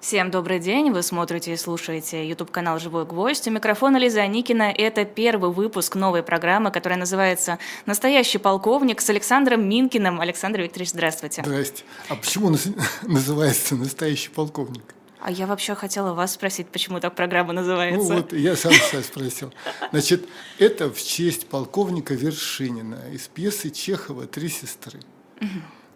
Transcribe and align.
Всем 0.00 0.30
добрый 0.30 0.60
день, 0.60 0.92
вы 0.92 1.02
смотрите 1.02 1.52
и 1.52 1.56
слушаете 1.58 2.26
YouTube-канал 2.26 2.78
«Живой 2.78 3.04
гвоздь». 3.04 3.46
У 3.46 3.50
микрофона 3.50 3.98
Лиза 3.98 4.26
Никина. 4.26 4.72
Это 4.72 5.04
первый 5.04 5.50
выпуск 5.50 5.94
новой 5.94 6.22
программы, 6.22 6.70
которая 6.70 6.98
называется 6.98 7.58
«Настоящий 7.84 8.38
полковник» 8.38 9.02
с 9.02 9.10
Александром 9.10 9.68
Минкиным. 9.68 10.22
Александр 10.22 10.62
Викторович, 10.62 10.92
здравствуйте. 10.92 11.42
Здрасте. 11.44 11.84
А 12.08 12.16
почему 12.16 12.50
называется 13.02 13.76
«Настоящий 13.76 14.30
полковник»? 14.30 14.94
А 15.20 15.30
я 15.30 15.46
вообще 15.46 15.74
хотела 15.74 16.14
вас 16.14 16.32
спросить, 16.32 16.68
почему 16.68 16.98
так 16.98 17.14
программа 17.14 17.52
называется. 17.52 18.08
Ну 18.08 18.14
вот, 18.22 18.32
я 18.32 18.56
сам 18.56 18.72
себя 18.72 19.02
спросил. 19.02 19.52
Значит, 19.90 20.26
это 20.58 20.90
в 20.90 20.98
честь 21.02 21.46
полковника 21.46 22.14
Вершинина 22.14 23.00
из 23.12 23.28
пьесы 23.28 23.68
Чехова 23.68 24.26
«Три 24.26 24.48
сестры». 24.48 25.00
Угу. 25.42 25.48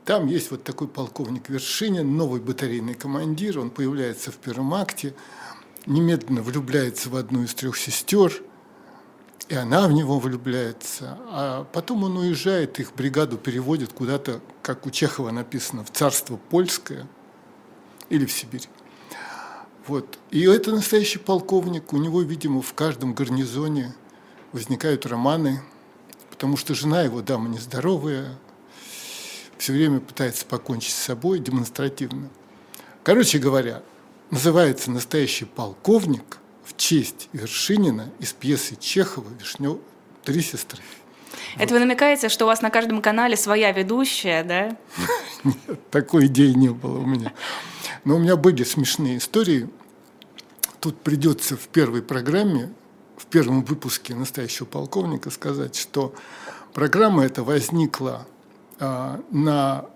Там 0.05 0.27
есть 0.27 0.50
вот 0.50 0.64
такой 0.64 0.86
полковник 0.86 1.48
Вершинин, 1.48 2.16
новый 2.16 2.41
батарейный 2.41 2.95
командир, 2.95 3.59
он 3.59 3.71
появляется 3.71 4.30
в 4.30 4.36
первом 4.36 4.75
акте, 4.75 5.14
немедленно 5.86 6.43
влюбляется 6.43 7.08
в 7.08 7.17
одну 7.17 7.43
из 7.43 7.54
трех 7.54 7.79
сестер, 7.79 8.43
и 9.49 9.54
она 9.54 9.89
в 9.89 9.93
него 9.93 10.18
влюбляется. 10.18 11.18
А 11.30 11.64
потом 11.72 12.04
он 12.04 12.18
уезжает, 12.18 12.80
их 12.80 12.94
бригаду 12.94 13.39
переводят 13.39 13.94
куда-то, 13.94 14.40
как 14.63 14.86
у 14.86 14.90
Чехова 14.90 15.30
написано, 15.30 15.85
в 15.85 15.90
царство 15.90 16.36
польское 16.36 17.07
или 18.11 18.27
в 18.27 18.32
Сибирь. 18.32 18.68
Вот. 19.86 20.18
И 20.30 20.43
это 20.43 20.71
настоящий 20.71 21.18
полковник. 21.18 21.93
У 21.93 21.96
него, 21.96 22.22
видимо, 22.22 22.63
в 22.63 22.72
каждом 22.75 23.14
гарнизоне 23.14 23.94
возникают 24.52 25.05
романы, 25.05 25.63
потому 26.30 26.57
что 26.57 26.75
жена 26.75 27.02
его 27.02 27.21
дама 27.21 27.49
нездоровая, 27.49 28.39
все 29.64 29.73
время 29.73 29.99
пытается 29.99 30.45
покончить 30.45 30.93
с 30.93 31.04
собой 31.04 31.39
демонстративно. 31.39 32.28
Короче 33.03 33.39
говоря, 33.39 33.83
называется 34.31 34.91
«Настоящий 34.91 35.47
полковник» 35.47 36.36
в 36.67 36.77
честь 36.77 37.31
Вершинина 37.33 38.11
из 38.19 38.34
пьесы 38.34 38.77
Чехова 38.77 39.27
«Вишнев... 39.41 39.78
Три 40.22 40.42
сестры». 40.42 40.83
Это 41.55 41.72
вот. 41.72 41.72
вы 41.72 41.78
намекаете, 41.78 42.28
что 42.28 42.44
у 42.44 42.48
вас 42.48 42.61
на 42.61 42.69
каждом 42.69 43.00
канале 43.00 43.38
своя 43.38 43.72
ведущая, 43.72 44.44
да? 44.44 44.77
Нет, 45.44 45.91
такой 45.91 46.27
идеи 46.27 46.53
не 46.53 46.69
было 46.69 46.98
у 46.98 47.06
меня. 47.06 47.33
Но 48.05 48.16
у 48.16 48.19
меня 48.19 48.36
были 48.36 48.64
смешные 48.64 49.16
истории. 49.16 49.70
Тут 50.78 51.00
придется 51.00 51.56
в 51.56 51.69
первой 51.69 52.03
программе, 52.03 52.70
в 53.16 53.25
первом 53.25 53.64
выпуске 53.64 54.14
«Настоящего 54.14 54.66
полковника» 54.66 55.31
сказать, 55.31 55.75
что 55.75 56.14
программа 56.75 57.25
эта 57.25 57.42
возникла 57.42 58.27
на 58.78 59.86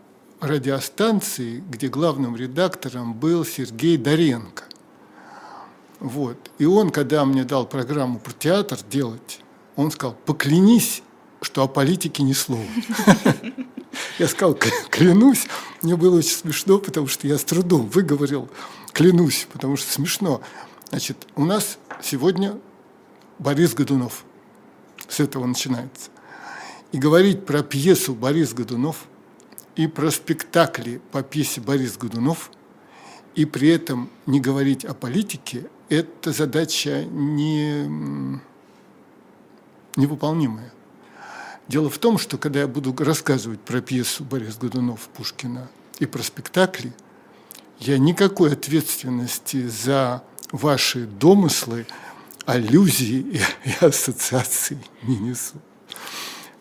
радиостанции, 0.41 1.62
где 1.69 1.89
главным 1.89 2.37
редактором 2.37 3.15
был 3.15 3.45
Сергей 3.45 3.97
Доренко. 3.97 4.65
Вот. 6.01 6.51
И 6.59 6.65
он, 6.65 6.91
когда 6.91 7.25
мне 7.25 7.45
дал 7.45 7.67
программу 7.67 8.20
про 8.20 8.33
театр 8.33 8.79
делать, 8.89 9.41
он 9.75 9.91
сказал, 9.91 10.15
поклянись, 10.27 11.03
что 11.43 11.62
о 11.62 11.69
политике 11.69 12.23
ни 12.23 12.33
слова. 12.33 12.65
Я 14.19 14.29
сказал, 14.29 14.55
клянусь. 14.91 15.47
Мне 15.83 15.97
было 15.97 16.19
очень 16.19 16.37
смешно, 16.37 16.79
потому 16.79 17.07
что 17.07 17.27
я 17.27 17.39
с 17.39 17.45
трудом 17.45 17.89
выговорил 17.89 18.48
клянусь, 18.92 19.47
потому 19.53 19.77
что 19.77 19.92
смешно. 19.92 20.41
Значит, 20.91 21.17
у 21.37 21.45
нас 21.45 21.79
сегодня 22.03 22.59
Борис 23.39 23.75
Годунов. 23.75 24.25
С 25.09 25.20
этого 25.20 25.47
начинается. 25.47 26.11
И 26.92 26.98
говорить 26.98 27.44
про 27.44 27.62
пьесу 27.62 28.14
Борис 28.14 28.55
Годунов 28.55 29.06
и 29.77 29.86
про 29.86 30.11
спектакли 30.11 31.00
по 31.12 31.22
пьесе 31.22 31.61
Борис 31.61 31.97
Годунов 31.97 32.50
и 33.34 33.45
при 33.45 33.69
этом 33.69 34.11
не 34.27 34.41
говорить 34.41 34.84
о 34.84 34.95
политике– 34.95 35.69
это 35.89 36.33
задача 36.33 37.05
не, 37.05 38.41
невыполнимая. 39.97 40.72
Дело 41.67 41.91
в 41.91 41.98
том, 41.98 42.18
что 42.18 42.39
когда 42.39 42.61
я 42.61 42.68
буду 42.68 42.95
рассказывать 42.98 43.61
про 43.61 43.80
пьесу 43.80 44.24
Борис 44.24 44.57
Годунов 44.57 45.08
Пушкина 45.08 45.68
и 45.98 46.07
про 46.07 46.23
спектакли, 46.23 46.92
я 47.79 47.98
никакой 47.98 48.52
ответственности 48.52 49.68
за 49.68 50.23
ваши 50.51 51.07
домыслы, 51.07 51.86
аллюзии 52.46 53.40
и 53.64 53.84
ассоциации 53.84 54.79
не 55.02 55.17
несу. 55.18 55.57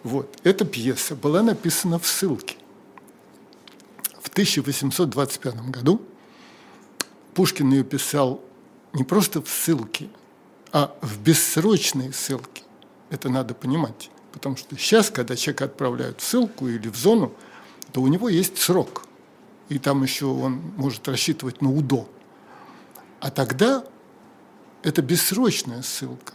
Вот. 0.08 0.40
Эта 0.46 0.64
пьеса 0.64 1.16
была 1.18 1.44
написана 1.44 2.00
в 2.00 2.08
ссылке. 2.08 2.56
В 4.22 4.30
1825 4.30 5.70
году 5.70 6.02
Пушкин 7.34 7.72
ее 7.72 7.84
писал 7.84 8.42
не 8.94 9.04
просто 9.04 9.42
в 9.42 9.50
ссылке, 9.50 10.08
а 10.72 10.96
в 11.02 11.20
бессрочной 11.20 12.14
ссылке. 12.14 12.64
Это 13.10 13.28
надо 13.28 13.54
понимать. 13.54 14.10
Потому 14.32 14.56
что 14.56 14.78
сейчас, 14.78 15.10
когда 15.10 15.36
человека 15.36 15.66
отправляют 15.66 16.22
в 16.22 16.24
ссылку 16.24 16.70
или 16.70 16.88
в 16.88 16.96
зону, 16.96 17.34
то 17.92 18.02
у 18.02 18.08
него 18.08 18.30
есть 18.30 18.58
срок. 18.60 19.06
И 19.68 19.78
там 19.78 20.04
еще 20.04 20.28
он 20.28 20.72
может 20.78 21.06
рассчитывать 21.10 21.62
на 21.62 21.70
УДО. 21.70 22.08
А 23.20 23.30
тогда 23.30 23.84
это 24.84 25.02
бессрочная 25.02 25.82
ссылка. 25.82 26.34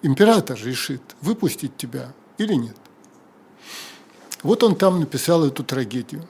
Император 0.00 0.58
решит 0.64 1.02
выпустить 1.20 1.76
тебя 1.76 2.14
или 2.38 2.54
нет. 2.54 2.76
Вот 4.42 4.62
он 4.62 4.76
там 4.76 5.00
написал 5.00 5.44
эту 5.44 5.64
трагедию. 5.64 6.26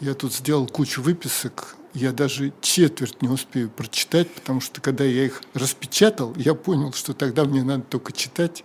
Я 0.00 0.14
тут 0.14 0.34
сделал 0.34 0.66
кучу 0.66 1.00
выписок, 1.00 1.76
я 1.94 2.12
даже 2.12 2.52
четверть 2.60 3.22
не 3.22 3.28
успею 3.28 3.70
прочитать, 3.70 4.30
потому 4.30 4.60
что 4.60 4.82
когда 4.82 5.04
я 5.04 5.24
их 5.24 5.40
распечатал, 5.54 6.34
я 6.36 6.54
понял, 6.54 6.92
что 6.92 7.14
тогда 7.14 7.44
мне 7.44 7.62
надо 7.62 7.84
только 7.84 8.12
читать, 8.12 8.62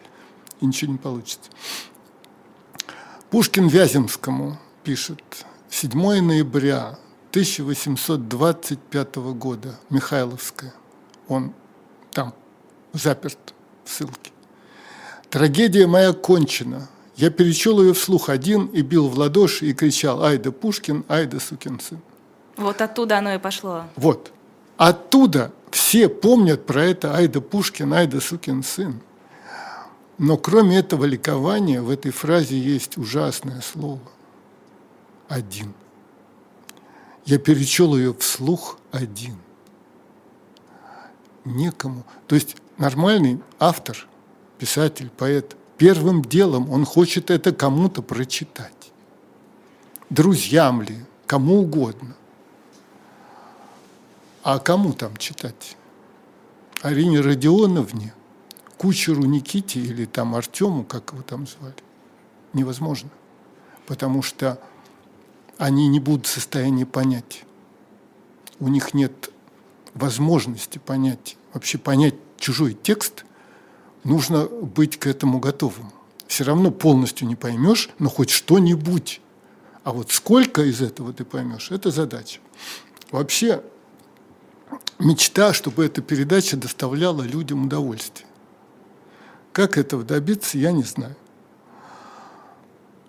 и 0.59 0.66
ничего 0.66 0.91
не 0.91 0.97
получится. 0.97 1.50
Пушкин 3.29 3.67
Вяземскому 3.67 4.59
пишет 4.84 5.23
7 5.69 5.94
ноября 6.22 7.00
1825 7.29 9.16
года, 9.16 9.79
Михайловская. 9.90 10.73
Он 11.29 11.53
там 12.11 12.34
заперт 12.91 13.53
в 13.91 13.94
ссылке. 13.94 14.31
Трагедия 15.29 15.88
моя 15.88 16.13
кончена. 16.13 16.88
Я 17.16 17.29
перечел 17.29 17.81
ее 17.81 17.94
вслух 17.94 18.29
один 18.29 18.66
и 18.68 18.81
бил 18.81 19.07
в 19.07 19.18
ладоши 19.18 19.68
и 19.68 19.74
кричал 19.74 20.24
«Айда 20.24 20.52
Пушкин, 20.52 21.03
айда 21.07 21.40
сукин 21.40 21.79
сын». 21.79 22.00
Вот 22.57 22.81
оттуда 22.81 23.18
оно 23.18 23.34
и 23.34 23.38
пошло. 23.38 23.84
Вот. 23.96 24.31
Оттуда 24.78 25.52
все 25.69 26.09
помнят 26.09 26.66
про 26.66 26.85
это 26.85 27.16
«Айда 27.16 27.41
Пушкин, 27.41 27.94
айда 27.94 28.19
сукин 28.22 28.63
сын». 28.63 29.02
Но 30.18 30.38
кроме 30.38 30.78
этого 30.78 31.06
ликования 31.06 31.81
в 31.81 31.90
этой 31.90 32.12
фразе 32.12 32.58
есть 32.58 32.97
ужасное 32.97 33.62
слово. 33.62 34.02
Один. 35.28 35.73
Я 37.25 37.38
перечел 37.40 37.96
ее 37.96 38.13
вслух 38.13 38.78
один. 38.91 39.38
Некому. 41.46 42.03
То 42.28 42.35
есть 42.35 42.56
нормальный 42.78 43.42
автор, 43.59 44.08
писатель, 44.58 45.09
поэт, 45.09 45.56
первым 45.78 46.22
делом 46.24 46.70
он 46.70 46.86
хочет 46.86 47.32
это 47.32 47.52
кому-то 47.52 48.02
прочитать. 48.02 48.92
Друзьям 50.09 50.82
ли, 50.82 50.98
кому 51.26 51.62
угодно. 51.62 52.16
А 54.44 54.59
кому 54.59 54.94
там 54.94 55.16
читать? 55.18 55.78
Арине 56.82 57.22
Родионовне, 57.22 58.14
кучеру 58.78 59.24
Никите 59.24 59.80
или 59.80 60.06
там 60.06 60.36
Артему, 60.36 60.84
как 60.84 61.14
его 61.14 61.22
там 61.22 61.48
звали? 61.48 61.76
Невозможно. 62.53 63.09
Потому 63.86 64.24
что 64.24 64.59
они 65.58 65.88
не 65.88 66.00
будут 66.00 66.26
в 66.26 66.30
состоянии 66.30 66.86
понять. 66.86 67.44
У 68.59 68.67
них 68.67 68.94
нет 68.94 69.32
возможности 69.94 70.79
понять, 70.79 71.38
вообще 71.53 71.78
понять 71.78 72.16
чужой 72.41 72.73
текст, 72.73 73.23
нужно 74.03 74.46
быть 74.47 74.97
к 74.97 75.08
этому 75.08 75.40
готовым. 75.40 75.91
Все 76.28 76.43
равно 76.43 76.72
полностью 76.72 77.28
не 77.28 77.35
поймешь, 77.35 77.90
но 77.99 78.09
хоть 78.09 78.32
что-нибудь. 78.32 79.22
А 79.84 79.93
вот 79.93 80.11
сколько 80.11 80.64
из 80.64 80.82
этого 80.82 81.14
ты 81.14 81.23
поймешь, 81.23 81.72
это 81.72 81.91
задача. 81.91 82.40
Вообще 83.11 83.64
мечта, 84.99 85.53
чтобы 85.53 85.85
эта 85.85 86.02
передача 86.02 86.58
доставляла 86.58 87.22
людям 87.22 87.66
удовольствие. 87.66 88.28
Как 89.52 89.78
этого 89.78 90.03
добиться, 90.03 90.58
я 90.58 90.72
не 90.72 90.84
знаю. 90.84 91.16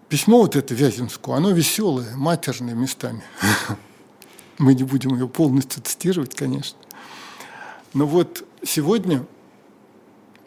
Письмо 0.08 0.42
вот 0.42 0.56
это 0.56 0.74
Вяземскому, 0.74 1.36
оно 1.36 1.50
веселое, 1.52 2.14
матерное 2.16 2.74
местами. 2.74 3.22
Мы 4.58 4.74
не 4.74 4.82
будем 4.82 5.14
ее 5.14 5.28
полностью 5.28 5.82
цитировать, 5.82 6.34
конечно. 6.34 6.78
Но 7.94 8.06
вот 8.06 8.44
сегодня, 8.64 9.26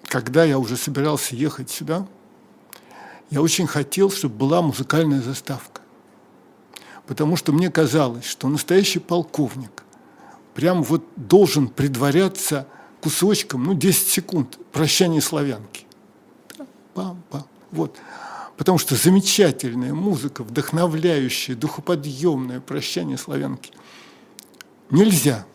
когда 0.03 0.43
я 0.43 0.59
уже 0.59 0.77
собирался 0.77 1.35
ехать 1.35 1.69
сюда, 1.69 2.07
я 3.29 3.41
очень 3.41 3.67
хотел, 3.67 4.11
чтобы 4.11 4.35
была 4.35 4.61
музыкальная 4.61 5.21
заставка. 5.21 5.81
потому 7.07 7.35
что 7.35 7.51
мне 7.51 7.69
казалось, 7.69 8.25
что 8.25 8.47
настоящий 8.47 8.99
полковник 8.99 9.83
прям 10.53 10.83
вот 10.83 11.03
должен 11.15 11.67
предваряться 11.67 12.67
кусочком, 13.01 13.63
ну, 13.63 13.73
10 13.73 14.07
секунд 14.07 14.57
прощания 14.71 15.21
славянки. 15.21 15.85
Пам-пам. 16.95 17.43
Вот. 17.71 17.97
Потому 18.57 18.77
что 18.77 18.95
замечательная 18.95 19.93
музыка, 19.93 20.43
вдохновляющая, 20.43 21.55
духоподъемное 21.55 22.61
прощание 22.61 23.17
славянки. 23.17 23.71
Нельзя. 24.89 25.45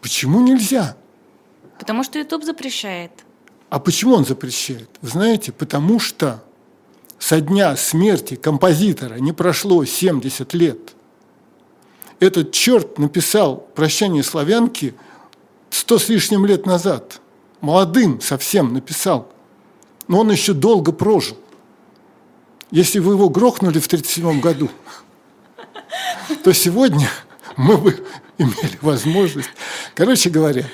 Почему 0.00 0.40
нельзя? 0.40 0.96
Потому 1.78 2.02
что 2.04 2.18
YouTube 2.18 2.44
запрещает. 2.44 3.12
А 3.70 3.78
почему 3.78 4.14
он 4.14 4.24
запрещает? 4.24 4.88
Вы 5.02 5.08
знаете, 5.08 5.52
потому 5.52 6.00
что 6.00 6.42
со 7.18 7.40
дня 7.40 7.76
смерти 7.76 8.36
композитора 8.36 9.16
не 9.16 9.32
прошло 9.32 9.84
70 9.84 10.54
лет. 10.54 10.78
Этот 12.20 12.52
черт 12.52 12.98
написал 12.98 13.58
«Прощание 13.74 14.22
славянки» 14.22 14.94
сто 15.70 15.98
с 15.98 16.08
лишним 16.08 16.46
лет 16.46 16.66
назад. 16.66 17.20
Молодым 17.60 18.20
совсем 18.20 18.72
написал. 18.72 19.30
Но 20.08 20.20
он 20.20 20.30
еще 20.30 20.54
долго 20.54 20.92
прожил. 20.92 21.36
Если 22.70 22.98
вы 22.98 23.14
его 23.14 23.28
грохнули 23.28 23.78
в 23.78 23.86
1937 23.86 24.40
году, 24.40 24.70
то 26.42 26.52
сегодня 26.52 27.08
мы 27.56 27.76
бы 27.76 28.04
имели 28.38 28.78
возможность. 28.80 29.50
Короче 29.94 30.30
говоря, 30.30 30.64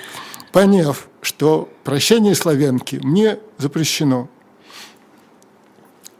поняв, 0.55 1.09
что 1.21 1.69
прощание 1.83 2.37
славянки 2.37 3.01
мне 3.03 3.41
запрещено, 3.59 4.29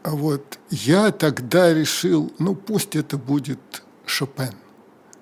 вот, 0.03 0.59
я 0.69 1.13
тогда 1.13 1.73
решил, 1.73 2.33
ну 2.37 2.53
пусть 2.53 2.97
это 2.97 3.17
будет 3.17 3.59
Шопен, 4.05 4.53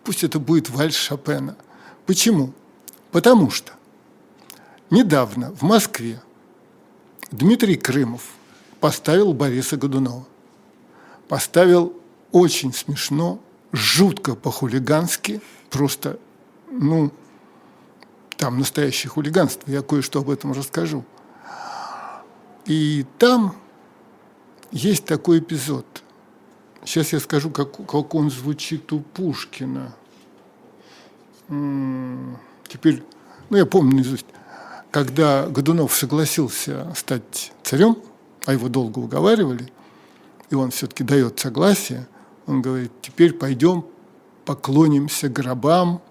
пусть 0.03 0.23
это 0.23 0.39
будет 0.39 0.71
вальс 0.71 0.95
Шопена. 0.95 1.55
Почему? 2.07 2.53
Потому 3.11 3.51
что 3.51 3.73
недавно 4.89 5.51
в 5.51 5.61
Москве 5.61 6.19
Дмитрий 7.29 7.75
Крымов 7.75 8.23
поставил 8.79 9.33
Бориса 9.33 9.77
Годунова. 9.77 10.25
Поставил 11.27 11.93
очень 12.31 12.73
смешно, 12.73 13.39
жутко 13.71 14.33
по-хулигански, 14.33 15.39
просто, 15.69 16.17
ну, 16.71 17.11
там 18.43 18.59
настоящее 18.59 19.09
хулиганство, 19.09 19.71
я 19.71 19.81
кое-что 19.81 20.19
об 20.19 20.29
этом 20.29 20.51
расскажу. 20.51 21.05
И 22.65 23.05
там 23.17 23.55
есть 24.69 25.05
такой 25.05 25.39
эпизод. 25.39 25.85
Сейчас 26.83 27.13
я 27.13 27.21
скажу, 27.21 27.51
как, 27.51 27.77
как 27.87 28.13
он 28.13 28.29
звучит 28.29 28.91
у 28.91 28.99
Пушкина. 28.99 29.95
Теперь, 32.67 33.01
ну 33.49 33.55
я 33.55 33.65
помню 33.65 33.95
наизусть, 33.95 34.25
когда 34.91 35.47
Годунов 35.47 35.95
согласился 35.95 36.93
стать 36.97 37.53
царем, 37.63 37.95
а 38.45 38.51
его 38.51 38.67
долго 38.67 38.99
уговаривали, 38.99 39.71
и 40.49 40.55
он 40.55 40.71
все-таки 40.71 41.05
дает 41.05 41.39
согласие, 41.39 42.09
он 42.45 42.61
говорит, 42.61 42.91
теперь 43.01 43.31
пойдем 43.31 43.85
поклонимся 44.43 45.29
гробам 45.29 46.01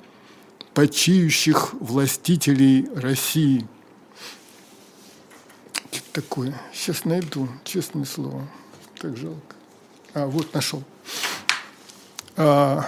почиющих 0.75 1.75
властителей 1.75 2.89
России. 2.95 3.67
Что 5.91 6.03
такое? 6.13 6.61
Сейчас 6.73 7.05
найду, 7.05 7.49
честное 7.65 8.05
слово. 8.05 8.49
Так 8.99 9.17
жалко. 9.17 9.57
А, 10.15 10.27
вот 10.27 10.53
нашел. 10.55 10.83
А, 12.37 12.87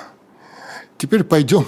теперь 0.97 1.25
пойдем 1.25 1.67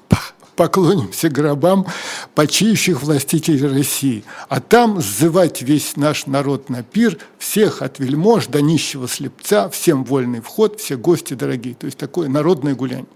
поклонимся 0.56 1.28
гробам 1.28 1.86
почиющих 2.34 3.02
властителей 3.02 3.66
России, 3.66 4.24
а 4.48 4.60
там 4.60 5.00
сзывать 5.00 5.62
весь 5.62 5.96
наш 5.96 6.26
народ 6.26 6.68
на 6.68 6.82
пир, 6.82 7.18
всех 7.38 7.82
от 7.82 7.98
вельмож 7.98 8.46
до 8.46 8.60
нищего 8.62 9.08
слепца, 9.08 9.68
всем 9.68 10.04
вольный 10.04 10.40
вход, 10.40 10.80
все 10.80 10.96
гости 10.96 11.34
дорогие. 11.34 11.74
То 11.74 11.86
есть 11.86 11.98
такое 11.98 12.28
народное 12.28 12.74
гуляние. 12.74 13.06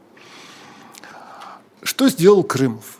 Что 1.82 2.08
сделал 2.08 2.44
Крымов? 2.44 2.98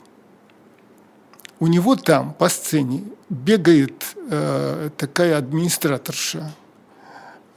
У 1.59 1.67
него 1.67 1.97
там 1.97 2.33
по 2.33 2.49
сцене 2.49 3.05
бегает 3.29 4.17
э, 4.31 4.91
такая 4.97 5.37
администраторша, 5.37 6.53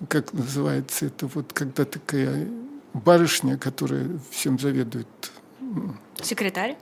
как 0.10 0.34
называется 0.34 1.06
это, 1.06 1.28
вот 1.28 1.54
когда 1.54 1.86
такая 1.86 2.48
барышня, 2.94 3.58
которая 3.58 4.10
всем 4.30 4.60
заведует. 4.60 5.08
Секретарь? 6.22 6.78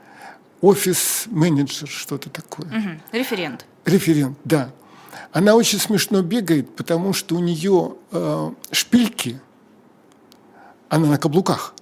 Офис-менеджер, 0.60 1.88
что-то 1.88 2.28
такое. 2.30 2.66
Угу. 2.66 3.00
Референт. 3.12 3.66
Референт, 3.84 4.38
да. 4.44 4.70
Она 5.32 5.54
очень 5.54 5.78
смешно 5.78 6.22
бегает, 6.22 6.74
потому 6.74 7.12
что 7.12 7.36
у 7.36 7.40
нее 7.40 7.96
э, 8.10 8.50
шпильки, 8.70 9.40
она 10.88 11.06
на 11.06 11.18
каблуках, 11.18 11.74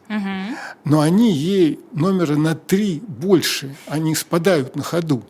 но 0.85 1.01
они 1.01 1.33
ей 1.33 1.79
номера 1.93 2.35
на 2.37 2.57
три 2.57 3.01
больше, 3.07 3.77
они 3.87 4.17
спадают 4.17 4.75
на 4.75 4.83
ходу. 4.83 5.23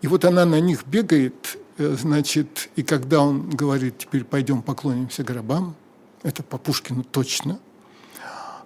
И 0.00 0.06
вот 0.06 0.24
она 0.24 0.46
на 0.46 0.60
них 0.60 0.86
бегает, 0.86 1.58
э, 1.76 1.94
значит, 2.00 2.70
и 2.76 2.82
когда 2.82 3.20
он 3.20 3.50
говорит, 3.50 3.98
теперь 3.98 4.24
пойдем 4.24 4.62
поклонимся 4.62 5.24
гробам, 5.24 5.74
это 6.22 6.42
по 6.42 6.56
Пушкину 6.56 7.04
точно, 7.04 7.58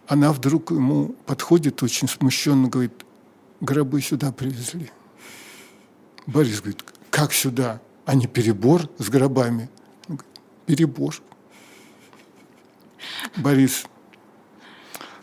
она 0.07 0.33
вдруг 0.33 0.71
ему 0.71 1.17
подходит 1.27 1.83
очень 1.83 2.09
смущенно, 2.09 2.69
говорит, 2.69 3.05
гробы 3.61 4.01
сюда 4.03 4.31
привезли. 4.31 4.91
Борис 6.27 6.61
говорит, 6.61 6.85
как 7.11 7.33
сюда? 7.33 7.81
А 8.07 8.15
не 8.15 8.29
перебор 8.29 8.89
с 8.99 9.09
гробами? 9.09 9.69
Говорит, 10.07 10.27
перебор. 10.67 11.17
Борис, 13.37 13.87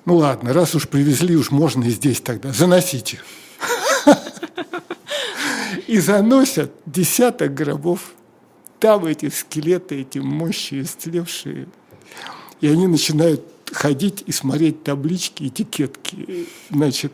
ну 0.08 0.16
ладно, 0.16 0.54
раз 0.54 0.74
уж 0.74 0.88
привезли, 0.88 1.36
уж 1.36 1.52
можно 1.52 1.84
и 1.84 1.90
здесь 1.90 2.22
тогда, 2.22 2.54
заносите. 2.54 3.20
И 5.88 6.00
заносят 6.00 6.72
десяток 6.86 7.54
гробов. 7.54 8.14
Там 8.80 9.06
эти 9.06 9.28
скелеты, 9.28 10.00
эти 10.00 10.20
мощи 10.20 10.82
истлевшие. 10.82 11.68
И 12.62 12.68
они 12.70 12.88
начинают 12.88 13.44
ходить 13.74 14.24
и 14.26 14.32
смотреть 14.32 14.82
таблички, 14.84 15.46
этикетки. 15.46 16.48
Значит, 16.70 17.14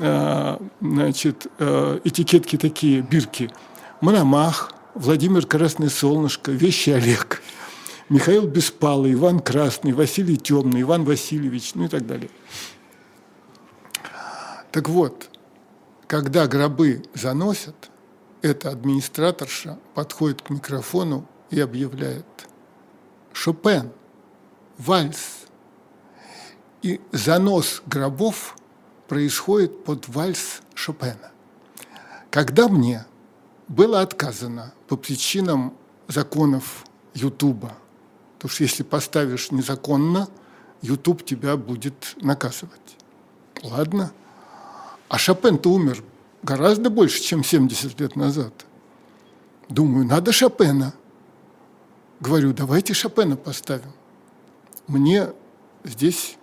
э, 0.00 0.58
значит, 0.80 1.46
э, 1.60 2.00
этикетки 2.02 2.58
такие, 2.58 3.02
бирки. 3.02 3.52
Мономах, 4.00 4.72
Владимир 4.94 5.46
Красное 5.46 5.90
Солнышко, 5.90 6.50
Вещи 6.50 6.90
Олег, 6.90 7.40
Михаил 8.08 8.46
Беспалый, 8.46 9.14
Иван 9.14 9.40
Красный, 9.40 9.92
Василий 9.92 10.36
Темный, 10.36 10.82
Иван 10.82 11.04
Васильевич, 11.04 11.74
ну 11.74 11.84
и 11.86 11.88
так 11.88 12.06
далее. 12.06 12.30
Так 14.70 14.88
вот, 14.88 15.30
когда 16.06 16.46
гробы 16.46 17.02
заносят, 17.14 17.90
эта 18.42 18.70
администраторша 18.70 19.78
подходит 19.94 20.42
к 20.42 20.50
микрофону 20.50 21.26
и 21.50 21.60
объявляет 21.60 22.26
«Шопен, 23.32 23.90
вальс». 24.76 25.46
И 26.82 27.00
занос 27.12 27.82
гробов 27.86 28.56
происходит 29.08 29.84
под 29.84 30.08
вальс 30.08 30.60
Шопена. 30.74 31.32
Когда 32.30 32.68
мне 32.68 33.06
было 33.68 34.02
отказано 34.02 34.74
по 34.88 34.96
причинам 34.96 35.74
законов 36.08 36.84
Ютуба, 37.14 37.72
потому 38.44 38.54
что 38.54 38.62
если 38.62 38.82
поставишь 38.82 39.50
незаконно, 39.50 40.28
Ютуб 40.82 41.24
тебя 41.24 41.56
будет 41.56 42.14
наказывать. 42.20 42.96
Ладно– 43.62 44.12
а 45.14 45.18
Шопен-то 45.18 45.70
умер 45.70 46.02
гораздо 46.42 46.90
больше, 46.90 47.22
чем 47.22 47.44
70 47.44 48.00
лет 48.00 48.16
назад. 48.16 48.66
Думаю, 49.68 50.04
надо 50.04 50.32
Шопена. 50.32 50.92
Говорю, 52.18 52.52
давайте 52.52 52.94
Шопена 52.94 53.36
поставим. 53.36 53.92
Мне 54.88 55.28
здесь 55.84 56.36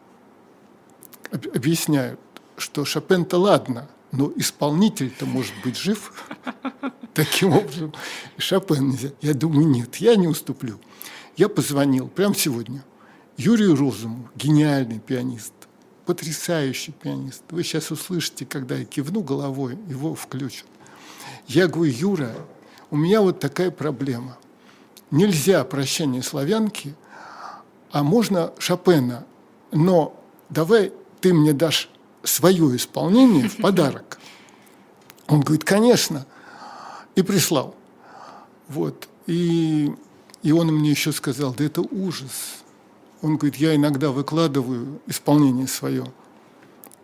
объясняют, 1.32 2.20
что 2.56 2.86
Шопен-то 2.86 3.38
ладно, 3.38 3.90
но 4.14 4.32
исполнитель-то 4.38 5.26
может 5.26 5.54
быть 5.66 5.78
жив. 5.78 6.14
Таким 7.14 7.54
образом, 7.54 7.94
Шопен 8.38 8.90
нельзя. 8.90 9.10
Я 9.20 9.34
думаю, 9.34 9.68
нет, 9.68 9.98
я 9.98 10.16
не 10.16 10.30
уступлю. 10.30 10.80
Я 11.38 11.50
позвонил 11.50 12.08
прямо 12.08 12.36
сегодня 12.36 12.84
Юрию 13.38 13.76
Розуму, 13.76 14.30
гениальный 14.36 15.00
пианист 15.00 15.54
потрясающий 16.06 16.92
пианист. 16.92 17.44
Вы 17.52 17.64
сейчас 17.64 17.90
услышите, 17.92 18.46
когда 18.46 18.76
я 18.76 18.84
кивну 18.84 19.22
головой, 19.22 19.78
его 19.88 20.14
включат. 20.14 20.68
Я 21.48 21.68
говорю, 21.68 21.92
Юра, 21.92 22.36
у 22.90 22.98
меня 22.98 23.22
вот 23.22 23.40
такая 23.40 23.72
проблема. 23.72 24.38
Нельзя 25.10 25.64
прощание 25.64 26.22
славянки, 26.22 26.96
а 27.92 28.04
можно 28.04 28.52
Шопена, 28.60 29.26
но 29.72 30.22
давай 30.50 30.92
ты 31.22 31.34
мне 31.34 31.54
дашь 31.54 31.90
свое 32.24 32.76
исполнение 32.76 33.48
в 33.48 33.58
подарок. 33.58 34.20
Он 35.28 35.40
говорит, 35.40 35.64
конечно. 35.64 36.26
И 37.16 37.22
прислал. 37.22 37.76
Вот. 38.68 39.08
И, 39.28 39.94
и 40.44 40.52
он 40.52 40.68
мне 40.68 40.92
еще 40.92 41.12
сказал, 41.12 41.54
да 41.54 41.64
это 41.64 41.82
ужас. 41.82 42.64
Он 43.22 43.38
говорит, 43.38 43.58
я 43.58 43.76
иногда 43.76 44.10
выкладываю 44.10 45.00
исполнение 45.06 45.68
свое. 45.68 46.06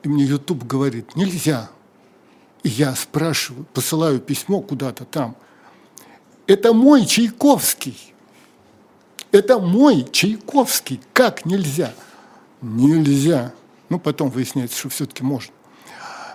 И 0.04 0.10
мне 0.10 0.24
YouTube 0.24 0.64
говорит, 0.64 1.16
нельзя. 1.16 1.70
И 2.64 2.70
я 2.70 2.96
спрашиваю, 2.96 3.66
посылаю 3.74 4.20
письмо 4.20 4.62
куда-то 4.62 5.06
там. 5.06 5.36
Это 6.48 6.74
мой 6.74 7.06
Чайковский. 7.06 8.14
Это 9.32 9.60
мой 9.60 10.08
Чайковский. 10.12 11.00
Как 11.14 11.46
нельзя? 11.46 11.94
Нельзя. 12.62 13.54
Ну, 13.90 14.00
потом 14.00 14.30
выясняется, 14.30 14.78
что 14.78 14.90
все-таки 14.90 15.24
можно. 15.24 15.54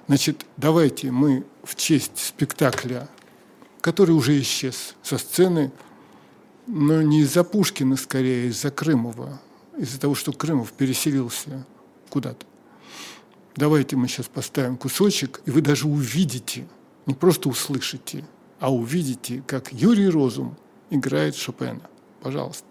Значит, 0.07 0.47
давайте 0.57 1.11
мы 1.11 1.45
в 1.65 1.75
честь 1.75 2.19
спектакля, 2.19 3.09
который 3.81 4.13
уже 4.13 4.41
исчез 4.41 4.95
со 5.03 5.19
сцены, 5.19 5.73
но 6.67 7.03
не 7.03 7.21
из-за 7.21 7.45
Пушкина, 7.45 7.97
скорее, 7.97 8.49
из-за 8.49 8.71
Крымова, 8.71 9.41
из-за 9.77 10.01
того, 10.01 10.15
что 10.15 10.33
Крымов 10.33 10.73
переселился 10.73 11.67
куда-то. 12.09 12.47
Давайте 13.57 13.97
мы 13.97 14.09
сейчас 14.09 14.27
поставим 14.27 14.77
кусочек, 14.77 15.43
и 15.45 15.51
вы 15.51 15.61
даже 15.61 15.87
увидите, 15.87 16.67
не 17.07 17.15
просто 17.15 17.49
услышите, 17.49 18.25
а 18.61 18.73
увидите, 18.73 19.43
как 19.47 19.73
Юрий 19.73 20.09
Розум 20.09 20.57
играет 20.91 21.35
Шопена. 21.37 21.83
Пожалуйста. 22.23 22.67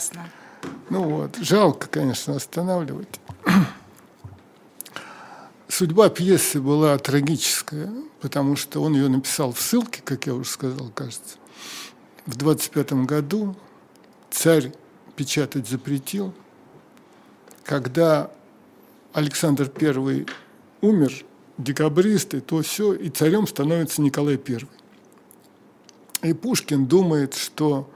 Прекрасно. 0.00 0.30
Ну 0.88 1.02
вот, 1.02 1.36
жалко, 1.36 1.88
конечно, 1.88 2.36
останавливать. 2.36 3.20
Судьба 5.68 6.08
пьесы 6.08 6.60
была 6.60 6.96
трагическая, 6.98 7.92
потому 8.20 8.56
что 8.56 8.82
он 8.82 8.94
ее 8.94 9.08
написал 9.08 9.52
в 9.52 9.60
ссылке, 9.60 10.00
как 10.02 10.26
я 10.26 10.34
уже 10.34 10.48
сказал, 10.48 10.90
кажется. 10.94 11.36
В 12.26 12.36
25 12.36 12.92
году 13.04 13.56
царь 14.30 14.72
печатать 15.16 15.68
запретил. 15.68 16.32
Когда 17.64 18.30
Александр 19.12 19.70
I 19.80 20.26
умер, 20.80 21.24
декабристы, 21.58 22.40
то 22.40 22.62
все, 22.62 22.94
и 22.94 23.10
царем 23.10 23.46
становится 23.46 24.00
Николай 24.00 24.36
I. 24.36 24.66
И 26.22 26.32
Пушкин 26.32 26.86
думает, 26.86 27.34
что 27.34 27.90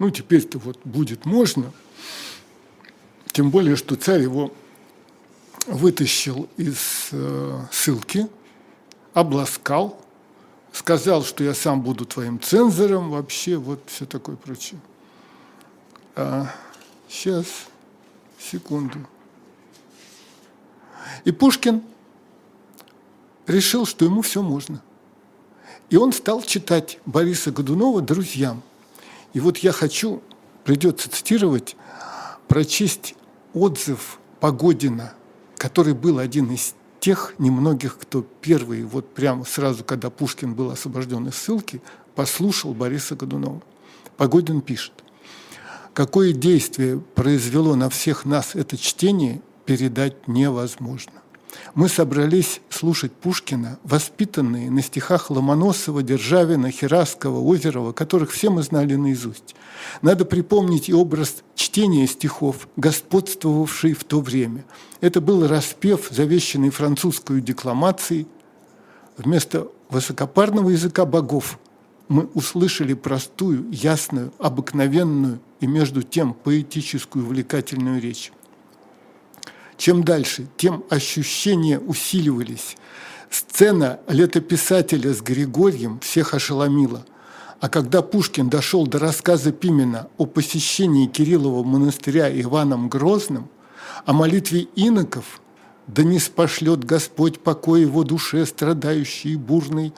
ну, 0.00 0.10
теперь-то 0.10 0.58
вот 0.58 0.80
будет 0.82 1.26
можно. 1.26 1.72
Тем 3.32 3.50
более, 3.50 3.76
что 3.76 3.96
царь 3.96 4.22
его 4.22 4.50
вытащил 5.66 6.48
из 6.56 7.10
э, 7.12 7.60
ссылки, 7.70 8.26
обласкал, 9.12 10.00
сказал, 10.72 11.22
что 11.22 11.44
я 11.44 11.52
сам 11.52 11.82
буду 11.82 12.06
твоим 12.06 12.40
цензором, 12.40 13.10
вообще 13.10 13.56
вот 13.56 13.82
все 13.88 14.06
такое 14.06 14.36
прочее. 14.36 14.80
А, 16.16 16.50
сейчас, 17.06 17.46
секунду. 18.38 19.06
И 21.26 21.30
Пушкин 21.30 21.82
решил, 23.46 23.84
что 23.84 24.06
ему 24.06 24.22
все 24.22 24.40
можно. 24.42 24.80
И 25.90 25.96
он 25.96 26.14
стал 26.14 26.40
читать 26.40 26.98
Бориса 27.04 27.50
Годунова 27.50 28.00
друзьям– 28.00 28.62
и 29.32 29.40
вот 29.40 29.58
я 29.58 29.72
хочу, 29.72 30.22
придется 30.64 31.10
цитировать, 31.10 31.76
прочесть 32.48 33.14
отзыв 33.54 34.18
Погодина, 34.40 35.14
который 35.56 35.94
был 35.94 36.18
один 36.18 36.52
из 36.52 36.74
тех 36.98 37.34
немногих, 37.38 37.98
кто 37.98 38.22
первый, 38.40 38.82
вот 38.84 39.14
прямо 39.14 39.44
сразу, 39.44 39.84
когда 39.84 40.10
Пушкин 40.10 40.54
был 40.54 40.70
освобожден 40.70 41.28
из 41.28 41.34
ссылки, 41.34 41.80
послушал 42.14 42.74
Бориса 42.74 43.16
Годунова. 43.16 43.62
Погодин 44.16 44.60
пишет, 44.60 44.92
какое 45.94 46.32
действие 46.32 47.00
произвело 47.00 47.74
на 47.74 47.88
всех 47.88 48.24
нас 48.24 48.54
это 48.54 48.76
чтение, 48.76 49.40
передать 49.64 50.26
невозможно. 50.28 51.19
Мы 51.74 51.88
собрались 51.88 52.60
слушать 52.68 53.12
Пушкина, 53.12 53.78
воспитанные 53.84 54.70
на 54.70 54.82
стихах 54.82 55.30
Ломоносова, 55.30 56.02
Державина, 56.02 56.70
Хераскова, 56.70 57.38
Озерова, 57.38 57.92
которых 57.92 58.30
все 58.32 58.50
мы 58.50 58.62
знали 58.62 58.96
наизусть. 58.96 59.54
Надо 60.02 60.24
припомнить 60.24 60.88
и 60.88 60.94
образ 60.94 61.42
чтения 61.54 62.06
стихов, 62.06 62.68
господствовавший 62.76 63.92
в 63.92 64.04
то 64.04 64.20
время. 64.20 64.64
Это 65.00 65.20
был 65.20 65.46
распев, 65.46 66.08
завещанный 66.10 66.70
французскую 66.70 67.40
декламацией. 67.40 68.26
Вместо 69.16 69.68
высокопарного 69.88 70.70
языка 70.70 71.04
богов 71.04 71.58
мы 72.08 72.28
услышали 72.34 72.94
простую, 72.94 73.66
ясную, 73.70 74.32
обыкновенную 74.38 75.40
и 75.60 75.66
между 75.66 76.02
тем 76.02 76.34
поэтическую 76.34 77.24
увлекательную 77.24 78.00
речь. 78.00 78.32
Чем 79.80 80.04
дальше, 80.04 80.46
тем 80.58 80.84
ощущения 80.90 81.78
усиливались. 81.78 82.76
Сцена 83.30 83.98
летописателя 84.08 85.14
с 85.14 85.22
Григорьем 85.22 86.00
всех 86.00 86.34
ошеломила. 86.34 87.06
А 87.60 87.70
когда 87.70 88.02
Пушкин 88.02 88.50
дошел 88.50 88.86
до 88.86 88.98
рассказа 88.98 89.52
Пимена 89.52 90.08
о 90.18 90.26
посещении 90.26 91.06
Кириллова 91.06 91.64
монастыря 91.64 92.28
Иваном 92.42 92.90
Грозным, 92.90 93.48
о 94.04 94.12
молитве 94.12 94.68
иноков, 94.76 95.40
да 95.86 96.02
не 96.02 96.18
спошлет 96.18 96.84
Господь 96.84 97.40
покой 97.40 97.80
его 97.80 98.04
душе, 98.04 98.44
страдающей 98.44 99.32
и 99.32 99.36
бурной, 99.36 99.94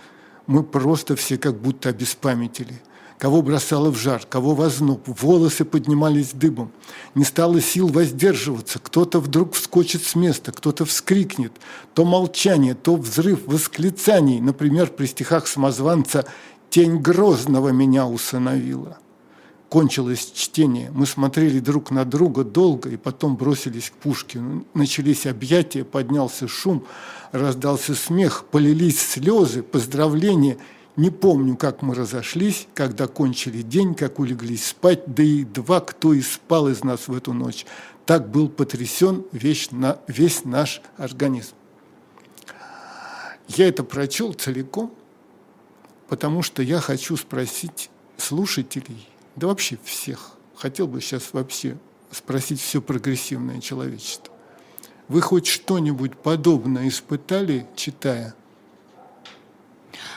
мы 0.47 0.63
просто 0.63 1.17
все 1.17 1.39
как 1.39 1.61
будто 1.61 1.89
обеспамятили– 1.89 2.81
кого 3.23 3.41
бросало 3.41 3.93
в 3.93 3.97
жар, 3.97 4.27
кого 4.29 4.53
в 4.57 4.63
озноб, 4.63 5.03
волосы 5.07 5.65
поднимались 5.65 6.33
дыбом. 6.33 6.73
Не 7.15 7.23
стало 7.23 7.61
сил 7.61 7.87
воздерживаться, 7.87 8.81
кто-то 8.81 9.21
вдруг 9.21 9.55
вскочит 9.55 10.03
с 10.03 10.17
места, 10.17 10.51
кто-то 10.51 10.85
вскрикнет. 10.85 11.53
То 11.95 12.05
молчание, 12.05 12.75
то 12.75 12.97
взрыв 12.97 13.47
восклицаний, 13.47 14.41
например, 14.41 14.89
при 14.89 15.07
стихах 15.07 15.47
самозванца 15.47 16.27
«Тень 16.69 16.97
Грозного 16.99 17.69
меня 17.69 18.09
усыновила». 18.09 18.99
Кончилось 19.69 20.33
чтение, 20.35 20.91
мы 20.93 21.07
смотрели 21.07 21.61
друг 21.61 21.93
на 21.93 22.05
друга 22.05 22.43
долго 22.43 22.89
и 22.89 22.97
потом 22.97 23.37
бросились 23.37 23.91
к 23.91 23.93
Пушкину. 23.93 24.67
Начались 24.75 25.27
объятия, 25.27 25.85
поднялся 25.85 26.49
шум, 26.49 26.85
раздался 27.31 27.95
смех, 27.95 28.47
полились 28.51 29.01
слезы, 29.01 29.63
поздравления– 29.63 30.57
не 30.97 31.11
помню, 31.11 31.57
как 31.57 31.81
мы 31.81 31.95
разошлись, 31.95 32.69
когда 32.75 33.07
кончили 33.07 33.63
день, 33.63 33.95
как 33.95 34.19
улеглись 34.19 34.67
спать, 34.67 35.03
да 35.07 35.23
и 35.23 35.45
два, 35.45 35.81
кто 35.81 36.13
и 36.13 36.21
спал 36.21 36.69
из 36.69 36.85
нас 36.85 37.09
в 37.09 37.15
эту 37.15 37.33
ночь. 37.33 37.65
Так 38.05 38.31
был 38.31 38.49
потрясен 38.51 39.25
весь, 39.33 39.71
на, 39.71 39.99
весь 40.07 40.45
наш 40.45 40.83
организм. 40.99 41.55
Я 43.49 43.69
это 43.69 43.85
прочел 43.85 44.35
целиком, 44.35 44.93
потому 46.09 46.43
что 46.43 46.63
я 46.63 46.79
хочу 46.81 47.17
спросить 47.17 47.89
слушателей, 48.19 49.09
да 49.37 49.47
вообще 49.47 49.79
всех, 49.83 50.33
хотел 50.55 50.87
бы 50.87 51.01
сейчас 51.01 51.33
вообще 51.33 51.79
спросить 52.11 52.61
все 52.61 52.83
прогрессивное 52.83 53.61
человечество. 53.61 54.35
Вы 55.09 55.23
хоть 55.23 55.47
что-нибудь 55.47 56.19
подобное 56.19 56.89
испытали, 56.89 57.67
читая– 57.77 58.35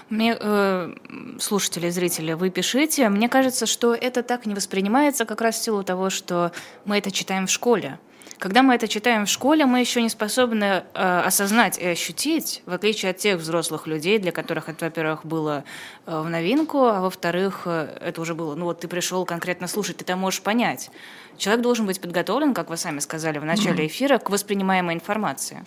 мне, 0.09 0.37
э, 0.39 0.93
слушатели, 1.39 1.89
зрители, 1.89 2.33
вы 2.33 2.49
пишите. 2.49 3.09
Мне 3.09 3.29
кажется, 3.29 3.65
что 3.65 3.93
это 3.93 4.23
так 4.23 4.45
не 4.45 4.53
воспринимается 4.53 5.25
как 5.25 5.41
раз 5.41 5.55
в 5.55 5.63
силу 5.63 5.83
того, 5.83 6.09
что 6.09 6.51
мы 6.85 6.97
это 6.97 7.11
читаем 7.11 7.47
в 7.47 7.51
школе. 7.51 7.99
Когда 8.37 8.63
мы 8.63 8.75
это 8.75 8.87
читаем 8.87 9.25
в 9.25 9.29
школе, 9.29 9.65
мы 9.65 9.79
еще 9.79 10.01
не 10.01 10.09
способны 10.09 10.83
э, 10.93 11.21
осознать 11.25 11.77
и 11.77 11.85
ощутить, 11.85 12.63
в 12.65 12.73
отличие 12.73 13.11
от 13.11 13.17
тех 13.17 13.39
взрослых 13.39 13.87
людей, 13.87 14.19
для 14.19 14.31
которых 14.31 14.67
это, 14.67 14.85
во-первых, 14.85 15.25
было 15.25 15.63
э, 16.05 16.19
в 16.19 16.29
новинку, 16.29 16.85
а 16.85 17.01
во-вторых, 17.01 17.61
э, 17.65 17.97
это 18.01 18.19
уже 18.19 18.35
было, 18.35 18.55
ну 18.55 18.65
вот 18.65 18.81
ты 18.81 18.87
пришел 18.87 19.25
конкретно 19.25 19.67
слушать, 19.67 19.97
ты 19.97 20.03
это 20.03 20.15
можешь 20.17 20.41
понять. 20.41 20.91
Человек 21.37 21.63
должен 21.63 21.85
быть 21.85 22.01
подготовлен, 22.01 22.53
как 22.53 22.69
вы 22.69 22.77
сами 22.77 22.99
сказали 22.99 23.39
в 23.39 23.45
начале 23.45 23.87
эфира, 23.87 24.17
к 24.17 24.29
воспринимаемой 24.29 24.95
информации. 24.95 25.63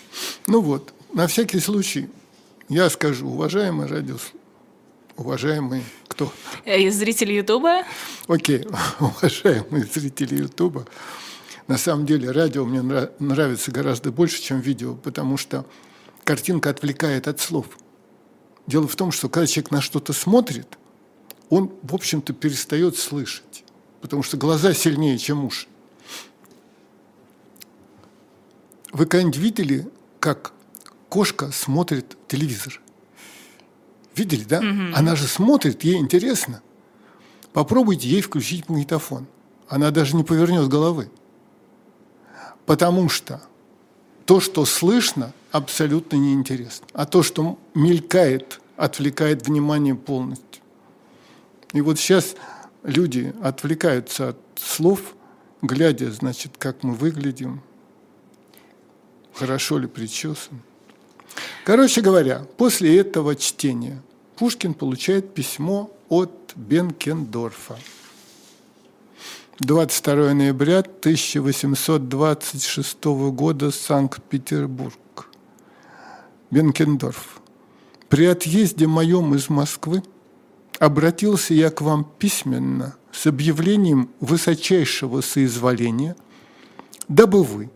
Ну 0.46 0.60
вот, 0.60 0.92
на 1.14 1.26
всякий 1.26 1.60
случай 1.60 2.10
я 2.68 2.90
скажу, 2.90 3.28
уважаемые 3.28 3.88
радиослушатели, 3.88 4.40
уважаемые 5.16 5.84
кто? 6.06 6.32
Э, 6.64 6.90
зрители 6.90 7.32
Ютуба? 7.32 7.84
Окей, 8.26 8.66
уважаемые 9.00 9.84
зрители 9.84 10.42
Ютуба. 10.42 10.86
На 11.66 11.78
самом 11.78 12.06
деле 12.06 12.30
радио 12.30 12.64
мне 12.64 12.82
нравится 13.18 13.70
гораздо 13.70 14.10
больше, 14.10 14.40
чем 14.40 14.60
видео, 14.60 14.94
потому 14.94 15.36
что 15.36 15.66
картинка 16.24 16.70
отвлекает 16.70 17.28
от 17.28 17.40
слов. 17.40 17.66
Дело 18.66 18.86
в 18.86 18.96
том, 18.96 19.12
что 19.12 19.28
когда 19.28 19.46
человек 19.46 19.70
на 19.70 19.80
что-то 19.80 20.12
смотрит, 20.12 20.78
он, 21.50 21.72
в 21.82 21.94
общем-то, 21.94 22.32
перестает 22.32 22.96
слышать, 22.96 23.64
потому 24.00 24.22
что 24.22 24.36
глаза 24.36 24.74
сильнее, 24.74 25.16
чем 25.18 25.44
уши. 25.44 25.66
Вы 28.92 29.06
когда-нибудь 29.06 29.38
видели, 29.38 29.88
как 30.20 30.52
кошка 31.08 31.50
смотрит 31.52 32.16
телевизор? 32.28 32.80
Видели, 34.14 34.44
да? 34.44 34.58
Угу. 34.58 34.94
Она 34.96 35.16
же 35.16 35.26
смотрит, 35.26 35.84
ей 35.84 35.96
интересно. 35.96 36.62
Попробуйте 37.52 38.08
ей 38.08 38.20
включить 38.20 38.68
магнитофон. 38.68 39.26
Она 39.68 39.90
даже 39.90 40.16
не 40.16 40.24
повернет 40.24 40.68
головы. 40.68 41.10
Потому 42.66 43.08
что 43.08 43.42
то, 44.26 44.40
что 44.40 44.64
слышно, 44.64 45.32
абсолютно 45.52 46.16
неинтересно. 46.16 46.86
А 46.92 47.06
то, 47.06 47.22
что 47.22 47.58
мелькает, 47.74 48.60
отвлекает 48.76 49.46
внимание 49.46 49.94
полностью. 49.94 50.62
И 51.72 51.80
вот 51.80 51.98
сейчас 51.98 52.34
люди 52.82 53.34
отвлекаются 53.42 54.30
от 54.30 54.38
слов, 54.56 55.14
глядя, 55.62 56.10
значит, 56.12 56.56
как 56.58 56.82
мы 56.82 56.94
выглядим, 56.94 57.62
хорошо 59.34 59.78
ли 59.78 59.86
причесан. 59.86 60.62
Короче 61.68 62.00
говоря, 62.00 62.46
после 62.56 62.98
этого 62.98 63.36
чтения 63.36 64.00
Пушкин 64.36 64.72
получает 64.72 65.34
письмо 65.34 65.90
от 66.08 66.54
Бенкендорфа. 66.56 67.76
22 69.60 70.32
ноября 70.32 70.78
1826 70.78 73.04
года, 73.04 73.70
Санкт-Петербург. 73.70 75.28
Бенкендорф. 76.50 77.42
При 78.08 78.24
отъезде 78.24 78.86
моем 78.86 79.34
из 79.34 79.50
Москвы 79.50 80.02
обратился 80.78 81.52
я 81.52 81.68
к 81.68 81.82
вам 81.82 82.10
письменно 82.18 82.96
с 83.12 83.26
объявлением 83.26 84.08
высочайшего 84.20 85.20
соизволения, 85.20 86.16
дабы 87.08 87.44
вы 87.44 87.68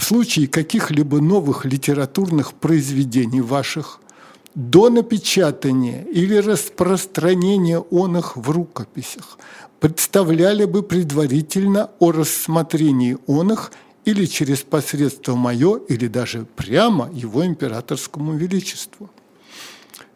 в 0.00 0.04
случае 0.04 0.48
каких-либо 0.48 1.20
новых 1.20 1.66
литературных 1.66 2.54
произведений 2.54 3.42
ваших 3.42 4.00
до 4.54 4.88
напечатания 4.88 6.04
или 6.04 6.36
распространения 6.36 7.78
он 7.78 8.16
их 8.16 8.34
в 8.34 8.48
рукописях 8.50 9.38
представляли 9.78 10.64
бы 10.64 10.82
предварительно 10.82 11.90
о 11.98 12.12
рассмотрении 12.12 13.18
он 13.26 13.52
их 13.52 13.72
или 14.06 14.24
через 14.24 14.62
посредство 14.62 15.34
мое, 15.34 15.76
или 15.76 16.06
даже 16.06 16.46
прямо 16.56 17.10
его 17.12 17.44
императорскому 17.44 18.32
величеству. 18.32 19.10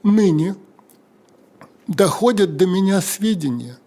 Ныне 0.03 0.57
доходят 1.87 2.57
до 2.57 2.65
меня 2.65 3.03
сведения, 3.03 3.79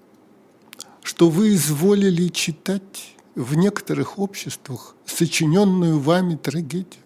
что 1.01 1.31
вы 1.31 1.55
изволили 1.55 2.27
читать 2.27 3.15
в 3.33 3.55
некоторых 3.55 4.19
обществах 4.19 4.93
сочиненную 5.07 5.99
вами 5.99 6.35
трагедию. 6.35 7.03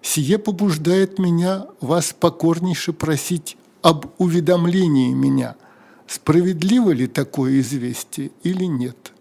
Сие 0.00 0.38
побуждает 0.38 1.18
меня 1.18 1.66
вас 1.80 2.14
покорнейше 2.18 2.92
просить 2.92 3.56
об 3.82 4.06
уведомлении 4.18 5.12
меня– 5.12 5.56
справедливо 6.06 6.90
ли 6.90 7.06
такое 7.06 7.60
известие 7.60 8.30
или 8.42 8.64
нет. 8.64 9.12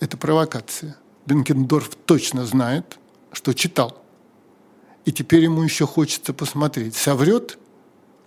Это 0.00 0.16
провокация. 0.16 0.96
Бенкендорф 1.26 1.94
точно 2.06 2.44
знает, 2.46 2.98
что 3.32 3.52
читал. 3.52 4.02
И 5.04 5.12
теперь 5.12 5.44
ему 5.44 5.62
еще 5.62 5.86
хочется 5.86 6.32
посмотреть, 6.32 6.96
соврет 6.96 7.58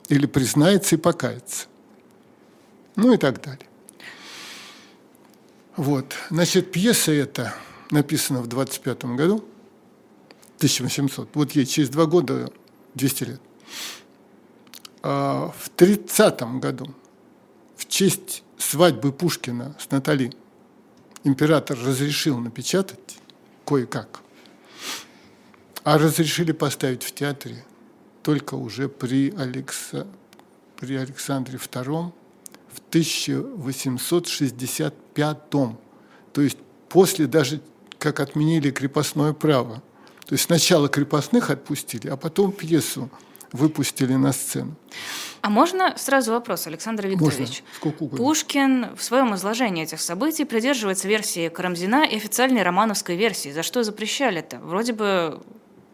или 0.07 0.25
признается 0.25 0.95
и 0.95 0.99
покается. 0.99 1.67
Ну 2.95 3.13
и 3.13 3.17
так 3.17 3.41
далее. 3.41 3.67
Вот. 5.75 6.13
Значит, 6.29 6.71
пьеса 6.71 7.11
эта 7.11 7.53
написана 7.91 8.41
в 8.41 8.47
25 8.47 9.05
году, 9.15 9.43
1800. 10.57 11.29
Вот 11.35 11.51
ей 11.51 11.65
через 11.65 11.89
два 11.89 12.05
года 12.05 12.51
200 12.95 13.23
лет. 13.23 13.41
А 15.03 15.53
в 15.57 15.69
30 15.69 16.41
году 16.59 16.93
в 17.75 17.87
честь 17.87 18.43
свадьбы 18.57 19.11
Пушкина 19.11 19.75
с 19.79 19.91
Натали 19.91 20.31
император 21.23 21.77
разрешил 21.77 22.39
напечатать 22.39 23.17
кое-как, 23.65 24.21
а 25.83 25.97
разрешили 25.97 26.53
поставить 26.53 27.03
в 27.03 27.13
театре 27.13 27.65
только 28.23 28.55
уже 28.55 28.87
при, 28.89 29.31
Алекса, 29.35 30.07
при 30.77 30.95
Александре 30.95 31.59
II 31.59 32.11
в 32.71 32.79
1865 32.89 35.49
то 35.49 35.77
есть 36.35 36.57
после 36.89 37.27
даже 37.27 37.61
как 37.99 38.19
отменили 38.19 38.71
крепостное 38.71 39.33
право. 39.33 39.81
То 40.25 40.33
есть 40.33 40.45
сначала 40.45 40.89
крепостных 40.89 41.49
отпустили, 41.49 42.07
а 42.07 42.17
потом 42.17 42.51
пьесу 42.51 43.09
выпустили 43.51 44.13
на 44.13 44.33
сцену. 44.33 44.75
А 45.41 45.49
можно 45.49 45.93
сразу 45.97 46.31
вопрос, 46.31 46.65
Александр 46.65 47.07
Викторович? 47.07 47.63
Можно. 47.83 48.17
Пушкин 48.17 48.95
в 48.95 49.03
своем 49.03 49.35
изложении 49.35 49.83
этих 49.83 50.01
событий 50.01 50.43
придерживается 50.43 51.07
версии 51.07 51.49
Карамзина 51.49 52.05
и 52.05 52.15
официальной 52.15 52.63
романовской 52.63 53.15
версии. 53.15 53.51
За 53.51 53.61
что 53.61 53.83
запрещали 53.83 54.39
это? 54.39 54.57
Вроде 54.57 54.93
бы 54.93 55.39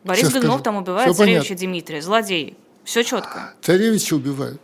Борис 0.05 0.21
Сейчас 0.21 0.33
Годунов 0.35 0.61
скажу. 0.61 0.63
там 0.63 0.75
убивает 0.77 1.09
Все 1.09 1.17
царевича 1.17 1.49
понятно. 1.49 1.67
Дмитрия, 1.67 2.01
злодей. 2.01 2.57
Все 2.85 3.03
четко. 3.03 3.53
Царевича 3.61 4.15
убивают. 4.15 4.61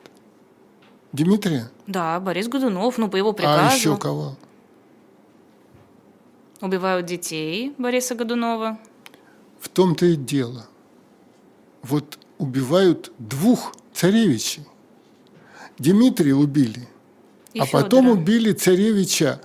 Дмитрия? 1.12 1.70
Да, 1.86 2.20
Борис 2.20 2.48
Годунов, 2.48 2.98
ну, 2.98 3.10
по 3.10 3.16
его 3.18 3.34
приказу. 3.34 3.70
А 3.70 3.76
еще 3.76 3.98
кого? 3.98 4.38
Убивают 6.62 7.06
детей 7.06 7.74
Бориса 7.78 8.16
Годунова. 8.16 8.80
В 9.60 9.70
том-то 9.70 10.06
и 10.06 10.16
дело. 10.16 10.68
Вот 11.84 12.18
убивают 12.38 13.12
двух 13.18 13.74
царевичей. 13.94 14.66
Дмитрия 15.78 16.34
убили, 16.34 16.88
и 17.54 17.60
а 17.60 17.66
Федора. 17.66 17.84
потом 17.84 18.10
убили 18.10 18.52
царевича, 18.52 19.40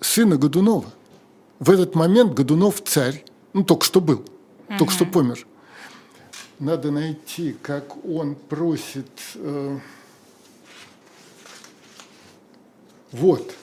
сына 0.00 0.36
Годунова. 0.36 0.92
В 1.58 1.70
этот 1.70 1.94
момент 1.94 2.34
Годунов 2.34 2.82
царь, 2.82 3.24
ну, 3.54 3.64
только 3.64 3.84
что 3.86 4.00
был, 4.00 4.18
угу. 4.68 4.78
только 4.78 4.92
что 4.92 5.06
помер. 5.06 5.46
Надо 6.58 6.90
найти, 6.90 7.56
как 7.62 8.04
он 8.04 8.34
просит... 8.34 9.10
Э, 9.36 9.78
вот. 13.12 13.54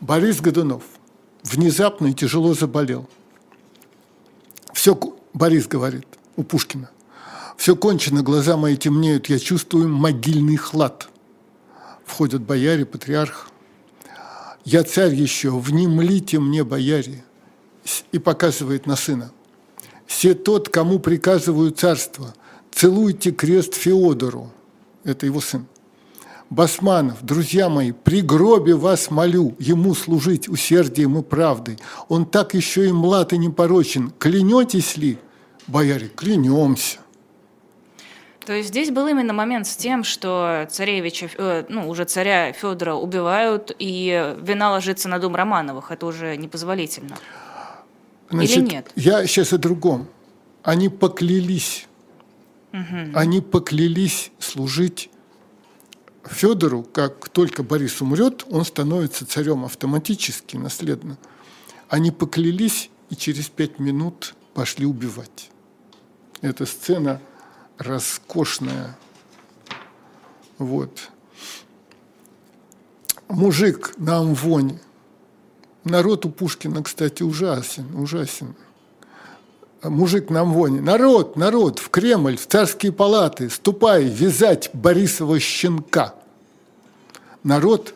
Борис 0.00 0.40
Годунов 0.40 0.84
внезапно 1.42 2.08
и 2.08 2.14
тяжело 2.14 2.54
заболел. 2.54 3.08
Все, 4.72 4.98
Борис 5.32 5.66
говорит 5.66 6.06
у 6.36 6.44
Пушкина. 6.44 6.90
Все 7.56 7.74
кончено, 7.74 8.22
глаза 8.22 8.56
мои 8.56 8.76
темнеют, 8.76 9.28
я 9.28 9.38
чувствую 9.40 9.88
могильный 9.88 10.56
хлад. 10.56 11.08
Входят 12.04 12.42
бояре, 12.42 12.86
патриарх. 12.86 13.50
Я 14.64 14.84
царь 14.84 15.14
еще, 15.14 15.50
внемлите 15.58 16.38
мне, 16.38 16.62
бояре. 16.62 17.24
И 18.12 18.18
показывает 18.18 18.86
на 18.86 18.94
сына. 18.94 19.32
Все 20.06 20.34
тот, 20.34 20.68
кому 20.68 21.00
приказываю 21.00 21.72
царство, 21.72 22.34
целуйте 22.70 23.32
крест 23.32 23.74
Феодору. 23.74 24.52
Это 25.02 25.26
его 25.26 25.40
сын. 25.40 25.66
Басманов, 26.50 27.22
друзья 27.22 27.68
мои, 27.68 27.92
при 27.92 28.22
гробе 28.22 28.74
вас 28.74 29.10
молю, 29.10 29.54
ему 29.58 29.94
служить 29.94 30.48
усердием 30.48 31.18
и 31.18 31.22
правдой. 31.22 31.78
Он 32.08 32.24
так 32.24 32.54
еще 32.54 32.88
и 32.88 32.92
млад 32.92 33.34
и 33.34 33.38
непорочен. 33.38 34.12
Клянетесь 34.18 34.96
ли? 34.96 35.18
Бояре, 35.66 36.08
клянемся. 36.08 36.98
То 38.46 38.54
есть 38.54 38.70
здесь 38.70 38.90
был 38.90 39.06
именно 39.08 39.34
момент 39.34 39.66
с 39.66 39.76
тем, 39.76 40.04
что 40.04 40.66
царевича, 40.70 41.28
э, 41.36 41.66
ну, 41.68 41.86
уже 41.86 42.06
царя 42.06 42.50
Федора 42.52 42.94
убивают, 42.94 43.76
и 43.78 44.34
вина 44.40 44.70
ложится 44.70 45.06
на 45.10 45.18
дом 45.18 45.36
Романовых. 45.36 45.90
Это 45.90 46.06
уже 46.06 46.34
непозволительно. 46.38 47.18
Значит, 48.30 48.56
Или 48.56 48.70
нет? 48.70 48.90
Я 48.96 49.26
сейчас 49.26 49.52
о 49.52 49.58
другом. 49.58 50.08
Они 50.62 50.88
поклялись. 50.88 51.86
Угу. 52.72 53.12
Они 53.12 53.42
поклялись 53.42 54.30
служить 54.38 55.10
Федору, 56.24 56.82
как 56.82 57.28
только 57.28 57.62
Борис 57.62 58.00
умрет, 58.00 58.44
он 58.50 58.64
становится 58.64 59.26
царем 59.26 59.64
автоматически, 59.64 60.56
наследно. 60.56 61.16
Они 61.88 62.10
поклялись 62.10 62.90
и 63.10 63.16
через 63.16 63.48
пять 63.48 63.78
минут 63.78 64.34
пошли 64.54 64.84
убивать. 64.84 65.50
Эта 66.40 66.66
сцена 66.66 67.20
роскошная. 67.78 68.98
Вот. 70.58 71.10
Мужик 73.28 73.94
на 73.98 74.18
Амвоне. 74.18 74.80
Народ 75.84 76.26
у 76.26 76.30
Пушкина, 76.30 76.82
кстати, 76.82 77.22
ужасен, 77.22 77.94
ужасен. 77.96 78.54
Мужик 79.82 80.28
на 80.30 80.40
Амвоне. 80.40 80.80
Народ, 80.80 81.36
народ, 81.36 81.78
в 81.78 81.88
Кремль, 81.90 82.36
в 82.36 82.46
царские 82.46 82.90
палаты, 82.90 83.48
ступай 83.48 84.04
вязать 84.04 84.70
Борисова 84.72 85.38
щенка. 85.38 86.14
Народ 87.44 87.94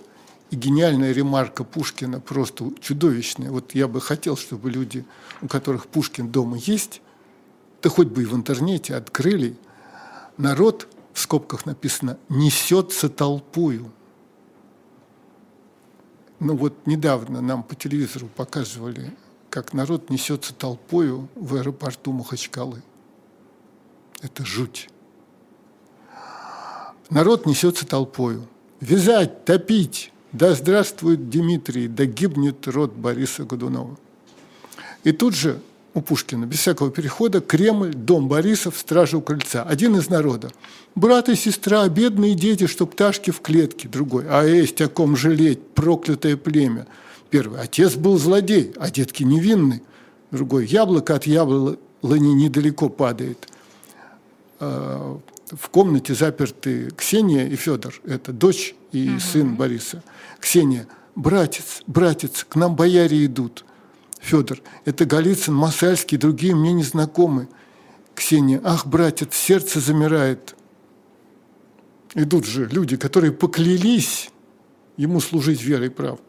и 0.51 0.57
гениальная 0.57 1.13
ремарка 1.13 1.65
Пушкина 1.65 2.21
просто 2.21 2.71
чудовищная. 2.81 3.51
Вот 3.51 3.75
я 3.75 3.89
бы 3.89 4.01
хотел, 4.01 4.37
чтобы 4.37 4.71
люди, 4.71 5.05
у 5.41 5.49
которых 5.49 5.87
Пушкин 5.87 6.29
дома 6.29 6.57
есть, 6.57 7.03
да 7.83 7.91
хоть 7.91 8.09
бы 8.09 8.23
и 8.23 8.27
в 8.27 8.35
интернете 8.37 8.95
открыли, 8.95 9.57
народ, 10.37 10.87
в 11.13 11.21
скобках 11.21 11.67
написано, 11.67 12.17
несется 12.29 13.09
толпою. 13.09 13.91
Ну 16.39 16.57
вот 16.57 16.87
недавно 16.87 17.41
нам 17.41 17.65
по 17.65 17.75
телевизору 17.75 18.29
показывали, 18.29 19.13
как 19.53 19.75
народ 19.75 20.09
несется 20.09 20.55
толпою 20.55 21.29
в 21.35 21.57
аэропорту 21.57 22.11
Махачкалы. 22.13 22.83
Это 24.23 24.47
жуть. 24.47 24.89
Народ 27.11 27.45
несется 27.45 27.87
толпою. 27.87 28.49
Вязать, 28.81 29.45
топить, 29.45 30.11
да 30.33 30.55
здравствует 30.55 31.29
Дмитрий, 31.29 31.87
да 31.87 32.07
гибнет 32.07 32.67
род 32.67 32.95
Бориса 32.95 33.45
Годунова. 33.45 33.99
И 35.05 35.13
тут 35.13 35.35
же 35.35 35.61
у 35.93 36.01
Пушкина, 36.01 36.47
без 36.47 36.61
всякого 36.61 36.91
перехода, 36.91 37.43
Кремль, 37.43 37.93
дом 37.93 38.29
Борисов, 38.29 38.79
стража 38.79 39.19
у 39.19 39.21
крыльца. 39.21 39.65
Один 39.65 39.97
из 39.97 40.09
народа. 40.09 40.51
Брат 40.95 41.29
и 41.29 41.35
сестра, 41.35 41.87
бедные 41.89 42.35
дети, 42.35 42.67
что 42.67 42.87
пташки 42.87 43.31
в 43.31 43.43
клетке. 43.43 43.87
Другой. 43.87 44.25
А 44.31 44.45
есть 44.45 44.81
о 44.81 44.89
ком 44.89 45.15
жалеть, 45.15 45.61
проклятое 45.75 46.39
племя. 46.39 46.87
Первый. 47.33 47.63
Отец 47.63 47.95
был 47.95 48.19
злодей, 48.19 48.75
а 48.77 48.91
детки 48.91 49.23
невинны. 49.23 49.81
Другой. 50.31 50.67
Яблоко 50.67 51.15
от 51.15 51.27
яблони 51.27 51.79
недалеко 52.03 52.91
падает. 52.91 53.49
А, 54.61 55.19
в 55.51 55.69
комнате 55.71 56.15
заперты 56.15 56.91
Ксения 56.91 57.49
и 57.49 57.57
Федор. 57.57 57.95
Это 58.05 58.35
дочь 58.35 58.75
и 58.93 59.13
угу. 59.13 59.21
сын 59.21 59.57
Бориса. 59.57 60.03
Ксения, 60.41 60.87
братец, 61.15 61.81
братец, 61.87 62.45
к 62.47 62.55
нам 62.55 62.77
бояре 62.77 63.25
идут. 63.25 63.65
Федор, 64.21 64.59
это 64.85 65.07
Голицын, 65.07 65.55
Масальский, 65.55 66.19
другие 66.19 66.55
мне 66.55 66.75
не 66.75 66.83
знакомы. 66.83 67.49
Ксения, 68.15 68.61
ах, 68.63 68.87
братец, 68.87 69.35
сердце 69.35 69.81
замирает. 69.81 70.55
Идут 72.15 72.45
же 72.45 72.67
люди, 72.67 72.99
которые 72.99 73.33
поклялись 73.33 74.31
ему 74.99 75.19
служить 75.19 75.63
верой 75.63 75.87
и 75.87 75.91
правдой. 75.91 76.27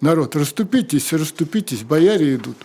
Народ, 0.00 0.36
расступитесь, 0.36 1.12
расступитесь, 1.12 1.82
бояре 1.82 2.34
идут. 2.34 2.56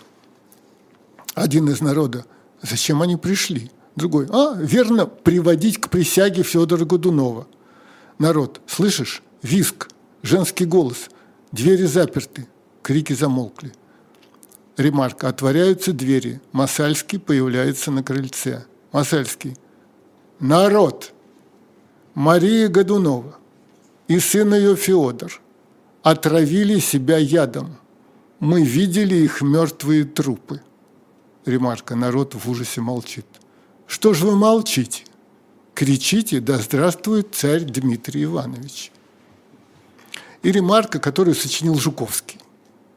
Один 1.34 1.68
из 1.68 1.80
народа, 1.80 2.24
зачем 2.62 3.02
они 3.02 3.16
пришли? 3.16 3.70
Другой, 3.94 4.26
а, 4.30 4.54
верно, 4.54 5.06
приводить 5.06 5.80
к 5.80 5.88
присяге 5.88 6.42
Федора 6.42 6.84
Годунова. 6.84 7.46
Народ, 8.18 8.60
слышишь, 8.66 9.22
виск, 9.42 9.88
женский 10.22 10.64
голос, 10.64 11.10
двери 11.52 11.84
заперты, 11.84 12.46
крики 12.82 13.12
замолкли. 13.12 13.72
Ремарка. 14.76 15.28
Отворяются 15.28 15.92
двери. 15.92 16.40
Масальский 16.52 17.18
появляется 17.18 17.90
на 17.90 18.02
крыльце. 18.02 18.66
Масальский. 18.92 19.56
Народ! 20.38 21.12
Мария 22.14 22.68
Годунова 22.68 23.36
и 24.08 24.18
сын 24.20 24.54
ее 24.54 24.74
Феодор 24.74 25.40
отравили 26.06 26.78
себя 26.78 27.18
ядом. 27.18 27.78
Мы 28.38 28.62
видели 28.62 29.16
их 29.16 29.42
мертвые 29.42 30.04
трупы. 30.04 30.62
Ремарка. 31.44 31.96
Народ 31.96 32.34
в 32.36 32.48
ужасе 32.48 32.80
молчит. 32.80 33.26
Что 33.88 34.14
же 34.14 34.24
вы 34.26 34.36
молчите? 34.36 35.02
Кричите, 35.74 36.38
да 36.38 36.58
здравствует 36.58 37.34
царь 37.34 37.64
Дмитрий 37.64 38.22
Иванович 38.22 38.92
и 40.44 40.52
ремарка, 40.52 41.00
которую 41.00 41.34
сочинил 41.34 41.74
Жуковский. 41.74 42.38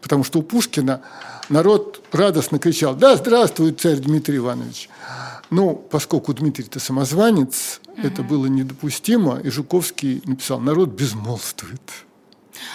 Потому 0.01 0.23
что 0.23 0.37
у 0.37 0.43
Пушкина 0.43 1.01
народ 1.49 2.03
радостно 2.11 2.59
кричал 2.59 2.93
«Да, 2.93 3.15
здравствует 3.15 3.81
царь 3.81 3.97
Дмитрий 3.97 4.37
Иванович!» 4.37 4.87
Ну, 5.49 5.73
поскольку 5.73 6.31
Дмитрий-то 6.35 6.79
самозванец, 6.79 7.81
угу. 7.87 8.01
это 8.03 8.21
было 8.21 8.45
недопустимо, 8.45 9.39
и 9.39 9.49
Жуковский 9.49 10.21
написал 10.25 10.59
«Народ 10.59 10.89
безмолвствует». 10.89 11.81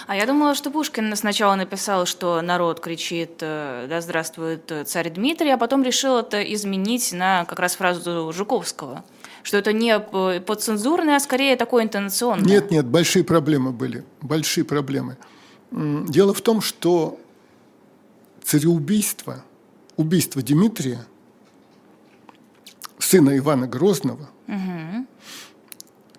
А 0.07 0.15
я 0.15 0.25
думала, 0.25 0.55
что 0.55 0.71
Пушкин 0.71 1.15
сначала 1.15 1.55
написал, 1.55 2.05
что 2.05 2.41
народ 2.41 2.79
кричит 2.79 3.37
э, 3.41 3.87
«Да 3.89 4.01
здравствует 4.01 4.71
царь 4.85 5.09
Дмитрий», 5.09 5.51
а 5.51 5.57
потом 5.57 5.83
решил 5.83 6.17
это 6.17 6.41
изменить 6.41 7.11
на 7.13 7.45
как 7.45 7.59
раз 7.59 7.75
фразу 7.75 8.31
Жуковского 8.33 9.03
что 9.45 9.57
это 9.57 9.73
не 9.73 9.99
подцензурное, 10.39 11.17
а 11.17 11.19
скорее 11.19 11.55
такое 11.55 11.83
интонационное. 11.83 12.47
Нет, 12.47 12.71
нет, 12.71 12.87
большие 12.87 13.23
проблемы 13.23 13.71
были, 13.71 14.03
большие 14.21 14.65
проблемы. 14.65 15.17
Дело 15.71 16.33
в 16.33 16.41
том, 16.41 16.61
что 16.61 17.19
цареубийство, 18.43 19.43
убийство 19.97 20.41
Дмитрия, 20.41 21.05
сына 22.97 23.37
Ивана 23.37 23.67
Грозного, 23.67 24.29
угу. 24.47 25.05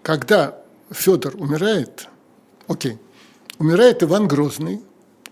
когда 0.03 0.59
Федор 0.91 1.35
умирает, 1.37 2.09
окей, 2.69 2.99
умирает 3.59 4.03
Иван 4.03 4.29
Грозный, 4.29 4.81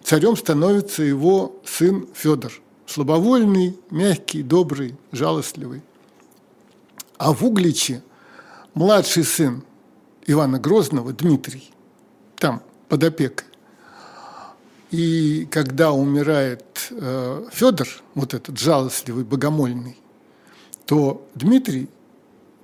царем 0.02 0.36
становится 0.36 1.02
его 1.02 1.56
сын 1.64 2.08
Федор, 2.14 2.52
слабовольный, 2.86 3.78
мягкий, 3.90 4.42
добрый, 4.42 4.96
жалостливый. 5.12 5.82
А 7.16 7.32
в 7.32 7.44
Угличе 7.44 8.02
младший 8.74 9.24
сын 9.24 9.62
Ивана 10.26 10.58
Грозного, 10.58 11.12
Дмитрий, 11.12 11.70
там, 12.36 12.62
под 12.88 13.04
опекой. 13.04 13.46
И 14.90 15.46
когда 15.50 15.92
умирает 15.92 16.88
э, 16.90 17.46
Федор, 17.52 17.88
вот 18.14 18.34
этот 18.34 18.58
жалостливый, 18.58 19.24
богомольный, 19.24 19.98
то 20.86 21.26
Дмитрий 21.34 21.88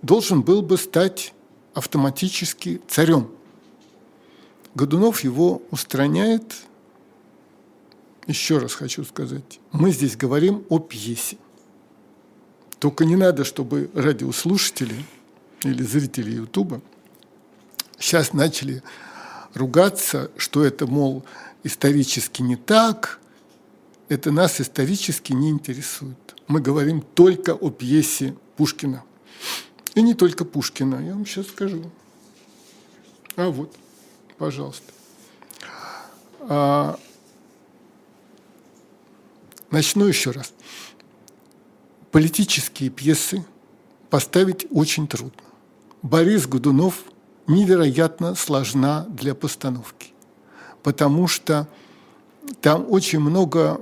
должен 0.03 0.43
был 0.43 0.63
бы 0.63 0.77
стать 0.77 1.33
автоматически 1.75 2.81
царем. 2.89 3.31
Годунов 4.75 5.21
его 5.25 5.63
устраняет. 5.71 6.55
Еще 8.27 8.59
раз 8.59 8.75
хочу 8.75 9.05
сказать, 9.05 9.61
мы 9.73 9.91
здесь 9.91 10.17
говорим 10.17 10.65
о 10.69 10.79
пьесе– 10.79 11.37
только 12.81 13.05
не 13.05 13.15
надо, 13.15 13.45
чтобы 13.45 13.91
радиослушатели 13.95 15.05
или 15.63 15.83
зрители 15.83 16.31
Ютуба 16.33 16.81
сейчас 17.99 18.33
начали 18.33 18.83
ругаться, 19.53 20.31
что 20.39 20.65
это, 20.65 20.87
мол, 20.87 21.23
исторически 21.63 22.41
не 22.41 22.57
так, 22.57 23.21
это 24.09 24.33
нас 24.33 24.63
исторически 24.63 25.35
не 25.35 25.51
интересует. 25.51 26.17
Мы 26.49 26.63
говорим 26.63 27.03
только 27.03 27.55
о 27.55 27.71
пьесе 27.71 28.35
Пушкина. 28.57 29.05
И 29.95 30.01
не 30.01 30.15
только 30.15 30.47
Пушкина, 30.47 31.05
я 31.05 31.13
вам 31.13 31.27
сейчас 31.27 31.49
скажу. 31.49 31.91
А 33.37 33.51
вот, 33.51 33.77
пожалуйста. 34.41 34.91
А, 36.49 36.99
начну 39.71 40.07
еще 40.07 40.31
раз 40.31 40.55
политические 42.11 42.89
пьесы 42.89 43.45
поставить 44.09 44.67
очень 44.71 45.07
трудно. 45.07 45.43
Борис 46.01 46.47
Годунов 46.47 47.05
невероятно 47.47 48.35
сложна 48.35 49.05
для 49.11 49.35
постановки, 49.35 50.15
потому 50.83 51.29
что 51.29 51.69
там 52.63 52.87
очень 52.91 53.21
много 53.21 53.79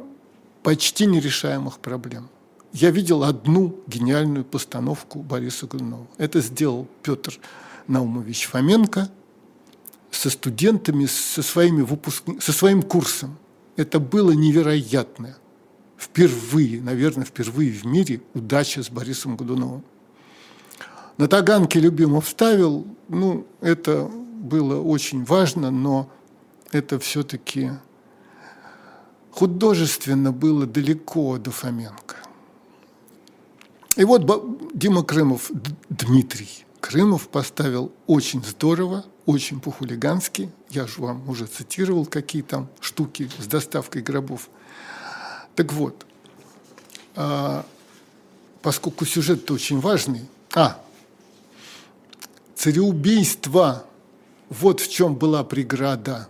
почти 0.64 1.06
нерешаемых 1.06 1.78
проблем. 1.78 2.28
я 2.72 2.90
видел 2.90 3.22
одну 3.22 3.78
гениальную 3.86 4.44
постановку 4.44 5.20
Бориса 5.20 5.68
Годунова. 5.68 6.08
Это 6.16 6.40
сделал 6.40 6.88
Петр 7.04 7.38
Наумович 7.86 8.46
Фоменко 8.46 9.08
со 10.10 10.30
студентами, 10.30 11.06
со, 11.06 11.42
своими 11.42 11.82
выпускни... 11.82 12.38
со 12.40 12.52
своим 12.52 12.82
курсом. 12.82 13.38
Это 13.76 14.00
было 14.00 14.32
невероятно. 14.32 15.36
Впервые, 15.96 16.80
наверное, 16.80 17.24
впервые 17.24 17.72
в 17.72 17.84
мире 17.84 18.22
удача 18.34 18.82
с 18.82 18.90
Борисом 18.90 19.36
Годуновым. 19.36 19.84
На 21.16 21.26
Таганке 21.26 21.80
Любимов 21.80 22.28
ставил, 22.28 22.86
ну, 23.08 23.46
это 23.60 24.04
было 24.04 24.80
очень 24.80 25.24
важно, 25.24 25.70
но 25.70 26.08
это 26.70 26.98
все-таки 27.00 27.72
художественно 29.32 30.32
было 30.32 30.66
далеко 30.66 31.38
до 31.38 31.50
Фоменко. 31.50 32.16
И 33.96 34.04
вот 34.04 34.24
Дима 34.74 35.02
Крымов, 35.02 35.50
Дмитрий 35.88 36.64
Крымов 36.80 37.28
поставил 37.28 37.90
очень 38.06 38.44
здорово, 38.44 39.04
очень 39.28 39.60
по-хулигански. 39.60 40.50
Я 40.70 40.86
же 40.86 41.02
вам 41.02 41.28
уже 41.28 41.44
цитировал, 41.44 42.06
какие 42.06 42.40
там 42.40 42.66
штуки 42.80 43.28
с 43.38 43.46
доставкой 43.46 44.00
гробов. 44.00 44.48
Так 45.54 45.70
вот, 45.74 46.06
а, 47.14 47.66
поскольку 48.62 49.04
сюжет 49.04 49.50
очень 49.50 49.80
важный, 49.80 50.22
а, 50.54 50.80
цареубийство, 52.54 53.84
вот 54.48 54.80
в 54.80 54.90
чем 54.90 55.14
была 55.14 55.44
преграда. 55.44 56.26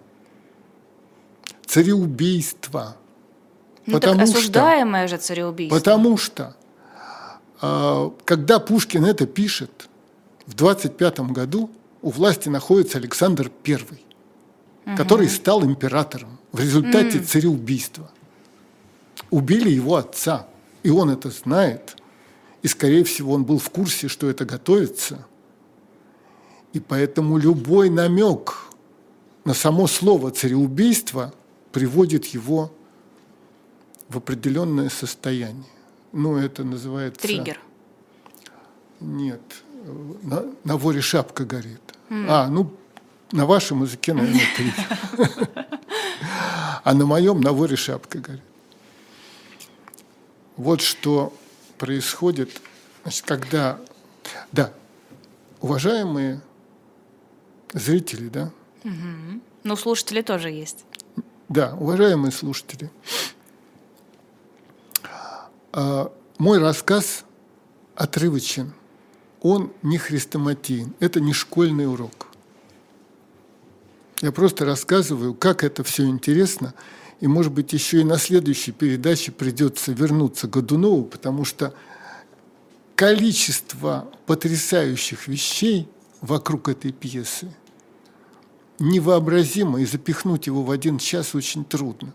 Цареубийство. 1.66 2.96
Ну 3.86 3.92
потому 3.92 4.18
так 4.18 4.28
осуждаемое 4.28 5.06
что, 5.06 5.16
же 5.16 5.22
цареубийство. 5.22 5.78
Потому 5.78 6.16
что 6.16 6.56
а, 7.60 8.12
когда 8.24 8.58
Пушкин 8.58 9.04
это 9.04 9.24
пишет, 9.28 9.88
в 10.46 10.54
25 10.54 11.20
году 11.30 11.70
у 12.02 12.10
власти 12.10 12.48
находится 12.48 12.98
Александр 12.98 13.50
I, 13.66 13.74
угу. 13.74 14.96
который 14.96 15.28
стал 15.28 15.64
императором 15.64 16.38
в 16.52 16.60
результате 16.60 17.18
угу. 17.18 17.26
цареубийства. 17.26 18.10
Убили 19.30 19.70
его 19.70 19.96
отца, 19.96 20.46
и 20.82 20.90
он 20.90 21.10
это 21.10 21.30
знает, 21.30 21.96
и, 22.62 22.68
скорее 22.68 23.04
всего, 23.04 23.32
он 23.32 23.44
был 23.44 23.58
в 23.58 23.70
курсе, 23.70 24.08
что 24.08 24.28
это 24.28 24.44
готовится. 24.44 25.26
И 26.72 26.80
поэтому 26.80 27.38
любой 27.38 27.90
намек 27.90 28.56
на 29.44 29.54
само 29.54 29.86
слово 29.86 30.30
цареубийство 30.30 31.32
приводит 31.72 32.26
его 32.26 32.72
в 34.08 34.16
определенное 34.16 34.88
состояние 34.88 35.64
ну, 36.12 36.36
это 36.36 36.64
называется... 36.64 37.20
Триггер. 37.20 37.60
Нет, 39.00 39.40
на, 40.22 40.44
на 40.64 40.76
воре 40.76 41.00
шапка 41.00 41.44
горит. 41.44 41.80
Mm. 42.10 42.26
А, 42.28 42.48
ну, 42.48 42.74
на 43.32 43.46
вашем 43.46 43.82
языке, 43.82 44.14
наверное, 44.14 44.40
триггер. 44.56 45.78
А 46.84 46.94
на 46.94 47.04
моем 47.04 47.40
на 47.40 47.52
воре 47.52 47.76
шапка 47.76 48.18
горит. 48.18 48.42
Вот 50.56 50.80
что 50.80 51.32
происходит, 51.76 52.60
значит, 53.02 53.24
когда... 53.26 53.78
Да, 54.52 54.72
уважаемые 55.60 56.40
зрители, 57.72 58.28
да? 58.28 58.50
Угу. 58.84 59.40
Ну, 59.64 59.76
слушатели 59.76 60.22
тоже 60.22 60.50
есть. 60.50 60.84
Да, 61.48 61.74
уважаемые 61.74 62.32
слушатели. 62.32 62.90
А, 65.72 66.12
мой 66.38 66.58
рассказ 66.58 67.24
отрывочен. 67.94 68.72
Он 69.40 69.72
не 69.82 69.98
хрестоматиен. 69.98 70.94
Это 71.00 71.20
не 71.20 71.32
школьный 71.32 71.90
урок. 71.90 72.28
Я 74.20 74.32
просто 74.32 74.64
рассказываю, 74.64 75.34
как 75.34 75.62
это 75.62 75.84
все 75.84 76.06
интересно. 76.06 76.74
И, 77.20 77.26
может 77.26 77.52
быть, 77.52 77.72
еще 77.72 78.00
и 78.00 78.04
на 78.04 78.18
следующей 78.18 78.72
передаче 78.72 79.32
придется 79.32 79.92
вернуться 79.92 80.48
к 80.48 80.50
Годунову, 80.50 81.04
потому 81.04 81.44
что 81.44 81.72
количество 82.96 84.08
потрясающих 84.26 85.28
вещей 85.28 85.88
вокруг 86.20 86.68
этой 86.68 86.92
пьесы 86.92 87.54
невообразимо, 88.80 89.80
и 89.80 89.86
запихнуть 89.86 90.46
его 90.46 90.62
в 90.62 90.70
один 90.70 90.98
час 90.98 91.34
очень 91.34 91.64
трудно. 91.64 92.12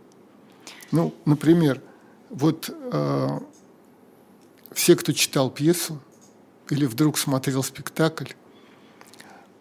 Ну, 0.92 1.14
например, 1.26 1.82
вот 2.30 2.70
э, 2.70 3.40
все, 4.72 4.96
кто 4.96 5.12
читал 5.12 5.50
пьесу 5.50 6.00
или 6.74 6.86
вдруг 6.86 7.20
смотрел 7.20 7.64
спектакль, 7.64 8.34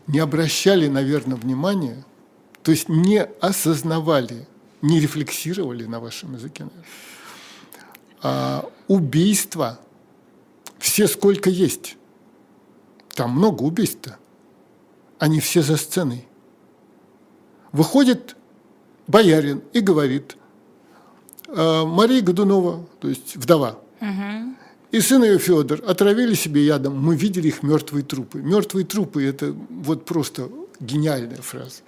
не 0.06 0.18
обращали, 0.18 0.88
наверное, 0.88 1.36
внимания, 1.36 2.04
то 2.62 2.70
есть 2.70 2.88
не 2.88 3.22
осознавали, 3.22 4.48
не 4.80 4.98
рефлексировали 4.98 5.84
на 5.84 6.00
вашем 6.00 6.34
языке, 6.34 6.68
а 8.22 8.66
убийства 8.88 9.78
все 10.78 11.06
сколько 11.06 11.50
есть. 11.50 11.96
Там 13.14 13.32
много 13.32 13.62
убийств-то. 13.62 14.16
Они 15.18 15.38
все 15.40 15.60
за 15.62 15.76
сценой. 15.76 16.26
Выходит 17.72 18.36
боярин 19.06 19.62
и 19.74 19.80
говорит, 19.80 20.36
«А, 21.48 21.84
Мария 21.84 22.22
Годунова, 22.22 22.86
то 23.00 23.08
есть 23.08 23.36
вдова, 23.36 23.78
угу. 24.00 24.56
И 24.92 25.00
сын 25.00 25.24
ее 25.24 25.38
Федор 25.38 25.82
отравили 25.86 26.34
себе 26.34 26.64
ядом. 26.66 26.98
Мы 26.98 27.16
видели 27.16 27.48
их 27.48 27.62
мертвые 27.62 28.04
трупы. 28.04 28.42
Мертвые 28.42 28.84
трупы– 28.84 29.24
это 29.24 29.52
вот 29.70 30.04
просто 30.04 30.50
гениальная 30.80 31.40
фраза. 31.40 31.80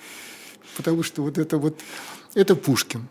Потому 0.76 1.02
что 1.02 1.22
вот 1.22 1.36
это 1.36 1.58
вот, 1.58 1.78
это 2.32 2.56
Пушкин. 2.56 3.06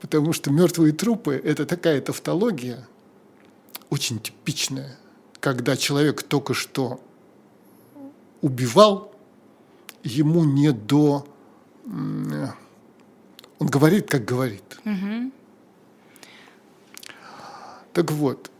Потому 0.00 0.32
что 0.32 0.50
мертвые 0.50 0.92
трупы– 0.92 1.40
это 1.44 1.64
такая 1.64 2.00
тавтология, 2.00 2.86
очень 3.88 4.18
типичная, 4.18 4.98
когда 5.38 5.76
человек 5.76 6.24
только 6.24 6.52
что 6.52 7.00
убивал, 8.40 9.14
ему 10.02 10.44
не 10.44 10.72
до... 10.72 11.24
Он 11.86 12.50
говорит, 13.60 14.08
как 14.10 14.24
говорит. 14.24 14.78
Угу. 14.84 15.30
Так 17.92 18.10
вот, 18.10 18.50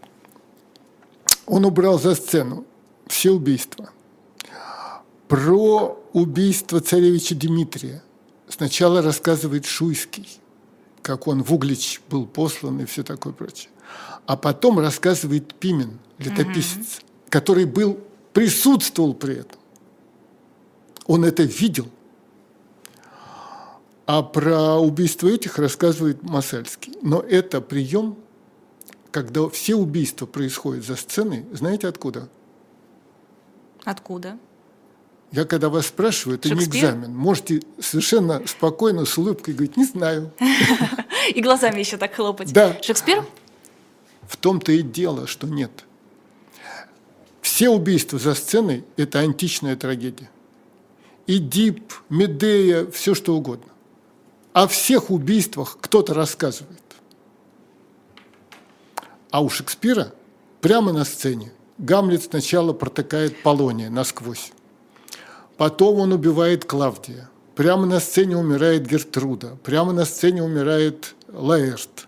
он 1.47 1.65
убрал 1.65 1.99
за 1.99 2.15
сцену 2.15 2.65
все 3.07 3.31
убийства. 3.31 3.91
Про 5.29 5.99
убийство 6.13 6.81
царевича 6.81 7.35
Дмитрия 7.35 8.03
сначала 8.49 9.03
рассказывает 9.03 9.67
Шуйский, 9.67 10.29
как 11.03 11.27
он 11.27 11.43
в 11.43 11.53
Углич 11.53 12.01
был 12.11 12.27
послан 12.27 12.81
и 12.81 12.85
все 12.85 13.03
такое 13.03 13.33
прочее. 13.33 13.71
А 14.27 14.37
потом 14.37 14.79
рассказывает 14.79 15.55
Пимен, 15.55 15.99
летописец, 16.19 16.99
угу. 16.99 17.07
который 17.29 17.65
был, 17.65 17.99
присутствовал 18.33 19.15
при 19.15 19.37
этом. 19.37 19.59
Он 21.07 21.25
это 21.25 21.43
видел. 21.43 21.89
А 24.07 24.23
про 24.23 24.77
убийство 24.77 25.29
этих 25.29 25.59
рассказывает 25.59 26.23
Масальский. 26.23 26.95
Но 27.03 27.21
это 27.21 27.61
прием 27.61 28.17
когда 29.15 29.49
все 29.49 29.77
убийства 29.77 30.27
происходят 30.27 30.85
за 30.85 30.97
сценой, 30.97 31.47
знаете 31.53 31.87
откуда? 31.87 32.29
Откуда? 33.85 34.37
Я 35.31 35.45
когда 35.45 35.69
вас 35.69 35.87
спрашиваю, 35.87 36.37
это 36.37 36.49
Шекспир? 36.49 36.73
не 36.73 36.79
экзамен. 36.81 37.15
Можете 37.15 37.63
совершенно 37.81 38.45
спокойно, 38.45 39.05
с 39.05 39.17
улыбкой 39.17 39.55
говорить, 39.55 39.77
не 39.77 39.85
знаю. 39.85 40.33
И 41.33 41.41
глазами 41.41 41.79
еще 41.79 41.97
так 41.97 42.13
хлопать. 42.13 42.53
Да. 42.53 42.77
Шекспир? 42.83 43.25
В 44.27 44.37
том-то 44.37 44.73
и 44.73 44.83
дело, 44.83 45.29
что 45.29 45.47
нет. 45.47 45.71
Все 47.41 47.69
убийства 47.69 48.19
за 48.19 48.35
сценой– 48.35 48.85
это 48.97 49.21
античная 49.21 49.77
трагедия. 49.77 50.29
Идип, 51.29 51.93
Медея, 52.09 52.91
все 52.91 53.15
что 53.15 53.37
угодно. 53.37 53.71
О 54.55 54.67
всех 54.67 55.11
убийствах 55.11 55.79
кто-то 55.81 56.15
рассказывает. 56.15 56.84
А 59.35 59.41
у 59.41 59.49
Шекспира 59.49 60.13
прямо 60.61 60.93
на 60.93 61.05
сцене 61.05 61.51
Гамлет 61.79 62.23
сначала 62.23 62.73
протыкает 62.73 63.43
Полония 63.43 63.91
насквозь. 63.91 64.53
Потом 65.57 65.99
он 65.99 66.13
убивает 66.13 66.65
Клавдия. 66.65 67.29
Прямо 67.57 67.85
на 67.85 67.99
сцене 67.99 68.37
умирает 68.37 68.87
Гертруда. 68.87 69.57
Прямо 69.65 69.93
на 69.93 70.05
сцене 70.05 70.41
умирает 70.41 71.17
Лаэрт. 71.33 72.07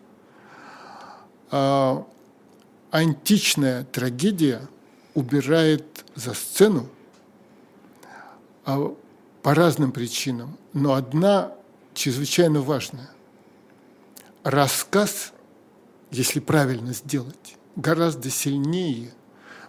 А, 1.50 2.06
античная 2.92 3.82
трагедия 3.82 4.60
убирает 5.14 6.04
за 6.14 6.32
сцену 6.32 6.88
а, 8.64 8.94
по 9.42 9.52
разным 9.52 9.90
причинам, 9.90 10.56
но 10.72 10.94
одна 10.94 11.54
чрезвычайно 11.92 12.60
важная. 12.60 13.10
Рассказ 14.44 15.32
если 16.10 16.40
правильно 16.40 16.92
сделать, 16.92 17.56
гораздо 17.76 18.30
сильнее, 18.30 19.12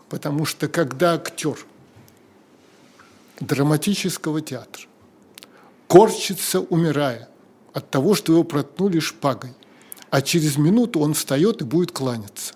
потому 0.09 0.45
что 0.45 0.67
когда 0.67 1.13
актер 1.13 1.57
драматического 3.39 4.41
театра 4.41 4.83
корчится, 5.87 6.59
умирая 6.59 7.29
от 7.73 7.89
того, 7.89 8.15
что 8.15 8.33
его 8.33 8.43
проткнули 8.43 8.99
шпагой, 8.99 9.53
а 10.09 10.21
через 10.21 10.57
минуту 10.57 10.99
он 10.99 11.13
встает 11.13 11.61
и 11.61 11.65
будет 11.65 11.91
кланяться. 11.91 12.53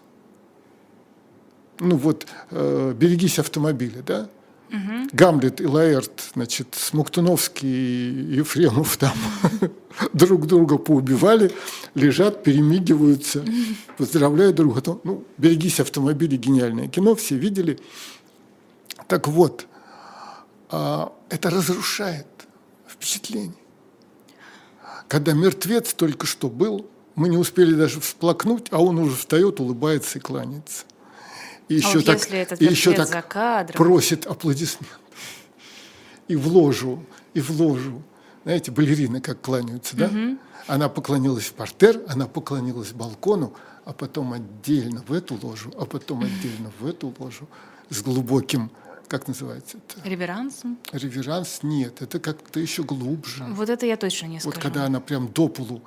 Ну 1.80 1.98
вот, 1.98 2.28
э, 2.52 2.94
берегись 2.96 3.40
автомобиля, 3.40 4.02
да? 4.04 4.30
Угу. 4.72 5.10
Гамлет 5.12 5.60
и 5.60 5.66
Лаэрт, 5.66 6.32
значит, 6.34 6.76
Смоктуновский 6.76 7.68
и 7.68 8.36
Ефремов 8.38 8.96
там 8.96 9.14
друг 10.14 10.48
друга 10.48 10.78
поубивали, 10.78 11.52
лежат, 11.94 12.44
перемигиваются, 12.44 13.44
поздравляют 13.98 14.56
друг 14.56 14.82
друга. 14.82 15.02
Ну, 15.04 15.26
«Берегись 15.38 15.82
автомобиля»– 15.82 16.38
гениальное 16.38 16.88
кино, 16.88 17.16
все 17.16 17.36
видели. 17.36 17.80
Так 19.08 19.28
вот, 19.28 19.68
а, 20.70 21.12
это 21.30 21.50
разрушает 21.50 22.28
впечатление. 22.88 23.52
Когда 25.10 25.34
мертвец 25.34 25.94
только 25.94 26.26
что 26.26 26.48
был, 26.48 26.88
мы 27.16 27.28
не 27.28 27.36
успели 27.36 27.74
даже 27.74 28.00
всплакнуть, 28.00 28.68
а 28.72 28.82
он 28.82 29.00
уже 29.00 29.18
встает, 29.18 29.60
улыбается 29.60 30.20
и 30.20 30.22
кланяется 30.22 30.86
и 31.72 31.76
еще 31.76 32.00
а 32.00 32.02
так, 32.02 32.62
и 32.62 32.66
еще 32.66 32.92
так 32.92 33.08
за 33.08 33.22
кадром. 33.22 33.78
просит 33.78 34.26
аплодисмент. 34.26 34.92
И 36.28 36.36
в 36.36 36.48
ложу, 36.48 37.06
и 37.34 37.40
в 37.40 37.50
ложу. 37.50 38.02
Знаете, 38.44 38.72
балерины 38.72 39.22
как 39.22 39.40
кланяются, 39.40 39.96
да? 39.96 40.08
Угу. 40.08 40.38
Она 40.68 40.90
поклонилась 40.90 41.46
в 41.46 41.54
портер, 41.54 42.02
она 42.08 42.28
поклонилась 42.28 42.92
балкону, 42.92 43.54
а 43.86 43.94
потом 43.94 44.34
отдельно 44.34 45.02
в 45.08 45.14
эту 45.14 45.40
ложу, 45.42 45.72
а 45.80 45.86
потом 45.86 46.24
отдельно 46.24 46.72
в 46.80 46.86
эту 46.86 47.14
ложу 47.18 47.48
с 47.90 48.02
глубоким, 48.02 48.70
как 49.08 49.30
называется 49.30 49.78
это? 49.78 50.10
Реверансом? 50.10 50.78
Реверанс 50.92 51.60
нет, 51.64 52.02
это 52.02 52.20
как-то 52.20 52.60
еще 52.60 52.84
глубже. 52.84 53.46
Вот 53.50 53.70
это 53.70 53.86
я 53.86 53.96
точно 53.96 54.28
не 54.28 54.40
скажу. 54.40 54.54
Вот 54.54 54.62
когда 54.62 54.86
она 54.86 55.00
прям 55.00 55.30
до 55.30 55.48
полу. 55.48 55.82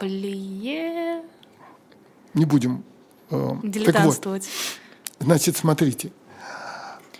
Плие. 0.00 1.22
Не 2.32 2.44
будем. 2.46 2.84
Э, 3.30 3.52
Дилетантствовать. 3.62 4.44
Так 4.44 4.52
вот, 4.52 4.85
Значит, 5.18 5.56
смотрите. 5.56 6.12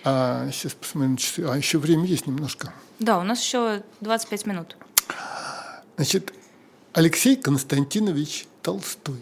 А, 0.03 0.49
сейчас 0.51 0.73
посмотрим 0.73 1.13
на 1.13 1.17
часы. 1.17 1.43
А 1.43 1.57
еще 1.57 1.79
время 1.79 2.05
есть 2.05 2.27
немножко. 2.27 2.73
Да, 2.99 3.19
у 3.19 3.23
нас 3.23 3.41
еще 3.41 3.83
25 4.01 4.45
минут. 4.45 4.77
Значит, 5.95 6.33
Алексей 6.93 7.35
Константинович 7.35 8.47
Толстой 8.61 9.21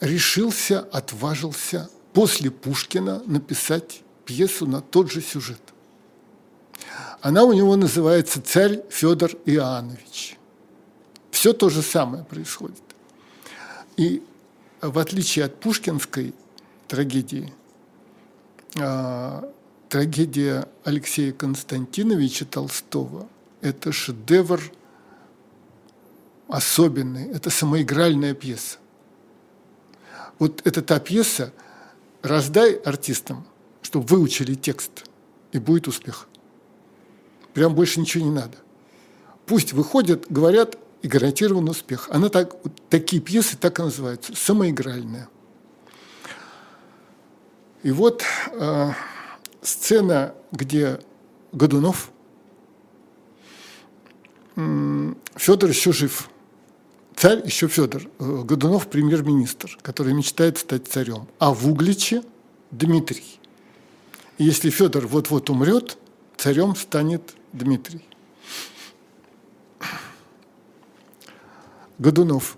решился, 0.00 0.80
отважился 0.80 1.90
после 2.12 2.50
Пушкина 2.50 3.22
написать 3.26 4.02
пьесу 4.24 4.66
на 4.66 4.80
тот 4.80 5.10
же 5.10 5.22
сюжет. 5.22 5.60
Она 7.20 7.44
у 7.44 7.52
него 7.52 7.74
называется 7.76 8.40
«Царь 8.40 8.80
Федор 8.90 9.30
Иоаннович». 9.44 10.36
Все 11.30 11.52
то 11.52 11.68
же 11.68 11.82
самое 11.82 12.24
происходит. 12.24 12.82
И 13.96 14.22
в 14.80 14.98
отличие 14.98 15.44
от 15.44 15.58
пушкинской 15.58 16.34
трагедии. 16.88 17.52
А, 18.80 19.50
трагедия 19.88 20.68
Алексея 20.84 21.32
Константиновича 21.32 22.44
Толстого– 22.44 23.28
это 23.60 23.92
шедевр 23.92 24.60
особенный, 26.48 27.28
это 27.30 27.50
самоигральная 27.50 28.34
пьеса. 28.34 28.78
Вот 30.38 30.66
это 30.66 30.82
та 30.82 30.98
пьеса, 30.98 31.52
раздай 32.22 32.74
артистам, 32.74 33.46
чтобы 33.82 34.06
выучили 34.06 34.54
текст, 34.54 35.04
и 35.52 35.58
будет 35.58 35.88
успех. 35.88 36.28
Прям 37.54 37.74
больше 37.74 38.00
ничего 38.00 38.24
не 38.24 38.30
надо. 38.30 38.56
Пусть 39.46 39.72
выходят, 39.72 40.26
говорят, 40.30 40.78
и 41.02 41.08
гарантирован 41.08 41.68
успех. 41.68 42.08
Она 42.10 42.28
так, 42.28 42.56
вот 42.64 42.72
такие 42.88 43.22
пьесы 43.22 43.56
так 43.56 43.78
и 43.78 43.82
называются, 43.82 44.34
самоигральная. 44.34 45.28
И 47.82 47.90
вот 47.92 48.24
э, 48.52 48.90
сцена, 49.62 50.34
где 50.50 51.00
Годунов, 51.52 52.10
э, 54.56 55.14
Федор 55.36 55.70
еще 55.70 55.92
жив, 55.92 56.28
царь 57.14 57.44
еще 57.44 57.68
Федор, 57.68 58.02
э, 58.18 58.42
Годунов 58.44 58.88
премьер-министр, 58.88 59.78
который 59.82 60.12
мечтает 60.12 60.58
стать 60.58 60.88
царем, 60.88 61.28
а 61.38 61.52
в 61.54 61.68
Угличе 61.68 62.24
Дмитрий. 62.72 63.38
И 64.38 64.44
если 64.44 64.70
Федор 64.70 65.06
вот-вот 65.06 65.48
умрет, 65.48 65.98
царем 66.36 66.74
станет 66.74 67.34
Дмитрий. 67.52 68.04
Годунов, 71.98 72.56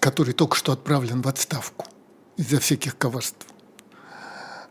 который 0.00 0.32
только 0.32 0.56
что 0.56 0.72
отправлен 0.72 1.20
в 1.20 1.28
отставку 1.28 1.86
из-за 2.36 2.60
всяких 2.60 2.96
коварств, 2.96 3.46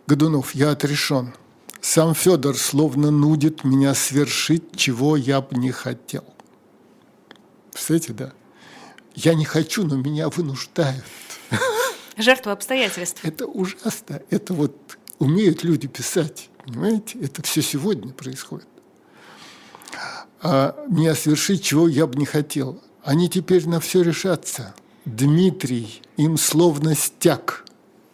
Годунов, 0.07 0.55
я 0.55 0.71
отрешен. 0.71 1.33
Сам 1.81 2.15
Федор 2.15 2.57
словно 2.57 3.11
нудит 3.11 3.65
меня 3.65 3.93
свершить, 3.93 4.75
чего 4.75 5.17
я 5.17 5.41
бы 5.41 5.57
не 5.57 5.71
хотел. 5.71 6.23
Представляете, 7.71 8.13
да? 8.13 8.33
Я 9.15 9.33
не 9.33 9.43
хочу, 9.43 9.85
но 9.85 9.97
меня 9.97 10.29
вынуждают. 10.29 11.03
Жертва 12.17 12.53
обстоятельств. 12.53 13.19
Это 13.23 13.45
ужасно. 13.45 14.21
Это 14.29 14.53
вот 14.53 14.97
умеют 15.19 15.63
люди 15.63 15.87
писать. 15.87 16.49
Понимаете? 16.65 17.19
Это 17.19 17.41
все 17.43 17.61
сегодня 17.61 18.13
происходит. 18.13 18.67
А 20.41 20.85
меня 20.87 21.15
свершить, 21.15 21.63
чего 21.63 21.87
я 21.87 22.07
бы 22.07 22.17
не 22.17 22.25
хотел. 22.25 22.81
Они 23.03 23.29
теперь 23.29 23.67
на 23.67 23.79
все 23.79 24.03
решатся. 24.03 24.73
Дмитрий 25.05 26.01
им 26.15 26.37
словно 26.37 26.95
стяг 26.95 27.65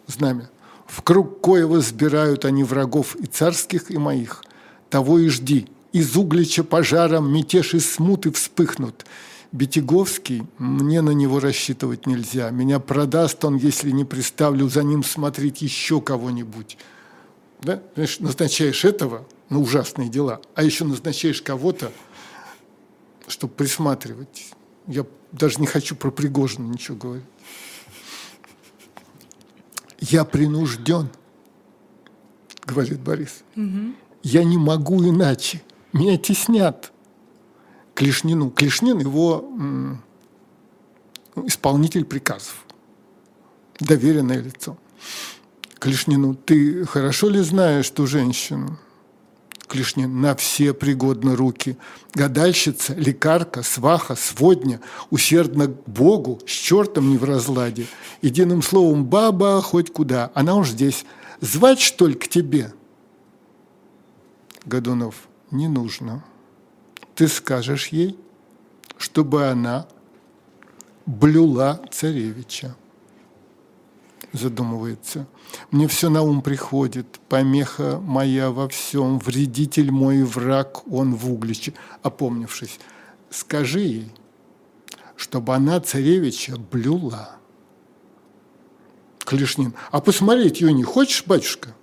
знамя. 0.06 0.50
В 0.94 1.02
круг 1.02 1.40
коего 1.40 1.80
сбирают 1.80 2.44
они 2.44 2.62
врагов 2.62 3.16
и 3.16 3.26
царских, 3.26 3.90
и 3.90 3.98
моих. 3.98 4.44
Того 4.90 5.18
и 5.18 5.28
жди. 5.28 5.66
Из 5.92 6.16
углича 6.16 6.62
пожаром 6.62 7.32
мятеж 7.32 7.74
и 7.74 7.80
смуты 7.80 8.30
вспыхнут. 8.30 9.04
Бетяговский, 9.50 10.46
мне 10.56 11.00
на 11.00 11.10
него 11.10 11.40
рассчитывать 11.40 12.06
нельзя. 12.06 12.50
Меня 12.50 12.78
продаст 12.78 13.44
он, 13.44 13.56
если 13.56 13.90
не 13.90 14.04
приставлю 14.04 14.68
за 14.68 14.84
ним 14.84 15.02
смотреть 15.02 15.62
еще 15.62 16.00
кого-нибудь. 16.00 16.78
Да? 17.60 17.82
Знаешь, 17.94 18.20
назначаешь 18.20 18.84
этого 18.84 19.26
на 19.48 19.58
ужасные 19.58 20.08
дела, 20.08 20.40
а 20.54 20.62
еще 20.62 20.84
назначаешь 20.84 21.42
кого-то, 21.42 21.90
чтобы 23.26 23.52
присматривать. 23.54 24.52
Я 24.86 25.04
даже 25.32 25.60
не 25.60 25.66
хочу 25.66 25.96
про 25.96 26.12
Пригожина 26.12 26.68
ничего 26.68 26.96
говорить 26.96 27.33
я 30.10 30.24
принужден, 30.24 31.08
говорит 32.66 33.00
Борис. 33.00 33.42
Угу. 33.56 33.94
Я 34.22 34.44
не 34.44 34.58
могу 34.58 35.02
иначе. 35.02 35.62
Меня 35.92 36.18
теснят. 36.18 36.92
Клешнину. 37.94 38.50
Клешнин 38.50 38.98
его 38.98 39.48
исполнитель 41.46 42.04
приказов. 42.04 42.64
Доверенное 43.80 44.40
лицо. 44.40 44.76
Клешнину, 45.78 46.34
ты 46.34 46.84
хорошо 46.84 47.28
ли 47.28 47.40
знаешь 47.40 47.88
ту 47.90 48.06
женщину? 48.06 48.78
Клешнин, 49.66 50.20
на 50.20 50.34
все 50.36 50.74
пригодны 50.74 51.34
руки. 51.36 51.76
Гадальщица, 52.12 52.94
лекарка, 52.94 53.62
сваха, 53.62 54.14
сводня, 54.14 54.80
усердно 55.10 55.68
к 55.68 55.88
Богу, 55.88 56.40
с 56.46 56.50
чертом 56.50 57.10
не 57.10 57.16
в 57.16 57.24
разладе. 57.24 57.86
Единым 58.20 58.62
словом, 58.62 59.04
баба 59.06 59.60
хоть 59.62 59.92
куда, 59.92 60.30
она 60.34 60.54
уж 60.56 60.70
здесь. 60.70 61.04
Звать, 61.40 61.80
что 61.80 62.06
ли, 62.06 62.14
к 62.14 62.28
тебе? 62.28 62.72
Годунов, 64.66 65.28
не 65.50 65.68
нужно. 65.68 66.24
Ты 67.14 67.28
скажешь 67.28 67.88
ей, 67.88 68.18
чтобы 68.98 69.46
она 69.46 69.86
блюла 71.06 71.80
царевича 71.90 72.76
задумывается. 74.34 75.26
Мне 75.70 75.88
все 75.88 76.08
на 76.10 76.22
ум 76.22 76.42
приходит, 76.42 77.20
помеха 77.28 78.00
моя 78.00 78.50
во 78.50 78.68
всем, 78.68 79.18
вредитель 79.18 79.90
мой 79.90 80.22
враг, 80.22 80.86
он 80.90 81.14
в 81.14 81.32
угличе. 81.32 81.74
Опомнившись, 82.02 82.78
скажи 83.30 83.80
ей, 83.80 84.12
чтобы 85.16 85.54
она 85.54 85.80
царевича 85.80 86.56
блюла. 86.56 87.36
Клешнин, 89.18 89.74
а 89.90 90.00
посмотреть 90.00 90.60
ее 90.60 90.72
не 90.72 90.84
хочешь, 90.84 91.24
батюшка? 91.26 91.74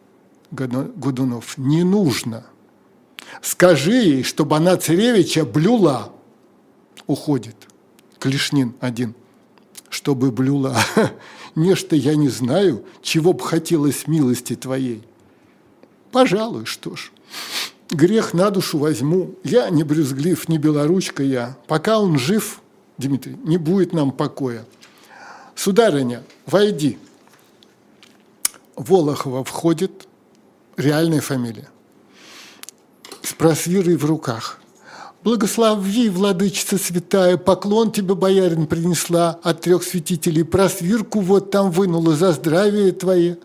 Годунов, 0.52 1.58
не 1.58 1.84
нужно. 1.84 2.46
Скажи 3.42 3.94
ей, 3.94 4.24
чтобы 4.24 4.58
она 4.58 4.78
царевича 4.78 5.46
блюла. 5.46 6.12
Уходит. 7.08 7.56
Клешнин 8.20 8.76
один. 8.80 9.16
чтобы 9.92 10.32
блюла. 10.32 10.78
Нечто 11.56 11.96
я 11.96 12.16
не 12.16 12.30
знаю, 12.30 12.86
чего 13.02 13.34
б 13.34 13.44
хотелось 13.44 14.08
милости 14.08 14.56
твоей. 14.56 15.04
Пожалуй, 16.12 16.66
что 16.66 16.96
ж. 16.96 17.12
Грех 17.90 18.34
на 18.34 18.50
душу 18.52 18.78
возьму. 18.78 19.36
Я 19.44 19.70
не 19.70 19.84
брюзглив, 19.84 20.48
не 20.48 20.58
белоручка 20.58 21.24
я. 21.24 21.58
Пока 21.68 22.00
он 22.00 22.18
жив, 22.18 22.62
Дмитрий, 22.98 23.38
не 23.44 23.58
будет 23.58 23.92
нам 23.94 24.12
покоя. 24.12 24.66
Сударыня, 25.56 26.24
войди. 26.46 26.98
Волохова 28.76 29.44
входит, 29.44 30.08
реальная 30.78 31.22
фамилия, 31.22 31.70
с 33.22 33.34
просвирой 33.34 33.98
в 33.98 34.06
руках. 34.06 34.61
Благослови, 35.24 36.10
владычица 36.10 36.80
святая, 36.80 37.38
поклон 37.38 37.92
тебе, 37.92 38.16
боярин, 38.16 38.66
принесла 38.66 39.40
от 39.44 39.62
трех 39.62 39.84
святителей, 39.84 40.44
просвирку 40.44 41.20
вот 41.20 41.52
там 41.52 41.70
вынула 41.70 42.16
за 42.16 42.32
здравие 42.32 42.92
твое. 42.92 43.38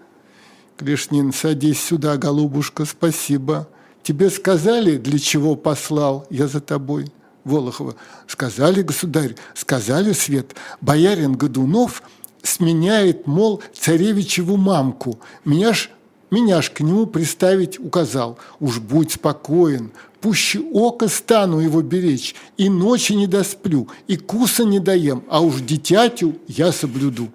Клешнин, 0.79 1.35
садись 1.35 1.83
сюда, 1.83 2.17
голубушка, 2.17 2.87
спасибо. 2.87 3.69
Тебе 4.03 4.31
сказали, 4.31 4.97
для 4.97 5.19
чего 5.19 5.55
послал 5.55 6.27
я 6.31 6.49
за 6.49 6.61
тобой? 6.61 7.13
Волохова. 7.45 7.95
Сказали, 8.27 8.81
государь, 8.81 9.37
сказали, 9.55 10.13
Свет, 10.13 10.57
боярин 10.81 11.35
Годунов 11.35 12.03
сменяет, 12.43 13.27
мол, 13.27 13.63
царевичеву 13.79 14.57
мамку. 14.57 15.19
Меня 15.45 15.75
ж 15.75 15.91
меня 16.31 16.61
ж 16.61 16.71
к 16.71 16.81
нему 16.81 17.07
приставить 17.07 17.79
указал. 17.79 18.39
Уж 18.59 18.81
будь 18.81 19.13
спокоен, 19.13 19.93
пуще 20.27 20.61
око 20.73 21.07
стану 21.07 21.61
его 21.61 21.83
беречь, 21.83 22.35
и 22.57 22.69
ночи 22.69 23.13
не 23.13 23.29
досплю, 23.29 23.87
и 24.09 24.17
куса 24.17 24.65
не 24.65 24.81
доем, 24.81 25.23
а 25.29 25.41
уж 25.41 25.61
дитятю 25.61 26.35
я 26.49 26.73
соблюду. 26.73 27.29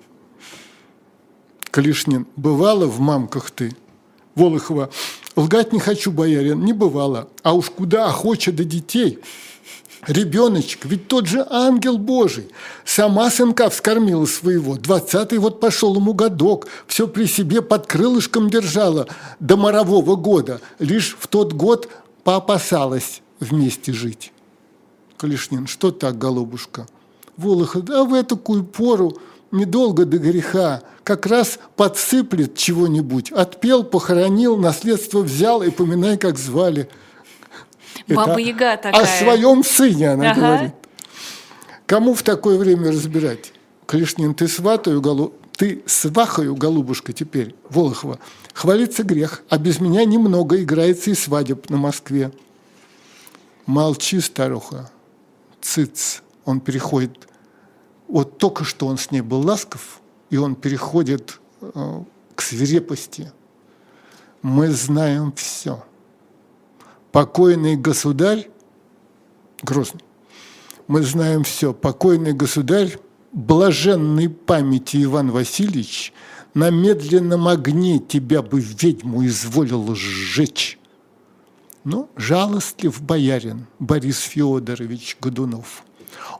Калишнин, 1.72 2.28
бывало 2.36 2.88
в 2.88 3.00
мамках 3.00 3.50
ты? 3.52 3.74
Волохова, 4.36 4.90
лгать 5.38 5.72
не 5.72 5.80
хочу, 5.80 6.12
боярин, 6.12 6.66
не 6.66 6.74
бывало, 6.74 7.30
а 7.44 7.54
уж 7.54 7.70
куда 7.70 8.08
охоча 8.08 8.52
до 8.52 8.66
детей– 8.66 9.20
Ребеночек, 10.08 10.86
ведь 10.86 11.08
тот 11.08 11.28
же 11.28 11.46
ангел 11.48 12.00
Божий. 12.00 12.48
Сама 12.86 13.30
сынка 13.30 13.70
вскормила 13.70 14.26
своего. 14.26 14.76
Двадцатый 14.76 15.38
вот 15.38 15.60
пошел 15.60 15.96
ему 15.96 16.16
годок. 16.16 16.68
Все 16.88 17.08
при 17.08 17.26
себе 17.26 17.62
под 17.62 17.86
крылышком 17.86 18.50
держала 18.50 19.08
до 19.40 19.58
морового 19.58 20.16
года. 20.16 20.60
Лишь 20.80 21.16
в 21.20 21.28
тот 21.28 21.54
год 21.54 21.88
поопасалась 22.24 23.22
вместе 23.40 23.94
жить. 23.94 24.32
Калишнин, 25.18 25.68
что 25.68 25.92
так, 25.92 26.18
голубушка? 26.18 26.88
Волоха, 27.38 27.82
да 27.82 28.04
в 28.04 28.24
такую 28.24 28.64
пору 28.64 29.18
недолго 29.52 30.06
до 30.06 30.18
греха, 30.18 30.82
как 31.04 31.26
раз 31.26 31.60
подсыплет 31.76 32.56
чего-нибудь. 32.56 33.32
Отпел, 33.32 33.84
похоронил, 33.84 34.58
наследство 34.58 35.20
взял 35.20 35.62
и 35.62 35.70
поминай, 35.70 36.18
как 36.18 36.38
звали– 36.38 36.90
Баба 38.08 38.40
Яга 38.40 38.78
такая. 38.78 39.02
О 39.02 39.06
своем 39.06 39.64
сыне 39.64 40.12
она 40.12 40.32
ага. 40.32 40.42
говорит. 40.42 40.74
Кому 41.86 42.14
в 42.14 42.24
такое 42.24 42.58
время 42.58 42.90
разбирать? 42.90 43.54
Клишнин, 43.86 44.34
ты 44.34 44.48
сватаю, 44.48 45.02
голу... 45.02 45.34
ты 45.62 45.84
свахаю, 45.86 46.56
голубушка, 46.56 47.14
теперь, 47.14 47.54
Волохова. 47.70 48.18
Хвалится 48.56 49.04
грех, 49.04 49.44
а 49.48 49.60
без 49.60 49.80
меня 49.80 50.04
немного 50.06 50.60
играется 50.60 51.12
и 51.12 51.14
свадеб 51.14 51.70
на 51.70 51.78
Москве. 51.78 52.32
Молчи, 53.68 54.20
старуха. 54.22 54.90
Цыц. 55.62 56.24
Он 56.46 56.62
переходит. 56.62 57.28
Вот 58.08 58.40
только 58.40 58.64
что 58.64 58.88
он 58.88 58.98
с 58.98 59.12
ней 59.12 59.22
был 59.22 59.42
ласков, 59.42 60.02
и 60.32 60.38
он 60.38 60.56
переходит 60.56 61.40
э, 61.62 62.04
к 62.34 62.42
свирепости. 62.42 63.32
Мы 64.42 64.72
знаем 64.72 65.32
все 65.34 65.86
покойный 67.12 67.76
государь, 67.76 68.50
Грозный, 69.62 70.02
мы 70.88 71.04
знаем 71.04 71.44
все, 71.44 71.72
покойный 71.72 72.34
государь, 72.34 72.98
блаженной 73.32 74.30
памяти 74.30 75.04
Иван 75.04 75.32
Васильевич, 75.32 76.14
на 76.54 76.70
медленном 76.70 77.48
огне 77.48 78.00
тебя 78.00 78.42
бы 78.42 78.60
ведьму 78.60 79.26
изволил 79.26 79.96
сжечь. 79.96 80.78
Но 81.84 82.10
жалостлив 82.16 83.02
боярин 83.02 83.68
Борис 83.80 84.20
Федорович 84.20 85.18
Годунов. 85.20 85.84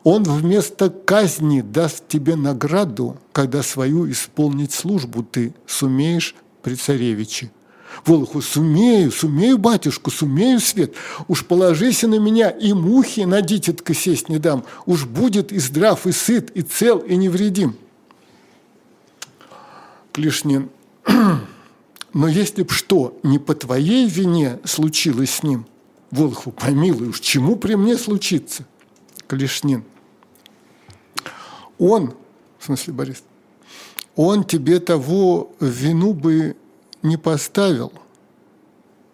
Он 0.04 0.24
вместо 0.24 0.90
казни 0.90 1.62
даст 1.62 2.08
тебе 2.08 2.36
награду, 2.36 3.18
когда 3.32 3.64
свою 3.64 4.10
исполнить 4.12 4.74
службу 4.74 5.24
ты 5.24 5.54
сумеешь 5.66 6.36
при 6.62 6.76
царевиче. 6.76 7.52
Волоху, 8.06 8.42
сумею, 8.42 9.12
сумею, 9.12 9.58
батюшку, 9.58 10.12
сумею, 10.12 10.60
Свет. 10.60 10.96
Уж 11.28 11.44
положися 11.44 12.08
на 12.08 12.20
меня, 12.20 12.50
и 12.50 12.74
мухи 12.74 13.22
на 13.22 13.42
дитятка 13.42 13.94
сесть 13.94 14.30
не 14.30 14.40
дам. 14.40 14.64
Уж 14.86 15.06
будет 15.06 15.52
и 15.52 15.60
здрав, 15.60 16.08
и 16.08 16.12
сыт, 16.12 16.52
и 16.52 16.62
цел, 16.62 17.00
и 17.00 17.16
невредим. 17.16 17.76
Клишнин, 20.14 20.70
но 22.14 22.28
если 22.28 22.64
б 22.64 22.72
что, 22.72 23.18
не 23.24 23.40
по 23.40 23.56
твоей 23.56 24.08
вине 24.08 24.60
случилось 24.66 25.32
с 25.32 25.44
ним, 25.44 25.66
Волоху, 26.10 26.52
помилуй, 26.52 27.10
уж 27.10 27.22
чему 27.22 27.56
при 27.56 27.76
мне 27.76 27.98
случится? 27.98 28.66
Клишнин, 29.28 29.86
он, 31.78 32.14
в 32.60 32.66
смысле 32.66 32.94
Борис, 32.94 33.24
он 34.16 34.44
тебе 34.44 34.80
того 34.80 35.54
вину 35.62 36.14
бы 36.14 36.58
не 37.04 37.18
поставил. 37.18 37.92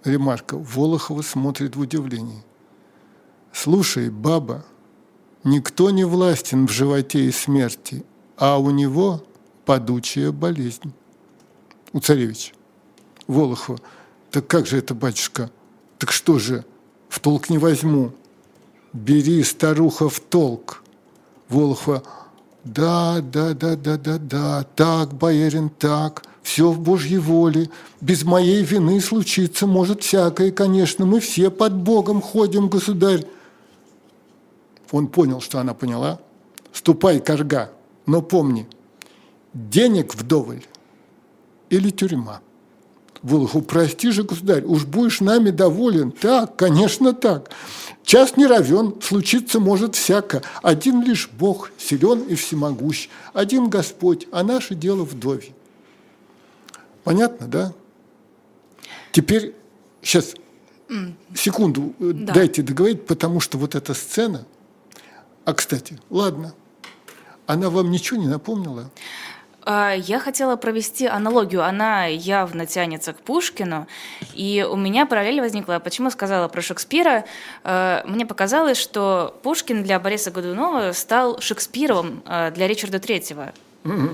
Ремарка. 0.04 0.58
Волохова 0.58 1.22
смотрит 1.22 1.76
в 1.76 1.82
удивлении. 1.82 2.44
Слушай, 3.52 4.10
баба, 4.10 4.66
никто 5.44 5.90
не 5.90 6.06
властен 6.06 6.68
в 6.68 6.72
животе 6.72 7.26
и 7.26 7.32
смерти, 7.32 8.06
а 8.38 8.58
у 8.58 8.70
него 8.70 9.24
падучая 9.66 10.32
болезнь. 10.32 10.94
У 11.94 12.00
царевича. 12.00 12.54
Волохова. 13.28 13.80
Так 14.32 14.48
как 14.48 14.68
же 14.68 14.78
это, 14.78 14.94
батюшка? 14.94 15.50
Так 15.98 16.12
что 16.12 16.38
же, 16.40 16.66
в 17.10 17.20
толк 17.20 17.50
не 17.50 17.58
возьму. 17.58 18.14
Бери, 18.94 19.44
старуха, 19.44 20.10
в 20.10 20.20
толк. 20.20 20.84
Волохова. 21.50 22.04
Да, 22.64 23.22
да, 23.22 23.54
да, 23.54 23.76
да, 23.76 23.98
да, 23.98 24.18
да, 24.18 24.64
так, 24.76 25.14
боярин, 25.14 25.70
так 25.70 26.24
все 26.48 26.72
в 26.72 26.80
Божьей 26.80 27.18
воле. 27.18 27.70
Без 28.00 28.24
моей 28.24 28.64
вины 28.64 29.02
случиться 29.02 29.68
может 29.68 30.02
всякое, 30.02 30.52
конечно. 30.52 31.06
Мы 31.06 31.20
все 31.20 31.52
под 31.52 31.76
Богом 31.76 32.22
ходим, 32.22 32.70
государь. 32.70 33.26
Он 34.92 35.08
понял, 35.08 35.42
что 35.42 35.60
она 35.60 35.74
поняла. 35.74 36.22
Ступай, 36.72 37.20
корга, 37.20 37.72
но 38.06 38.22
помни, 38.22 38.66
денег 39.54 40.16
вдоволь 40.16 40.64
или 41.70 41.90
тюрьма. 41.90 42.40
Волоху, 43.22 43.62
прости 43.62 44.12
же, 44.12 44.24
государь, 44.24 44.64
уж 44.64 44.86
будешь 44.86 45.20
нами 45.20 45.50
доволен. 45.50 46.12
Так, 46.12 46.56
конечно, 46.56 47.12
так. 47.12 47.50
Час 48.06 48.38
не 48.38 48.48
равен, 48.48 48.96
случиться 49.02 49.60
может 49.60 49.96
всяко. 49.96 50.44
Один 50.62 51.04
лишь 51.04 51.30
Бог 51.38 51.72
силен 51.78 52.22
и 52.22 52.36
всемогущ, 52.36 53.10
один 53.34 53.68
Господь, 53.70 54.28
а 54.32 54.44
наше 54.44 54.76
дело 54.76 55.04
вдове. 55.04 55.57
Понятно, 57.08 57.48
да? 57.48 57.74
Теперь, 59.14 59.56
сейчас, 60.02 60.36
секунду, 61.34 61.94
э, 62.02 62.12
да. 62.14 62.34
дайте 62.34 62.62
договорить, 62.62 63.08
потому 63.08 63.40
что 63.40 63.58
вот 63.58 63.76
эта 63.76 63.94
сцена... 63.94 64.46
А, 65.46 65.54
кстати, 65.54 65.98
ладно, 66.10 66.54
она 67.46 67.70
вам 67.70 67.92
ничего 67.92 68.20
не 68.20 68.28
напомнила? 68.28 68.92
А, 69.64 69.94
я 69.94 70.20
хотела 70.20 70.58
провести 70.58 71.06
аналогию. 71.06 71.64
Она 71.64 72.08
явно 72.08 72.66
тянется 72.66 73.14
к 73.14 73.22
Пушкину. 73.22 73.88
И 74.34 74.68
у 74.70 74.76
меня 74.76 75.06
параллель 75.06 75.40
возникла. 75.40 75.80
Почему 75.82 76.10
сказала 76.10 76.50
про 76.50 76.62
Шекспира? 76.62 77.24
А, 77.64 78.04
мне 78.06 78.26
показалось, 78.26 78.78
что 78.78 79.40
Пушкин 79.44 79.82
для 79.82 79.98
Бориса 80.02 80.30
Годунова 80.30 80.92
стал 80.92 81.40
Шекспировым 81.40 82.22
а, 82.26 82.52
для 82.52 82.68
Ричарда 82.68 83.00
Третьего. 83.00 83.54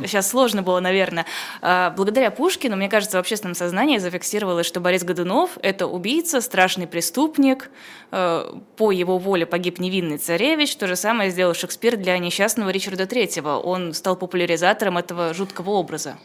Сейчас 0.05 0.29
сложно 0.29 0.61
было, 0.61 0.79
наверное. 0.79 1.25
А, 1.61 1.91
благодаря 1.91 2.31
Пушкину, 2.31 2.75
мне 2.75 2.89
кажется, 2.89 3.17
в 3.17 3.19
общественном 3.19 3.55
сознании 3.55 3.97
зафиксировалось, 3.97 4.65
что 4.65 4.79
Борис 4.79 5.03
Годунов– 5.03 5.57
это 5.61 5.87
убийца, 5.87 6.41
страшный 6.41 6.87
преступник. 6.87 7.69
А, 8.11 8.59
по 8.75 8.91
его 8.91 9.17
воле 9.17 9.45
погиб 9.45 9.79
невинный 9.79 10.17
царевич. 10.17 10.75
То 10.75 10.87
же 10.87 10.95
самое 10.95 11.31
сделал 11.31 11.53
Шекспир 11.53 11.97
для 11.97 12.17
несчастного 12.17 12.69
Ричарда 12.69 13.05
Третьего. 13.05 13.57
Он 13.57 13.93
стал 13.93 14.15
популяризатором 14.15 14.97
этого 14.97 15.33
жуткого 15.33 15.71
образа. 15.71 16.17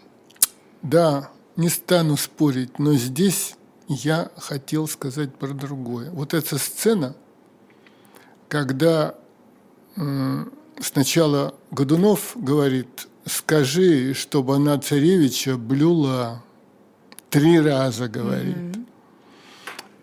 Да, 0.82 1.30
не 1.57 1.68
стану 1.68 2.16
спорить, 2.16 2.78
но 2.78 2.94
здесь 2.94 3.57
я 3.88 4.30
хотел 4.36 4.86
сказать 4.86 5.34
про 5.34 5.49
другое. 5.49 6.11
Вот 6.11 6.34
эта 6.34 6.59
сцена, 6.59 7.16
когда 8.49 9.14
сначала 10.80 11.55
Годунов 11.70 12.32
говорит, 12.36 13.09
скажи, 13.29 14.14
чтобы 14.14 14.57
она 14.57 14.79
царевича 14.79 15.57
блюла. 15.57 16.43
Три 17.31 17.61
раза 17.61 18.09
говорит. 18.09 18.57
Mm-hmm. 18.57 18.87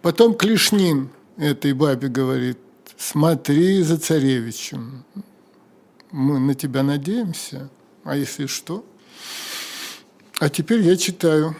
Потом 0.01 0.35
Клишнин 0.35 1.09
этой 1.37 1.73
бабе 1.73 2.07
говорит, 2.07 2.59
смотри 2.97 3.81
за 3.81 3.97
царевичем. 3.97 5.03
Мы 6.11 6.39
на 6.39 6.53
тебя 6.53 6.83
надеемся, 6.83 7.69
а 8.03 8.15
если 8.15 8.45
что? 8.45 8.85
А 10.39 10.49
теперь 10.49 10.81
я 10.81 10.95
читаю 10.95 11.55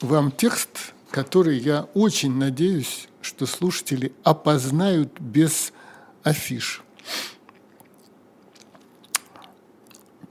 вам 0.00 0.30
текст, 0.32 0.94
который 1.10 1.58
я 1.58 1.82
очень 1.94 2.34
надеюсь, 2.36 3.08
что 3.20 3.46
слушатели 3.46 4.12
опознают 4.22 5.20
без 5.20 5.72
афиш. 6.22 6.82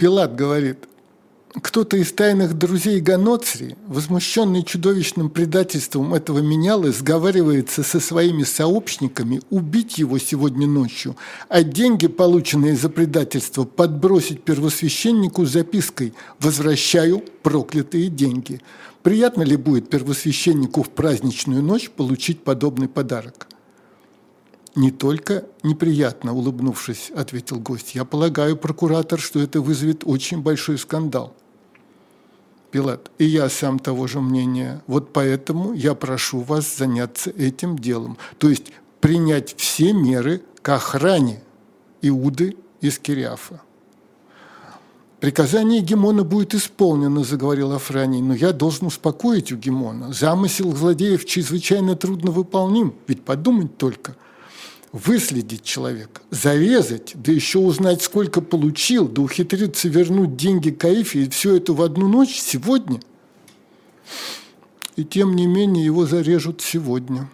Пилат 0.03 0.35
говорит, 0.35 0.79
кто-то 1.53 1.95
из 1.95 2.11
тайных 2.11 2.57
друзей 2.57 2.99
Ганоцри, 2.99 3.77
возмущенный 3.87 4.61
чудовищным 4.63 5.29
предательством 5.29 6.13
этого 6.13 6.39
менялы, 6.39 6.91
сговаривается 6.91 7.83
со 7.83 8.01
своими 8.01 8.43
сообщниками 8.43 9.39
убить 9.49 9.97
его 9.97 10.17
сегодня 10.17 10.67
ночью, 10.67 11.15
а 11.47 11.63
деньги, 11.63 12.07
полученные 12.07 12.75
за 12.75 12.89
предательство, 12.89 13.63
подбросить 13.63 14.43
первосвященнику 14.43 15.45
запиской 15.45 16.13
«Возвращаю 16.41 17.23
проклятые 17.41 18.09
деньги». 18.09 18.59
Приятно 19.03 19.43
ли 19.43 19.55
будет 19.55 19.89
первосвященнику 19.89 20.83
в 20.83 20.89
праздничную 20.89 21.63
ночь 21.63 21.89
получить 21.89 22.43
подобный 22.43 22.89
подарок? 22.89 23.47
Не 24.75 24.89
только 24.89 25.45
неприятно, 25.61 26.33
улыбнувшись, 26.33 27.11
ответил 27.15 27.59
гость. 27.59 27.93
Я 27.93 28.05
полагаю, 28.05 28.57
прокуратор, 28.57 29.19
что 29.19 29.39
это 29.39 29.61
вызовет 29.61 30.01
очень 30.03 30.41
большой 30.41 30.79
скандал. 30.79 31.35
Пилат, 32.71 33.11
и 33.19 33.25
я 33.25 33.49
сам 33.49 33.77
того 33.77 34.07
же 34.07 34.19
мнения. 34.19 34.81
Вот 34.87 35.13
поэтому 35.13 35.73
я 35.73 35.93
прошу 35.93 36.39
вас 36.39 36.75
заняться 36.75 37.29
этим 37.29 37.77
делом. 37.77 38.17
То 38.39 38.49
есть 38.49 38.71
принять 38.99 39.55
все 39.57 39.93
меры 39.93 40.41
к 40.63 40.69
охране 40.69 41.43
Иуды 42.01 42.57
из 42.81 42.97
Кириафа. 42.97 43.61
«Приказание 45.19 45.81
Гемона 45.81 46.23
будет 46.23 46.53
исполнено»,– 46.53 47.23
заговорил 47.23 47.71
Афраний,– 47.71 48.21
«но 48.23 48.33
я 48.33 48.51
должен 48.51 48.87
успокоить 48.87 49.53
у 49.53 49.55
Гемона. 49.55 50.11
Замысел 50.11 50.75
злодеев 50.75 51.23
чрезвычайно 51.23 51.95
трудно 51.95 52.31
выполним, 52.31 52.95
ведь 53.07 53.23
подумать 53.23 53.77
только– 53.77 54.17
выследить 54.93 55.63
человека, 55.63 56.21
зарезать, 56.29 57.13
да 57.15 57.31
еще 57.31 57.57
узнать, 57.57 58.03
сколько 58.03 58.41
получил, 58.41 59.07
да 59.07 59.23
ухитриться 59.23 59.89
вернуть 59.89 60.37
деньги 60.37 60.69
Каифе, 60.69 61.23
и 61.23 61.29
все 61.29 61.55
это 61.55 61.73
в 61.73 61.81
одну 61.81 62.07
ночь, 62.07 62.39
сегодня. 62.39 63.01
И 64.95 65.03
тем 65.03 65.35
не 65.35 65.47
менее 65.47 65.83
его 65.83 66.05
зарежут 66.05 66.61
сегодня, 66.61 67.27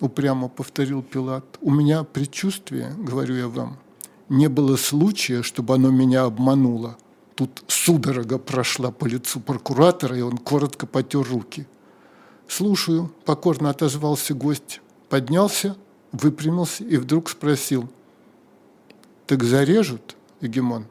упрямо 0.00 0.48
повторил 0.48 1.02
Пилат. 1.02 1.44
У 1.62 1.70
меня 1.70 2.04
предчувствие, 2.04 2.94
говорю 2.98 3.34
я 3.34 3.48
вам, 3.48 3.78
не 4.28 4.48
было 4.48 4.76
случая, 4.76 5.42
чтобы 5.42 5.74
оно 5.74 5.90
меня 5.90 6.24
обмануло. 6.24 6.98
Тут 7.34 7.64
судорога 7.66 8.36
прошла 8.36 8.90
по 8.90 9.06
лицу 9.06 9.40
прокуратора, 9.40 10.18
и 10.18 10.20
он 10.20 10.36
коротко 10.36 10.86
потер 10.86 11.26
руки. 11.26 11.66
«Слушаю»,– 12.46 13.10
покорно 13.24 13.70
отозвался 13.70 14.34
гость, 14.34 14.80
поднялся– 15.08 15.76
выпрямился 16.16 16.84
и 16.84 16.96
вдруг 16.96 17.30
спросил, 17.30 17.88
«Так 19.26 19.42
зарежут, 19.44 20.16
Егемон?» 20.40 20.86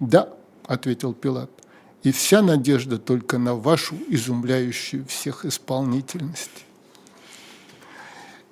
«Да»,– 0.00 0.32
ответил 0.66 1.14
Пилат,– 1.14 1.50
«и 2.02 2.12
вся 2.12 2.42
надежда 2.42 2.98
только 2.98 3.38
на 3.38 3.54
вашу 3.54 3.96
изумляющую 4.08 5.04
всех 5.06 5.44
исполнительность». 5.44 6.66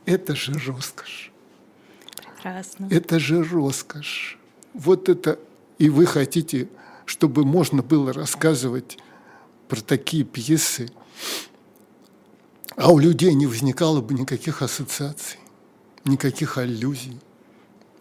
Это 0.07 0.37
же 0.37 0.53
роскошь. 0.67 1.33
Прекрасно. 2.17 2.89
Это 2.91 3.19
же 3.19 3.43
роскошь. 3.43 4.39
Вот 4.75 5.09
это, 5.09 5.39
и 5.79 5.89
вы 5.89 6.05
хотите, 6.05 6.69
чтобы 7.07 7.45
можно 7.45 7.83
было 7.83 8.13
рассказывать 8.13 8.99
про 9.69 9.81
такие 9.81 10.25
пьесы, 10.25 10.91
а 12.77 12.93
у 12.93 12.99
людей 12.99 13.33
не 13.35 13.47
возникало 13.47 14.01
бы 14.01 14.15
никаких 14.15 14.61
ассоциаций 14.61 15.39
никаких 16.05 16.59
аллюзий 16.59 17.19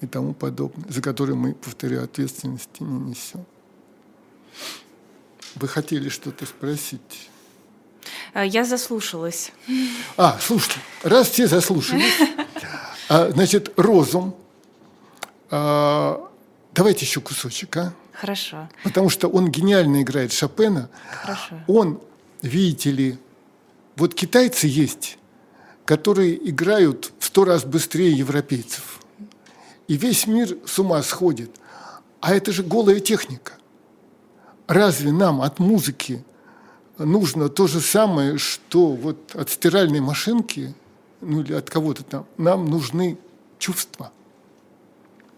и 0.02 0.08
тому 0.08 0.34
подобное, 0.34 0.90
за 0.92 1.02
которые 1.02 1.36
мы, 1.36 1.54
повторяю, 1.54 2.04
ответственности 2.04 2.84
не 2.84 3.00
несем. 3.00 3.46
Вы 5.56 5.68
хотели 5.68 6.10
что-то 6.10 6.46
спросить? 6.46 7.30
А, 8.34 8.44
я 8.46 8.66
заслушалась. 8.66 9.52
А, 10.18 10.38
слушайте, 10.42 10.80
раз 11.04 11.30
все 11.30 11.48
заслушались, 11.48 12.14
а, 13.10 13.30
значит, 13.30 13.72
розум. 13.78 14.36
А, 15.50 16.30
давайте 16.74 17.06
еще 17.06 17.22
кусочек, 17.22 17.78
а? 17.78 17.94
Хорошо. 18.12 18.70
Потому 18.84 19.10
что 19.10 19.28
он 19.28 19.50
гениально 19.50 20.02
играет 20.02 20.34
Шопена. 20.34 20.90
Хорошо. 21.22 21.60
Он, 21.68 22.02
видите 22.42 22.92
ли, 22.92 23.18
вот 23.96 24.14
китайцы 24.16 24.68
есть, 24.68 25.18
которые 25.86 26.50
играют 26.50 27.12
в 27.20 27.26
сто 27.26 27.46
раз 27.46 27.66
быстрее 27.66 28.12
европейцев. 28.12 29.00
И 29.88 29.98
весь 29.98 30.28
мир 30.28 30.58
с 30.66 30.80
ума 30.80 31.02
сходит. 31.04 31.52
А 32.22 32.34
это 32.34 32.52
же 32.52 32.64
голая 32.64 33.00
техника. 33.00 33.54
Разве 34.68 35.12
нам 35.12 35.42
от 35.42 35.60
музыки 35.60 36.24
нужно 36.98 37.50
то 37.50 37.68
же 37.68 37.82
самое, 37.82 38.38
что 38.38 38.92
вот 38.92 39.36
от 39.36 39.50
стиральной 39.50 40.00
машинки, 40.00 40.74
ну 41.20 41.42
или 41.42 41.54
от 41.54 41.70
кого-то 41.70 42.04
там, 42.04 42.26
нам 42.38 42.66
нужны 42.66 43.18
чувства. 43.60 44.12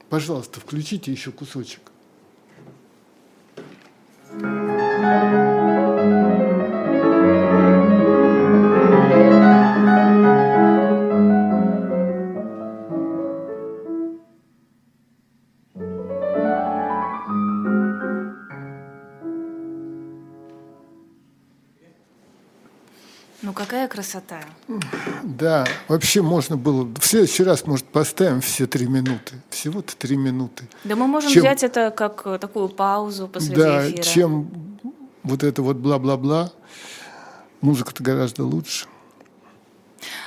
Пожалуйста, 0.10 0.60
включите 0.60 1.12
еще 1.12 1.32
кусочек. 1.32 1.82
thank 4.38 5.50
you 5.50 5.55
красота. 23.96 24.42
Да, 25.24 25.66
вообще 25.88 26.22
можно 26.22 26.58
было... 26.58 26.84
В 27.00 27.06
следующий 27.06 27.44
раз, 27.44 27.66
может, 27.66 27.86
поставим 27.86 28.42
все 28.42 28.68
три 28.68 28.88
минуты. 28.88 29.36
Всего-то 29.50 29.96
три 29.96 30.18
минуты. 30.18 30.68
Да 30.84 30.96
мы 30.98 31.08
можем 31.08 31.32
чем... 31.32 31.42
взять 31.44 31.64
это 31.64 31.92
как 31.92 32.24
э, 32.26 32.38
такую 32.38 32.68
паузу 32.68 33.30
посреди 33.30 33.56
да, 33.56 33.90
эфира. 33.90 34.04
чем 34.04 34.80
вот 35.24 35.44
это 35.44 35.62
вот 35.62 35.78
бла-бла-бла. 35.78 36.52
Музыка-то 37.62 38.04
гораздо 38.04 38.44
лучше. 38.44 38.88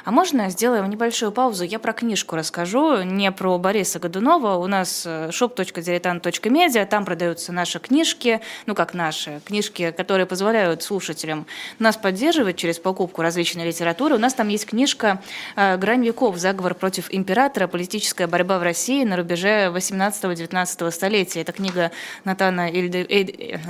А 0.05 0.11
можно 0.11 0.51
сделаем 0.51 0.89
небольшую 0.89 1.33
паузу? 1.33 1.64
Я 1.64 1.79
про 1.79 1.93
книжку 1.93 2.37
расскажу, 2.37 3.03
не 3.03 3.31
про 3.33 3.59
Бориса 3.59 3.99
Годунова. 3.99 4.57
У 4.57 4.66
нас 4.66 5.05
э, 5.07 5.29
shop.diletant.media, 5.31 6.87
там 6.87 7.05
продаются 7.05 7.53
наши 7.53 7.79
книжки, 7.79 8.41
ну 8.66 8.74
как 8.74 8.95
наши, 8.95 9.41
книжки, 9.45 9.91
которые 9.97 10.26
позволяют 10.26 10.83
слушателям 10.83 11.47
нас 11.79 11.97
поддерживать 11.97 12.57
через 12.57 12.79
покупку 12.79 13.22
различной 13.22 13.66
литературы. 13.66 14.14
У 14.14 14.18
нас 14.18 14.35
там 14.35 14.49
есть 14.49 14.66
книжка 14.66 15.22
э, 15.57 15.76
«Грань 15.76 16.05
веков. 16.05 16.37
Заговор 16.37 16.74
против 16.74 17.12
императора. 17.12 17.66
Политическая 17.66 18.26
борьба 18.26 18.59
в 18.59 18.62
России 18.62 19.05
на 19.05 19.16
рубеже 19.16 19.72
18-19 19.74 20.91
столетия». 20.91 21.41
Это 21.43 21.53
книга 21.53 21.91
Натана 22.24 22.70
Эльде... 22.70 23.07
Эль... 23.09 23.61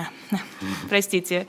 Простите, 0.88 1.46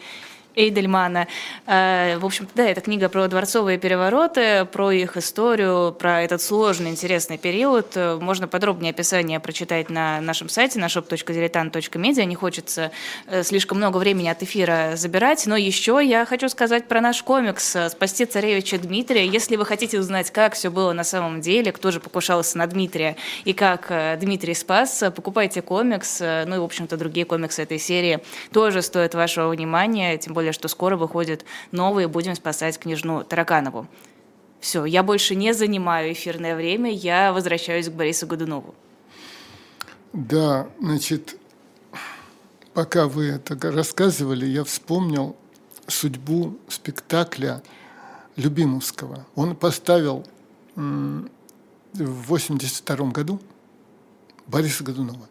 Эйдельмана. 0.60 1.28
Э, 1.66 2.18
в 2.18 2.26
общем 2.26 2.48
да, 2.54 2.68
это 2.68 2.82
книга 2.82 3.08
про 3.08 3.28
дворцовые 3.28 3.78
перевороты, 3.78 4.66
про 4.66 4.92
их 4.92 5.16
историю, 5.16 5.96
про 5.98 6.22
этот 6.22 6.42
сложный, 6.42 6.90
интересный 6.92 7.38
период. 7.38 7.96
Можно 7.96 8.48
подробнее 8.48 8.92
описание 8.92 9.40
прочитать 9.40 9.90
на 9.90 10.20
нашем 10.20 10.50
сайте, 10.50 10.80
на 10.80 10.88
shop.diletant.media. 10.88 12.26
Не 12.26 12.36
хочется 12.36 12.92
э, 13.28 13.44
слишком 13.44 13.78
много 13.78 13.98
времени 13.98 14.28
от 14.28 14.44
эфира 14.44 14.92
забирать, 14.96 15.46
но 15.46 15.56
еще 15.56 16.02
я 16.04 16.26
хочу 16.26 16.50
сказать 16.50 16.88
про 16.88 17.00
наш 17.00 17.24
комикс 17.24 17.78
«Спасти 17.90 18.26
царевича 18.26 18.78
Дмитрия». 18.78 19.26
Если 19.26 19.56
вы 19.56 19.66
хотите 19.66 19.98
узнать, 19.98 20.32
как 20.32 20.56
все 20.56 20.70
было 20.70 20.92
на 20.92 21.06
самом 21.06 21.40
деле, 21.40 21.72
кто 21.72 21.92
же 21.92 22.02
покушался 22.02 22.58
на 22.58 22.68
Дмитрия 22.68 23.16
и 23.46 23.54
как 23.54 23.86
э, 23.90 24.18
Дмитрий 24.20 24.56
спас, 24.56 25.04
покупайте 25.16 25.62
комикс. 25.62 26.20
Ну 26.20 26.56
и, 26.56 26.60
в 26.60 26.64
общем-то, 26.64 26.98
другие 26.98 27.26
комиксы 27.26 27.64
этой 27.64 27.80
серии 27.80 28.20
тоже 28.52 28.82
стоят 28.82 29.16
вашего 29.16 29.50
внимания, 29.50 30.18
тем 30.18 30.34
более 30.34 30.49
более, 30.50 30.54
что 30.54 30.68
скоро 30.68 30.98
выходят 30.98 31.46
новые 31.72 32.08
«Будем 32.08 32.36
спасать 32.36 32.80
княжну 32.80 33.24
Тараканову». 33.24 33.88
Все, 34.60 34.86
я 34.86 35.04
больше 35.04 35.36
не 35.36 35.54
занимаю 35.54 36.12
эфирное 36.12 36.56
время, 36.56 36.92
я 36.92 37.32
возвращаюсь 37.32 37.88
к 37.88 37.94
Борису 37.94 38.28
Годунову. 38.28 38.74
Да, 40.14 40.68
значит, 40.82 41.38
пока 42.74 43.06
вы 43.06 43.28
это 43.28 43.56
рассказывали, 43.72 44.46
я 44.46 44.64
вспомнил 44.64 45.36
судьбу 45.88 46.58
спектакля 46.68 47.62
Любимовского. 48.36 49.26
Он 49.36 49.56
поставил 49.56 50.26
в 50.76 52.28
82 52.28 53.12
году 53.12 53.40
Бориса 54.48 54.84
Годунова. 54.84 55.28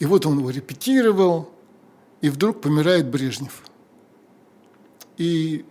И 0.00 0.06
вот 0.06 0.26
он 0.26 0.38
его 0.38 0.50
репетировал, 0.50 1.50
и 2.24 2.30
вдруг 2.30 2.62
помирает 2.62 3.06
Брежнев. 3.10 3.62
И 5.18 5.62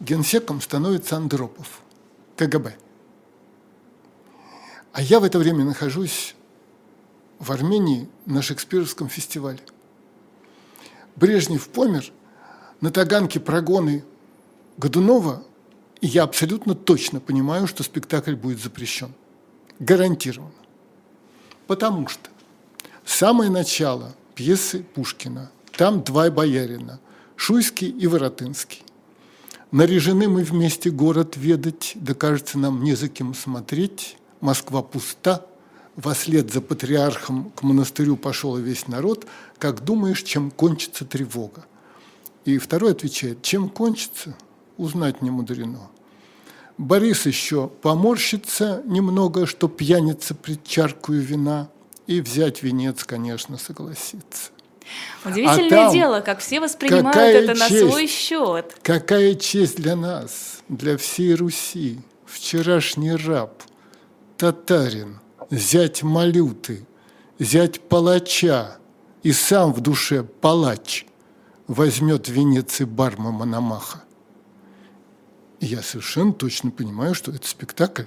генсеком 0.00 0.62
становится 0.62 1.18
Андропов, 1.18 1.82
КГБ. 2.38 2.74
А 4.94 5.02
я 5.02 5.20
в 5.20 5.24
это 5.24 5.38
время 5.38 5.66
нахожусь 5.66 6.34
в 7.38 7.52
Армении 7.52 8.08
на 8.24 8.40
Шекспировском 8.40 9.10
фестивале. 9.10 9.60
Брежнев 11.16 11.68
помер, 11.68 12.10
на 12.80 12.90
Таганке 12.90 13.38
прогоны 13.38 14.02
Годунова, 14.78 15.44
и 16.00 16.06
я 16.06 16.22
абсолютно 16.22 16.74
точно 16.74 17.20
понимаю, 17.20 17.66
что 17.66 17.82
спектакль 17.82 18.34
будет 18.34 18.60
запрещен. 18.60 19.12
Гарантированно. 19.78 20.54
Потому 21.66 22.08
что 22.08 22.30
самое 23.04 23.50
начало 23.50 24.14
пьесы 24.34 24.82
Пушкина, 24.94 25.50
там 25.76 26.02
два 26.02 26.30
боярина, 26.30 27.00
Шуйский 27.36 27.88
и 27.88 28.06
Воротынский. 28.06 28.82
Наряжены 29.70 30.28
мы 30.28 30.42
вместе 30.42 30.90
город 30.90 31.36
ведать, 31.36 31.92
да 31.94 32.14
кажется 32.14 32.58
нам 32.58 32.82
не 32.82 32.94
за 32.94 33.08
кем 33.08 33.34
смотреть, 33.34 34.16
Москва 34.40 34.82
пуста, 34.82 35.46
Вослед 35.96 36.52
за 36.52 36.60
патриархом 36.60 37.50
к 37.50 37.62
монастырю 37.62 38.16
пошел 38.16 38.56
весь 38.56 38.88
народ, 38.88 39.26
как 39.58 39.84
думаешь, 39.84 40.22
чем 40.22 40.50
кончится 40.50 41.04
тревога? 41.04 41.66
И 42.44 42.58
второй 42.58 42.92
отвечает, 42.92 43.42
чем 43.42 43.68
кончится, 43.68 44.34
узнать 44.76 45.20
не 45.20 45.30
мудрено. 45.30 45.90
Борис 46.78 47.26
еще 47.26 47.68
поморщится 47.68 48.82
немного, 48.86 49.46
что 49.46 49.68
пьяница 49.68 50.34
пред 50.34 50.64
чаркою 50.64 51.20
вина, 51.20 51.68
и 52.10 52.20
взять 52.20 52.64
венец, 52.64 53.04
конечно, 53.04 53.56
согласится. 53.56 54.50
Удивительное 55.24 55.66
а 55.66 55.84
там 55.84 55.92
дело, 55.92 56.20
как 56.20 56.40
все 56.40 56.58
воспринимают 56.58 57.16
это 57.16 57.54
честь, 57.54 57.70
на 57.70 57.88
свой 57.88 58.06
счет. 58.08 58.76
Какая 58.82 59.36
честь 59.36 59.76
для 59.76 59.94
нас, 59.94 60.62
для 60.68 60.96
всей 60.96 61.36
Руси, 61.36 62.00
вчерашний 62.26 63.14
раб, 63.14 63.62
татарин, 64.36 65.20
зять 65.52 66.02
малюты, 66.02 66.84
зять 67.38 67.80
палача, 67.80 68.78
и 69.22 69.30
сам 69.30 69.72
в 69.72 69.80
душе 69.80 70.24
палач 70.24 71.06
возьмет 71.68 72.28
венец 72.28 72.80
и 72.80 72.84
барма 72.84 73.30
Мономаха. 73.30 74.02
И 75.60 75.66
я 75.66 75.80
совершенно 75.80 76.32
точно 76.32 76.72
понимаю, 76.72 77.14
что 77.14 77.30
этот 77.30 77.46
спектакль 77.46 78.06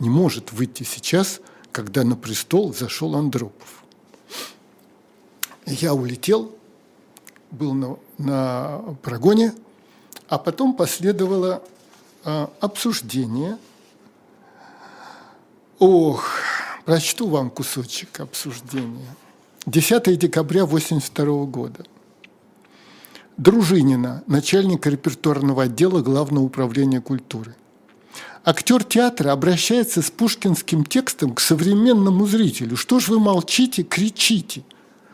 не 0.00 0.10
может 0.10 0.52
выйти 0.52 0.82
сейчас, 0.82 1.40
когда 1.72 2.04
на 2.04 2.16
престол 2.16 2.74
зашел 2.74 3.16
Андропов. 3.16 3.84
Я 5.66 5.94
улетел, 5.94 6.54
был 7.50 7.74
на, 7.74 7.96
на 8.18 8.96
прогоне, 9.02 9.54
а 10.28 10.38
потом 10.38 10.74
последовало 10.74 11.62
а, 12.24 12.50
обсуждение. 12.60 13.58
Ох, 15.78 16.24
прочту 16.84 17.28
вам 17.28 17.50
кусочек 17.50 18.20
обсуждения. 18.20 19.14
10 19.66 20.18
декабря 20.18 20.64
1982 20.64 21.44
года– 21.44 21.84
Дружинина, 23.38 24.24
начальник 24.26 24.84
репертуарного 24.84 25.62
отдела 25.62 26.02
Главного 26.02 26.42
управления 26.42 27.00
культуры. 27.00 27.54
Актер 28.48 28.82
театра 28.82 29.32
обращается 29.32 30.00
с 30.00 30.10
пушкинским 30.10 30.86
текстом 30.86 31.34
к 31.34 31.40
современному 31.40 32.26
зрителю. 32.26 32.78
Что 32.78 32.98
ж 32.98 33.08
вы 33.08 33.20
молчите, 33.20 33.82
кричите? 33.82 34.62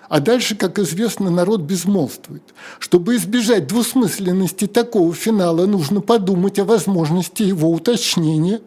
А 0.08 0.20
дальше, 0.20 0.54
как 0.54 0.78
известно, 0.78 1.30
народ 1.30 1.62
безмолвствует. 1.62 2.44
Чтобы 2.78 3.16
избежать 3.16 3.66
двусмысленности 3.66 4.68
такого 4.68 5.12
финала, 5.12 5.66
нужно 5.66 6.00
подумать 6.00 6.60
о 6.60 6.64
возможности 6.64 7.42
его 7.42 7.72
уточнения. 7.72 8.60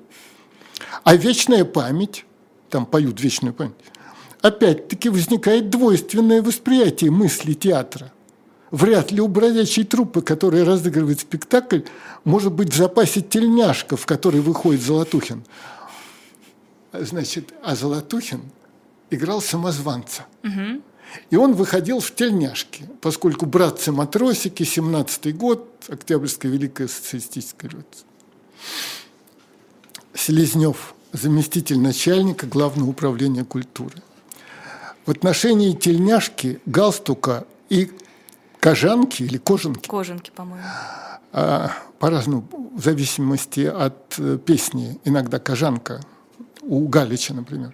А 1.06 1.16
вечная 1.16 1.64
память, 1.64 2.26
там 2.70 2.86
поют 2.86 3.22
вечную 3.22 3.54
память, 3.54 3.76
опять-таки 4.42 5.08
возникает 5.08 5.70
двойственное 5.70 6.42
восприятие 6.42 7.12
мысли 7.12 7.54
театра. 7.54 8.12
Вряд 8.72 9.12
ли 9.12 9.22
у 9.22 9.28
бродячей 9.28 9.86
труппы, 9.86 10.22
которая 10.22 10.66
разыгрывает 10.66 11.22
спектакль, 11.22 11.82
может 12.26 12.52
быть 12.52 12.74
в 12.74 12.76
запасе 12.76 13.22
тельняшка, 13.22 13.96
в 13.96 14.06
который 14.06 14.42
выходит 14.42 14.82
Золотухин. 14.82 15.44
Значит, 16.92 17.54
а 17.64 17.76
Золотухин 17.76 18.42
играл 19.10 19.42
самозванца. 19.42 20.26
Угу. 20.44 20.82
И 21.30 21.36
он 21.38 21.54
выходил 21.54 22.02
в 22.02 22.14
тельняшке, 22.14 22.90
поскольку 23.00 23.46
братцы-матросики, 23.46 24.64
17-й 24.64 25.32
год, 25.32 25.70
Октябрьская 25.88 26.52
Великая 26.52 26.90
Социалистическая 26.90 27.70
революция. 27.70 28.06
Селезнев, 30.14 30.94
заместитель 31.14 31.80
начальника 31.80 32.46
Главного 32.48 32.90
управления 32.90 33.46
культуры. 33.46 34.02
В 35.06 35.12
отношении 35.12 35.72
тельняшки, 35.72 36.60
галстука 36.66 37.46
и 37.70 37.92
кожанки 38.68 39.24
или 39.24 39.38
кожанки. 39.38 39.88
Кожанки, 39.88 40.32
по-моему. 40.36 40.66
А, 41.32 41.72
по-разному, 42.00 42.48
в 42.74 42.84
зависимости 42.84 43.62
от 43.62 44.16
э, 44.18 44.38
песни. 44.46 45.00
Иногда 45.06 45.40
кожанка, 45.40 46.02
у 46.62 46.86
Галича, 46.88 47.34
например. 47.34 47.74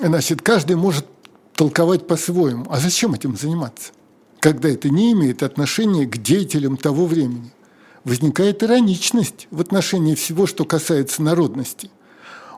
Значит, 0.00 0.40
каждый 0.40 0.76
может 0.76 1.06
толковать 1.54 2.06
по-своему. 2.06 2.66
А 2.70 2.80
зачем 2.80 3.12
этим 3.12 3.36
заниматься? 3.36 3.92
Когда 4.40 4.70
это 4.70 4.88
не 4.88 5.12
имеет 5.12 5.42
отношения 5.42 6.06
к 6.06 6.16
деятелям 6.16 6.78
того 6.78 7.04
времени. 7.06 7.52
Возникает 8.04 8.62
ироничность 8.62 9.48
в 9.50 9.60
отношении 9.60 10.14
всего, 10.14 10.46
что 10.46 10.64
касается 10.64 11.22
народности. 11.22 11.90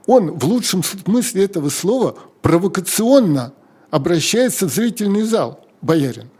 Он 0.06 0.30
в 0.30 0.44
лучшем 0.44 0.84
смысле 0.84 1.44
этого 1.44 1.70
слова 1.70 2.16
провокационно 2.42 3.52
обращается 3.90 4.68
в 4.68 4.72
зрительный 4.72 5.22
зал, 5.22 5.66
боярин. 5.82 6.30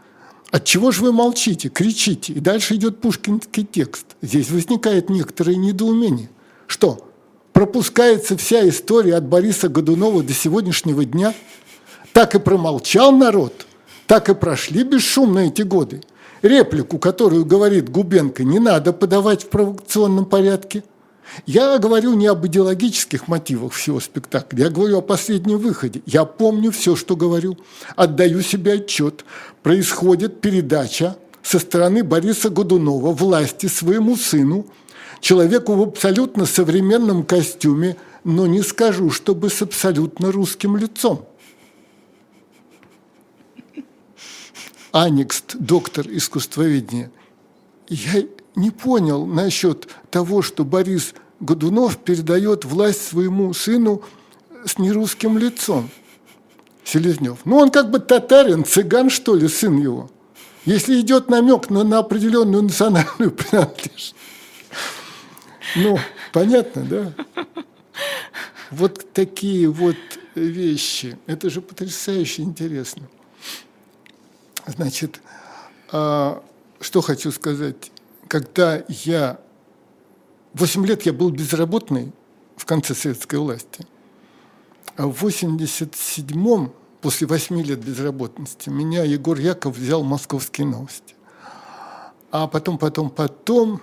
От 0.51 0.63
чего 0.63 0.91
же 0.91 1.01
вы 1.01 1.11
молчите, 1.11 1.69
кричите? 1.69 2.33
И 2.33 2.39
дальше 2.39 2.75
идет 2.75 3.01
пушкинский 3.01 3.65
текст. 3.65 4.05
Здесь 4.21 4.49
возникает 4.49 5.09
некоторое 5.09 5.55
недоумение. 5.55 6.29
Что, 6.67 7.09
пропускается 7.53 8.37
вся 8.37 8.67
история 8.67 9.15
от 9.15 9.25
Бориса 9.25 9.67
Годунова 9.67 10.23
до 10.23 10.33
сегодняшнего 10.33 11.03
дня? 11.03 11.33
Так 12.13 12.35
и 12.35 12.39
промолчал 12.39 13.11
народ, 13.11 13.67
так 14.07 14.29
и 14.29 14.33
прошли 14.33 14.83
бесшумно 14.83 15.39
эти 15.39 15.63
годы. 15.63 16.01
Реплику, 16.41 16.97
которую 16.97 17.45
говорит 17.45 17.89
Губенко, 17.89 18.43
не 18.43 18.59
надо 18.59 18.93
подавать 18.93 19.43
в 19.43 19.49
провокационном 19.49 20.25
порядке– 20.25 20.83
я 21.45 21.77
говорю 21.77 22.13
не 22.13 22.27
об 22.27 22.45
идеологических 22.45 23.27
мотивах 23.27 23.73
всего 23.73 23.99
спектакля, 23.99 24.65
я 24.65 24.69
говорю 24.69 24.99
о 24.99 25.01
последнем 25.01 25.57
выходе. 25.57 26.01
Я 26.05 26.25
помню 26.25 26.71
все, 26.71 26.95
что 26.95 27.15
говорю, 27.15 27.57
отдаю 27.95 28.41
себе 28.41 28.73
отчет. 28.73 29.25
Происходит 29.63 30.41
передача 30.41 31.17
со 31.43 31.59
стороны 31.59 32.03
Бориса 32.03 32.49
Годунова 32.49 33.11
власти 33.13 33.67
своему 33.67 34.15
сыну, 34.15 34.65
человеку 35.21 35.75
в 35.75 35.81
абсолютно 35.81 36.45
современном 36.45 37.23
костюме, 37.23 37.97
но 38.23 38.47
не 38.47 38.61
скажу, 38.61 39.09
чтобы 39.09 39.49
с 39.49 39.61
абсолютно 39.61 40.31
русским 40.31 40.75
лицом. 40.75 41.25
Аникст, 44.91 45.55
доктор 45.59 46.07
искусствоведения. 46.09 47.11
Я 47.87 48.23
не 48.57 48.71
понял 48.71 49.25
насчет 49.25 49.87
того, 50.09 50.41
что 50.41 50.65
Борис 50.65 51.13
Годунов 51.39 51.97
передает 51.97 52.65
власть 52.65 53.07
своему 53.07 53.53
сыну 53.53 54.03
с 54.65 54.79
нерусским 54.79 55.37
лицом. 55.37 55.89
Селезнев. 56.83 57.39
Ну, 57.45 57.57
он 57.57 57.69
как 57.69 57.91
бы 57.91 57.99
татарин, 57.99 58.65
цыган, 58.65 59.09
что 59.09 59.35
ли, 59.35 59.47
сын 59.47 59.77
его. 59.77 60.09
Если 60.65 60.99
идет 60.99 61.29
намек 61.29 61.69
на, 61.69 61.83
на 61.83 61.99
определенную 61.99 62.63
национальную 62.63 63.31
принадлежность. 63.31 64.15
Ну, 65.75 65.99
понятно, 66.33 66.83
да? 66.83 67.13
Вот 68.71 69.13
такие 69.13 69.69
вот 69.69 69.95
вещи. 70.33 71.17
Это 71.27 71.49
же 71.49 71.61
потрясающе 71.61 72.41
интересно. 72.41 73.03
Значит, 74.65 75.21
а, 75.91 76.43
что 76.81 77.01
хочу 77.01 77.31
сказать 77.31 77.91
когда 78.27 78.83
я... 78.87 79.39
Восемь 80.53 80.85
лет 80.85 81.03
я 81.03 81.13
был 81.13 81.29
безработный 81.29 82.11
в 82.55 82.65
конце 82.65 82.95
советской 82.95 83.35
власти. 83.35 83.85
А 84.95 85.07
в 85.07 85.23
87-м, 85.23 86.73
после 87.01 87.27
восьми 87.27 87.63
лет 87.63 87.83
безработности, 87.83 88.69
меня 88.69 89.03
Егор 89.03 89.37
Яков 89.37 89.77
взял 89.77 90.03
«Московские 90.03 90.67
новости». 90.67 91.15
А 92.31 92.47
потом, 92.47 92.77
потом, 92.77 93.09
потом, 93.09 93.81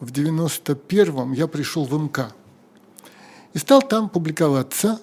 в 0.00 0.12
91-м 0.12 1.32
я 1.32 1.46
пришел 1.46 1.84
в 1.84 1.94
МК. 1.94 2.32
И 3.54 3.58
стал 3.58 3.82
там 3.82 4.08
публиковаться 4.08 5.00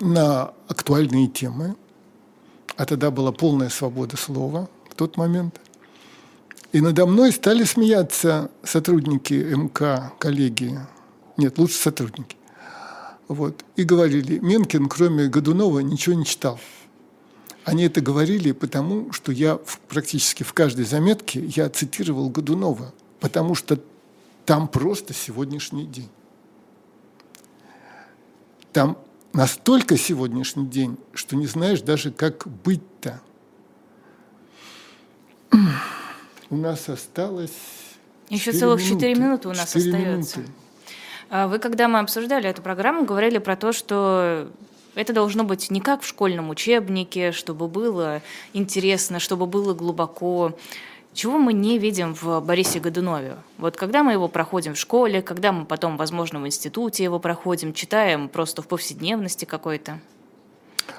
на 0.00 0.54
актуальные 0.68 1.28
темы. 1.28 1.76
А 2.76 2.86
тогда 2.86 3.10
была 3.10 3.30
полная 3.32 3.68
свобода 3.68 4.16
слова 4.16 4.68
в 4.90 4.94
тот 4.94 5.16
момент. 5.16 5.60
И 6.74 6.80
надо 6.80 7.06
мной 7.06 7.30
стали 7.30 7.62
смеяться 7.62 8.50
сотрудники 8.64 9.32
МК, 9.32 10.12
коллеги. 10.18 10.76
Нет, 11.36 11.56
лучше 11.56 11.76
сотрудники. 11.76 12.36
Вот. 13.28 13.64
И 13.76 13.84
говорили, 13.84 14.40
Менкин, 14.40 14.88
кроме 14.88 15.28
Годунова, 15.28 15.78
ничего 15.78 16.16
не 16.16 16.24
читал. 16.24 16.58
Они 17.64 17.84
это 17.84 18.00
говорили 18.00 18.50
потому, 18.50 19.12
что 19.12 19.30
я 19.30 19.60
практически 19.86 20.42
в 20.42 20.52
каждой 20.52 20.84
заметке 20.84 21.44
я 21.44 21.70
цитировал 21.70 22.28
Годунова, 22.28 22.92
потому 23.20 23.54
что 23.54 23.78
там 24.44 24.66
просто 24.66 25.14
сегодняшний 25.14 25.86
день. 25.86 26.10
Там 28.72 28.98
настолько 29.32 29.96
сегодняшний 29.96 30.66
день, 30.66 30.96
что 31.12 31.36
не 31.36 31.46
знаешь 31.46 31.82
даже, 31.82 32.10
как 32.10 32.48
быть-то. 32.64 33.22
У 36.50 36.56
нас 36.56 36.88
осталось... 36.88 37.52
Еще 38.28 38.52
целых 38.52 38.82
четыре 38.82 39.14
минуты 39.14 39.48
у 39.48 39.52
нас 39.52 39.72
4 39.72 39.84
остается. 39.86 40.38
Минуты. 40.40 40.52
А 41.30 41.48
вы, 41.48 41.58
когда 41.58 41.88
мы 41.88 41.98
обсуждали 41.98 42.48
эту 42.48 42.62
программу, 42.62 43.04
говорили 43.04 43.38
про 43.38 43.56
то, 43.56 43.72
что 43.72 44.48
это 44.94 45.12
должно 45.12 45.44
быть 45.44 45.70
не 45.70 45.80
как 45.80 46.02
в 46.02 46.06
школьном 46.06 46.50
учебнике, 46.50 47.32
чтобы 47.32 47.68
было 47.68 48.22
интересно, 48.52 49.18
чтобы 49.18 49.46
было 49.46 49.74
глубоко. 49.74 50.56
Чего 51.12 51.38
мы 51.38 51.52
не 51.52 51.78
видим 51.78 52.14
в 52.14 52.40
Борисе 52.40 52.80
Годунове? 52.80 53.36
Вот 53.58 53.76
когда 53.76 54.02
мы 54.02 54.12
его 54.12 54.28
проходим 54.28 54.74
в 54.74 54.78
школе, 54.78 55.22
когда 55.22 55.52
мы 55.52 55.64
потом, 55.64 55.96
возможно, 55.96 56.40
в 56.40 56.46
институте 56.46 57.04
его 57.04 57.18
проходим, 57.18 57.72
читаем 57.72 58.28
просто 58.28 58.62
в 58.62 58.68
повседневности 58.68 59.44
какой-то? 59.44 60.00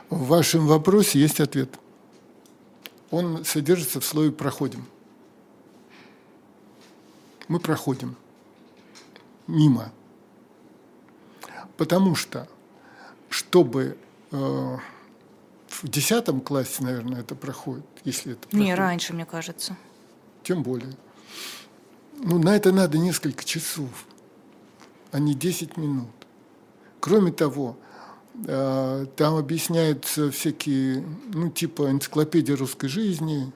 В 0.10 0.28
вашем 0.28 0.68
вопросе 0.68 1.20
есть 1.20 1.39
ответ. 1.39 1.70
Он 3.12 3.43
содержится 3.46 4.00
в 4.00 4.06
слове 4.06 4.32
«проходим». 4.32 4.86
Мы 7.48 7.60
проходим 7.60 8.16
мимо 9.48 9.91
Потому 11.78 12.16
что, 12.16 12.48
чтобы 13.30 13.98
э, 14.32 14.78
в 15.68 15.88
десятом 15.88 16.39
классе, 16.39 16.84
наверное, 16.84 17.20
это 17.20 17.36
проходит, 17.36 17.86
если 18.06 18.34
это 18.34 18.41
проходит. 18.48 18.66
Не, 18.66 18.76
раньше, 18.76 19.14
мне 19.14 19.26
кажется. 19.26 19.76
Тем 20.43 20.64
более. 20.64 20.93
Ну, 22.18 22.39
на 22.39 22.56
это 22.56 22.72
надо 22.72 22.98
несколько 22.98 23.43
часов, 23.43 23.89
а 25.12 25.20
не 25.20 25.34
10 25.34 25.76
минут. 25.76 26.08
Кроме 27.02 27.34
того, 27.34 27.78
э, 28.48 29.06
там 29.18 29.36
объясняются 29.36 30.32
всякие, 30.32 31.04
ну, 31.34 31.50
типа 31.50 31.91
энциклопедия 31.91 32.56
русской 32.56 32.88
жизни, 32.88 33.52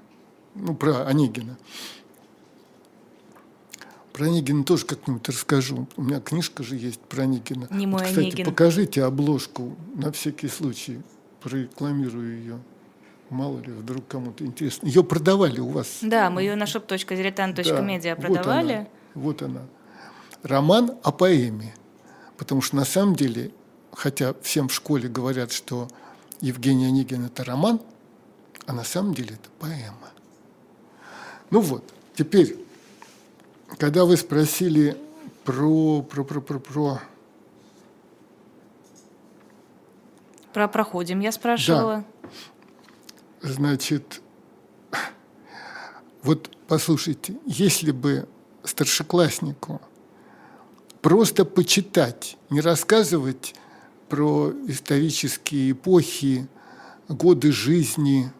ну, 0.55 0.75
про 0.75 1.05
Онегина. 1.05 1.57
Про 4.19 4.25
Онегина 4.25 4.65
тоже 4.65 4.85
как-нибудь 4.85 5.29
расскажу. 5.29 5.87
У 5.95 6.03
меня 6.03 6.19
книжка 6.19 6.61
же 6.61 6.75
есть 6.75 6.99
про 6.99 7.21
Онегина. 7.21 7.69
Не 7.71 7.87
мой 7.87 8.01
вот, 8.01 8.09
кстати, 8.09 8.25
Онегин. 8.25 8.45
покажите 8.47 9.05
обложку 9.05 9.77
на 9.95 10.11
всякий 10.11 10.49
случай. 10.49 10.99
Прорекламирую 11.39 12.37
ее. 12.37 12.59
Мало 13.29 13.59
ли, 13.59 13.71
вдруг 13.71 14.05
кому-то 14.09 14.43
интересно. 14.43 14.85
Ее 14.87 15.05
продавали 15.05 15.61
у 15.61 15.69
вас. 15.69 15.99
Да, 16.01 16.29
мы 16.29 16.41
ее 16.41 16.55
на 16.55 16.65
shop.diletant.media 16.65 18.15
да, 18.17 18.21
продавали. 18.21 18.89
Вот 19.13 19.41
она, 19.41 19.61
вот 19.61 19.61
она. 19.61 19.61
Роман 20.43 20.97
о 21.01 21.13
поэме. 21.13 21.73
Потому 22.35 22.59
что 22.59 22.75
на 22.75 22.83
самом 22.83 23.15
деле, 23.15 23.51
хотя 23.93 24.35
всем 24.41 24.67
в 24.67 24.73
школе 24.73 25.07
говорят, 25.07 25.53
что 25.53 25.87
Евгений 26.41 26.87
Онегин– 26.87 27.25
это 27.27 27.45
роман, 27.45 27.79
а 28.65 28.73
на 28.73 28.83
самом 28.83 29.13
деле 29.13 29.35
это 29.35 29.49
поэма. 29.59 30.09
Ну 31.51 31.61
вот, 31.61 31.85
теперь 32.17 32.57
когда 33.77 34.05
вы 34.05 34.17
спросили 34.17 34.97
про, 35.43 36.01
про, 36.01 36.23
про, 36.23 36.41
про, 36.41 36.59
про... 36.59 37.01
Про 40.53 40.67
проходим 40.67 41.19
я 41.19 41.31
спрашивала. 41.31 42.03
Да. 43.41 43.49
Значит, 43.49 44.21
вот 46.23 46.49
послушайте, 46.67 47.37
если 47.45 47.91
бы 47.91 48.27
старшекласснику 48.63 49.81
просто 51.01 51.45
почитать, 51.45 52.37
не 52.49 52.61
рассказывать 52.61 53.55
про 54.09 54.51
исторические 54.67 55.71
эпохи, 55.71 56.47
годы 57.07 57.51
жизни, 57.51 58.31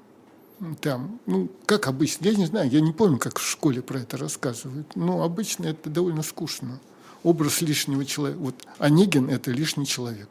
там, 0.81 1.19
ну, 1.25 1.49
как 1.65 1.87
обычно, 1.87 2.25
я 2.25 2.35
не 2.35 2.45
знаю, 2.45 2.69
я 2.69 2.81
не 2.81 2.91
помню, 2.91 3.17
как 3.17 3.39
в 3.39 3.47
школе 3.47 3.81
про 3.81 3.99
это 3.99 4.17
рассказывают, 4.17 4.95
но 4.95 5.23
обычно 5.23 5.67
это 5.67 5.89
довольно 5.89 6.21
скучно. 6.21 6.79
Образ 7.23 7.61
лишнего 7.61 8.05
человека. 8.05 8.39
Вот 8.39 8.55
Онегин– 8.77 9.29
это 9.31 9.51
лишний 9.51 9.85
человек. 9.85 10.29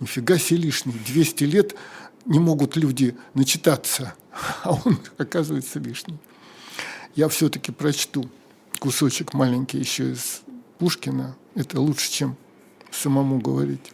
Нифига 0.00 0.38
себе 0.38 0.60
лишний. 0.60 0.92
200 0.92 1.44
лет 1.44 1.74
не 2.26 2.38
могут 2.38 2.76
люди 2.76 3.16
начитаться, 3.34 4.14
а 4.62 4.72
он 4.84 4.98
оказывается 5.16 5.78
лишний. 5.78 6.18
Я 7.14 7.28
все-таки 7.28 7.72
прочту 7.72 8.28
кусочек 8.78 9.34
маленький 9.34 9.78
еще 9.78 10.12
из 10.12 10.42
Пушкина. 10.78 11.36
Это 11.54 11.80
лучше, 11.80 12.10
чем 12.10 12.36
самому 12.92 13.40
говорить. 13.40 13.92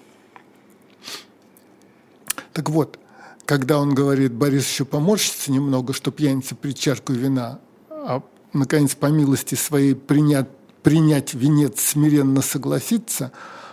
Так 2.53 2.69
вот, 2.71 2.99
когда 3.47 3.79
он 3.79 3.95
говорит, 3.95 4.33
Борис 4.33 4.69
еще 4.69 4.85
поморщится 4.85 5.53
немного, 5.53 5.93
что 5.93 6.11
пьяница 6.11 6.55
при 6.55 6.73
чарку 6.73 7.13
вина, 7.13 7.61
а 7.91 8.23
наконец 8.53 8.95
по 8.95 9.07
милости 9.07 9.55
своей 9.55 9.95
принять, 9.95 10.49
принять 10.83 11.35
венец 11.35 11.81
смиренно 11.81 12.43
согласиться, 12.43 13.33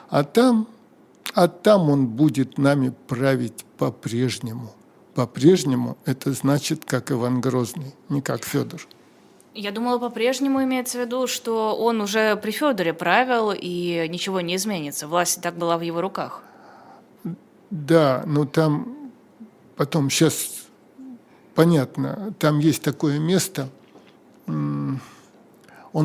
а 0.09 0.23
там, 0.23 0.67
а 1.33 1.47
там 1.47 1.89
он 1.89 2.07
будет 2.07 2.57
нами 2.57 2.93
править 3.07 3.65
по-прежнему. 3.77 4.73
По-прежнему 5.13 5.97
это 6.05 6.31
значит, 6.33 6.85
как 6.85 7.11
Иван 7.11 7.41
Грозный, 7.41 7.95
не 8.09 8.21
как 8.21 8.43
Федор. 8.43 8.81
Я 9.53 9.71
думала, 9.71 9.99
по-прежнему 9.99 10.63
имеется 10.63 10.97
в 10.97 11.01
виду, 11.01 11.27
что 11.27 11.75
он 11.75 11.99
уже 11.99 12.37
при 12.37 12.51
Федоре 12.51 12.93
правил, 12.93 13.51
и 13.51 14.07
ничего 14.09 14.39
не 14.39 14.55
изменится. 14.55 15.07
Власть 15.09 15.41
так 15.41 15.57
была 15.57 15.77
в 15.77 15.81
его 15.81 15.99
руках. 15.99 16.41
Да, 17.69 18.23
но 18.25 18.45
там 18.45 19.00
Потом 19.81 20.11
сейчас 20.11 20.35
понятно, 21.55 22.35
там 22.37 22.59
есть 22.59 22.83
такое 22.83 23.17
место, 23.17 23.67
он 24.45 24.99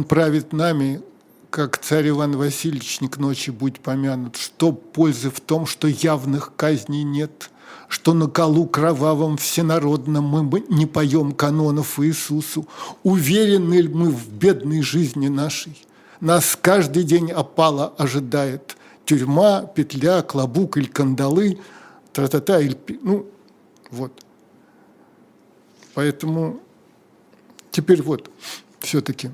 правит 0.08 0.54
нами, 0.54 1.02
как 1.50 1.76
царь 1.76 2.08
Иван 2.08 2.38
Васильевич, 2.38 3.02
не 3.02 3.08
к 3.08 3.18
ночи 3.18 3.50
будь 3.50 3.80
помянут, 3.80 4.36
что 4.36 4.72
пользы 4.72 5.28
в 5.28 5.40
том, 5.42 5.66
что 5.66 5.88
явных 5.88 6.54
казней 6.56 7.02
нет, 7.02 7.50
что 7.88 8.14
на 8.14 8.28
колу 8.28 8.66
кровавом 8.66 9.36
всенародном 9.36 10.24
мы 10.24 10.64
не 10.70 10.86
поем 10.86 11.32
канонов 11.32 12.00
Иисусу, 12.00 12.66
уверены 13.02 13.74
ли 13.74 13.88
мы 13.88 14.08
в 14.10 14.30
бедной 14.30 14.80
жизни 14.80 15.28
нашей? 15.28 15.86
Нас 16.20 16.56
каждый 16.58 17.02
день 17.02 17.30
опала 17.30 17.92
ожидает. 17.98 18.74
Тюрьма, 19.04 19.64
петля, 19.66 20.22
клобук 20.22 20.78
или 20.78 20.86
кандалы, 20.86 21.58
тра-та-та, 22.14 22.60
или, 22.62 22.78
ну, 23.02 23.26
вот. 23.90 24.12
Поэтому 25.94 26.60
теперь 27.70 28.02
вот 28.02 28.30
все-таки 28.80 29.30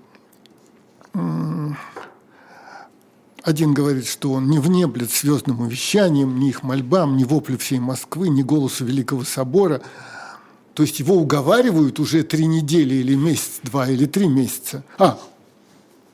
один 3.43 3.75
говорит, 3.75 4.07
что 4.07 4.33
он 4.33 4.49
не 4.49 4.59
внеблет 4.59 5.11
звездным 5.11 5.61
увещанием, 5.61 6.39
ни 6.39 6.49
их 6.49 6.63
мольбам, 6.63 7.17
ни 7.17 7.25
воплю 7.25 7.59
всей 7.59 7.81
Москвы, 7.81 8.29
ни 8.29 8.43
голосу 8.43 8.85
Великого 8.85 9.25
Собора. 9.25 9.83
То 10.75 10.85
есть 10.85 11.01
его 11.01 11.17
уговаривают 11.17 11.99
уже 11.99 12.23
три 12.23 12.47
недели 12.47 12.95
или 12.95 13.15
месяц, 13.15 13.61
два 13.63 13.89
или 13.89 14.07
три 14.07 14.29
месяца. 14.29 14.85
А, 14.97 15.19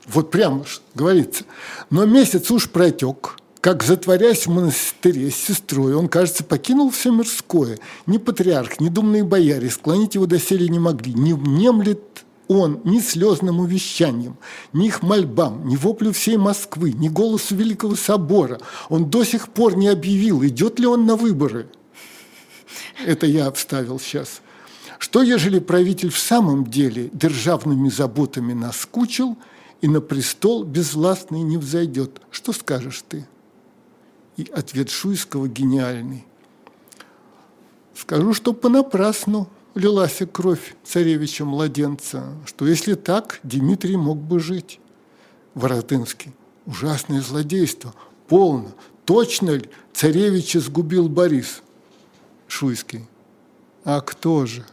вот 0.07 0.31
прямо 0.31 0.65
говорится. 0.95 1.45
Но 1.89 2.05
месяц 2.05 2.49
уж 2.51 2.69
протек, 2.69 3.37
как 3.61 3.83
затворясь 3.83 4.47
в 4.47 4.51
монастыре 4.51 5.29
с 5.29 5.35
сестрой, 5.35 5.93
он, 5.93 6.07
кажется, 6.07 6.43
покинул 6.43 6.91
все 6.91 7.11
мирское. 7.11 7.77
Ни 8.05 8.17
патриарх, 8.17 8.79
ни 8.79 8.87
думные 8.87 9.23
бояре 9.23 9.69
склонить 9.69 10.15
его 10.15 10.25
доселе 10.25 10.69
не 10.69 10.79
могли. 10.79 11.13
Не 11.13 11.33
внемлет 11.33 12.23
он 12.47 12.81
ни 12.83 12.99
слезным 12.99 13.59
увещанием, 13.59 14.37
ни 14.73 14.87
их 14.87 15.03
мольбам, 15.03 15.67
ни 15.67 15.75
воплю 15.75 16.11
всей 16.11 16.37
Москвы, 16.37 16.93
ни 16.93 17.07
голосу 17.07 17.55
Великого 17.55 17.95
Собора 17.95 18.59
он 18.89 19.09
до 19.09 19.23
сих 19.23 19.49
пор 19.49 19.77
не 19.77 19.87
объявил, 19.87 20.43
идет 20.43 20.79
ли 20.79 20.87
он 20.87 21.05
на 21.05 21.15
выборы. 21.15 21.67
Это 23.05 23.27
я 23.27 23.51
вставил 23.51 23.99
сейчас. 23.99 24.41
Что, 24.97 25.21
ежели 25.21 25.59
правитель 25.59 26.09
в 26.09 26.17
самом 26.17 26.65
деле 26.65 27.09
державными 27.13 27.87
заботами 27.89 28.53
наскучил 28.53 29.37
и 29.81 29.87
на 29.87 30.01
престол 30.01 30.63
безвластный 30.63 31.41
не 31.41 31.57
взойдет? 31.57 32.19
Что 32.31 32.51
скажешь 32.51 33.03
ты? 33.07 33.27
И 34.39 34.49
ответ 34.53 34.89
Шуйского 34.89 35.49
гениальный. 35.49 36.25
Скажу, 37.93 38.33
что 38.33 38.53
понапрасну 38.53 39.49
лилась 39.75 40.21
кровь 40.31 40.77
царевича-младенца, 40.85 42.23
что 42.45 42.65
если 42.65 42.93
так, 42.93 43.41
Дмитрий 43.43 43.97
мог 43.97 44.17
бы 44.17 44.39
жить. 44.39 44.79
Воротынский. 45.55 46.31
Ужасное 46.65 47.21
злодейство. 47.21 47.93
Полно. 48.29 48.71
Точно 49.03 49.49
ли 49.49 49.69
царевича 49.91 50.61
сгубил 50.61 51.09
Борис? 51.09 51.61
Шуйский. 52.47 53.09
А 53.83 53.99
кто 53.99 54.45
же? 54.45 54.63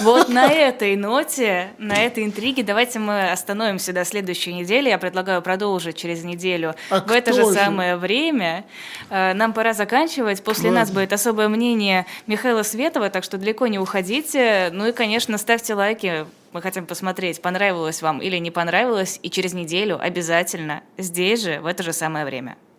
Вот 0.00 0.28
на 0.28 0.48
этой 0.48 0.94
ноте, 0.96 1.70
на 1.78 1.96
этой 1.96 2.24
интриге 2.24 2.62
давайте 2.62 2.98
мы 2.98 3.30
остановимся 3.30 3.92
до 3.92 4.04
следующей 4.04 4.54
недели. 4.54 4.88
Я 4.88 4.98
предлагаю 4.98 5.42
продолжить 5.42 5.96
через 5.96 6.22
неделю 6.22 6.74
а 6.90 7.00
в 7.00 7.10
это 7.10 7.32
же, 7.32 7.44
же 7.44 7.52
самое 7.52 7.96
время. 7.96 8.64
Э, 9.10 9.34
нам 9.34 9.52
пора 9.52 9.72
заканчивать. 9.72 10.42
После 10.42 10.66
Ладно. 10.66 10.80
нас 10.80 10.90
будет 10.92 11.12
особое 11.12 11.48
мнение 11.48 12.06
Михаила 12.26 12.62
Светова, 12.62 13.10
так 13.10 13.24
что 13.24 13.38
далеко 13.38 13.66
не 13.66 13.78
уходите. 13.78 14.70
Ну 14.72 14.86
и, 14.86 14.92
конечно, 14.92 15.36
ставьте 15.38 15.74
лайки. 15.74 16.26
Мы 16.52 16.62
хотим 16.62 16.86
посмотреть, 16.86 17.42
понравилось 17.42 18.00
вам 18.00 18.20
или 18.20 18.36
не 18.38 18.50
понравилось. 18.50 19.18
И 19.22 19.30
через 19.30 19.52
неделю 19.52 19.98
обязательно 20.00 20.82
здесь 20.96 21.42
же, 21.42 21.60
в 21.60 21.66
это 21.66 21.82
же 21.82 21.92
самое 21.92 22.24
время. 22.24 22.56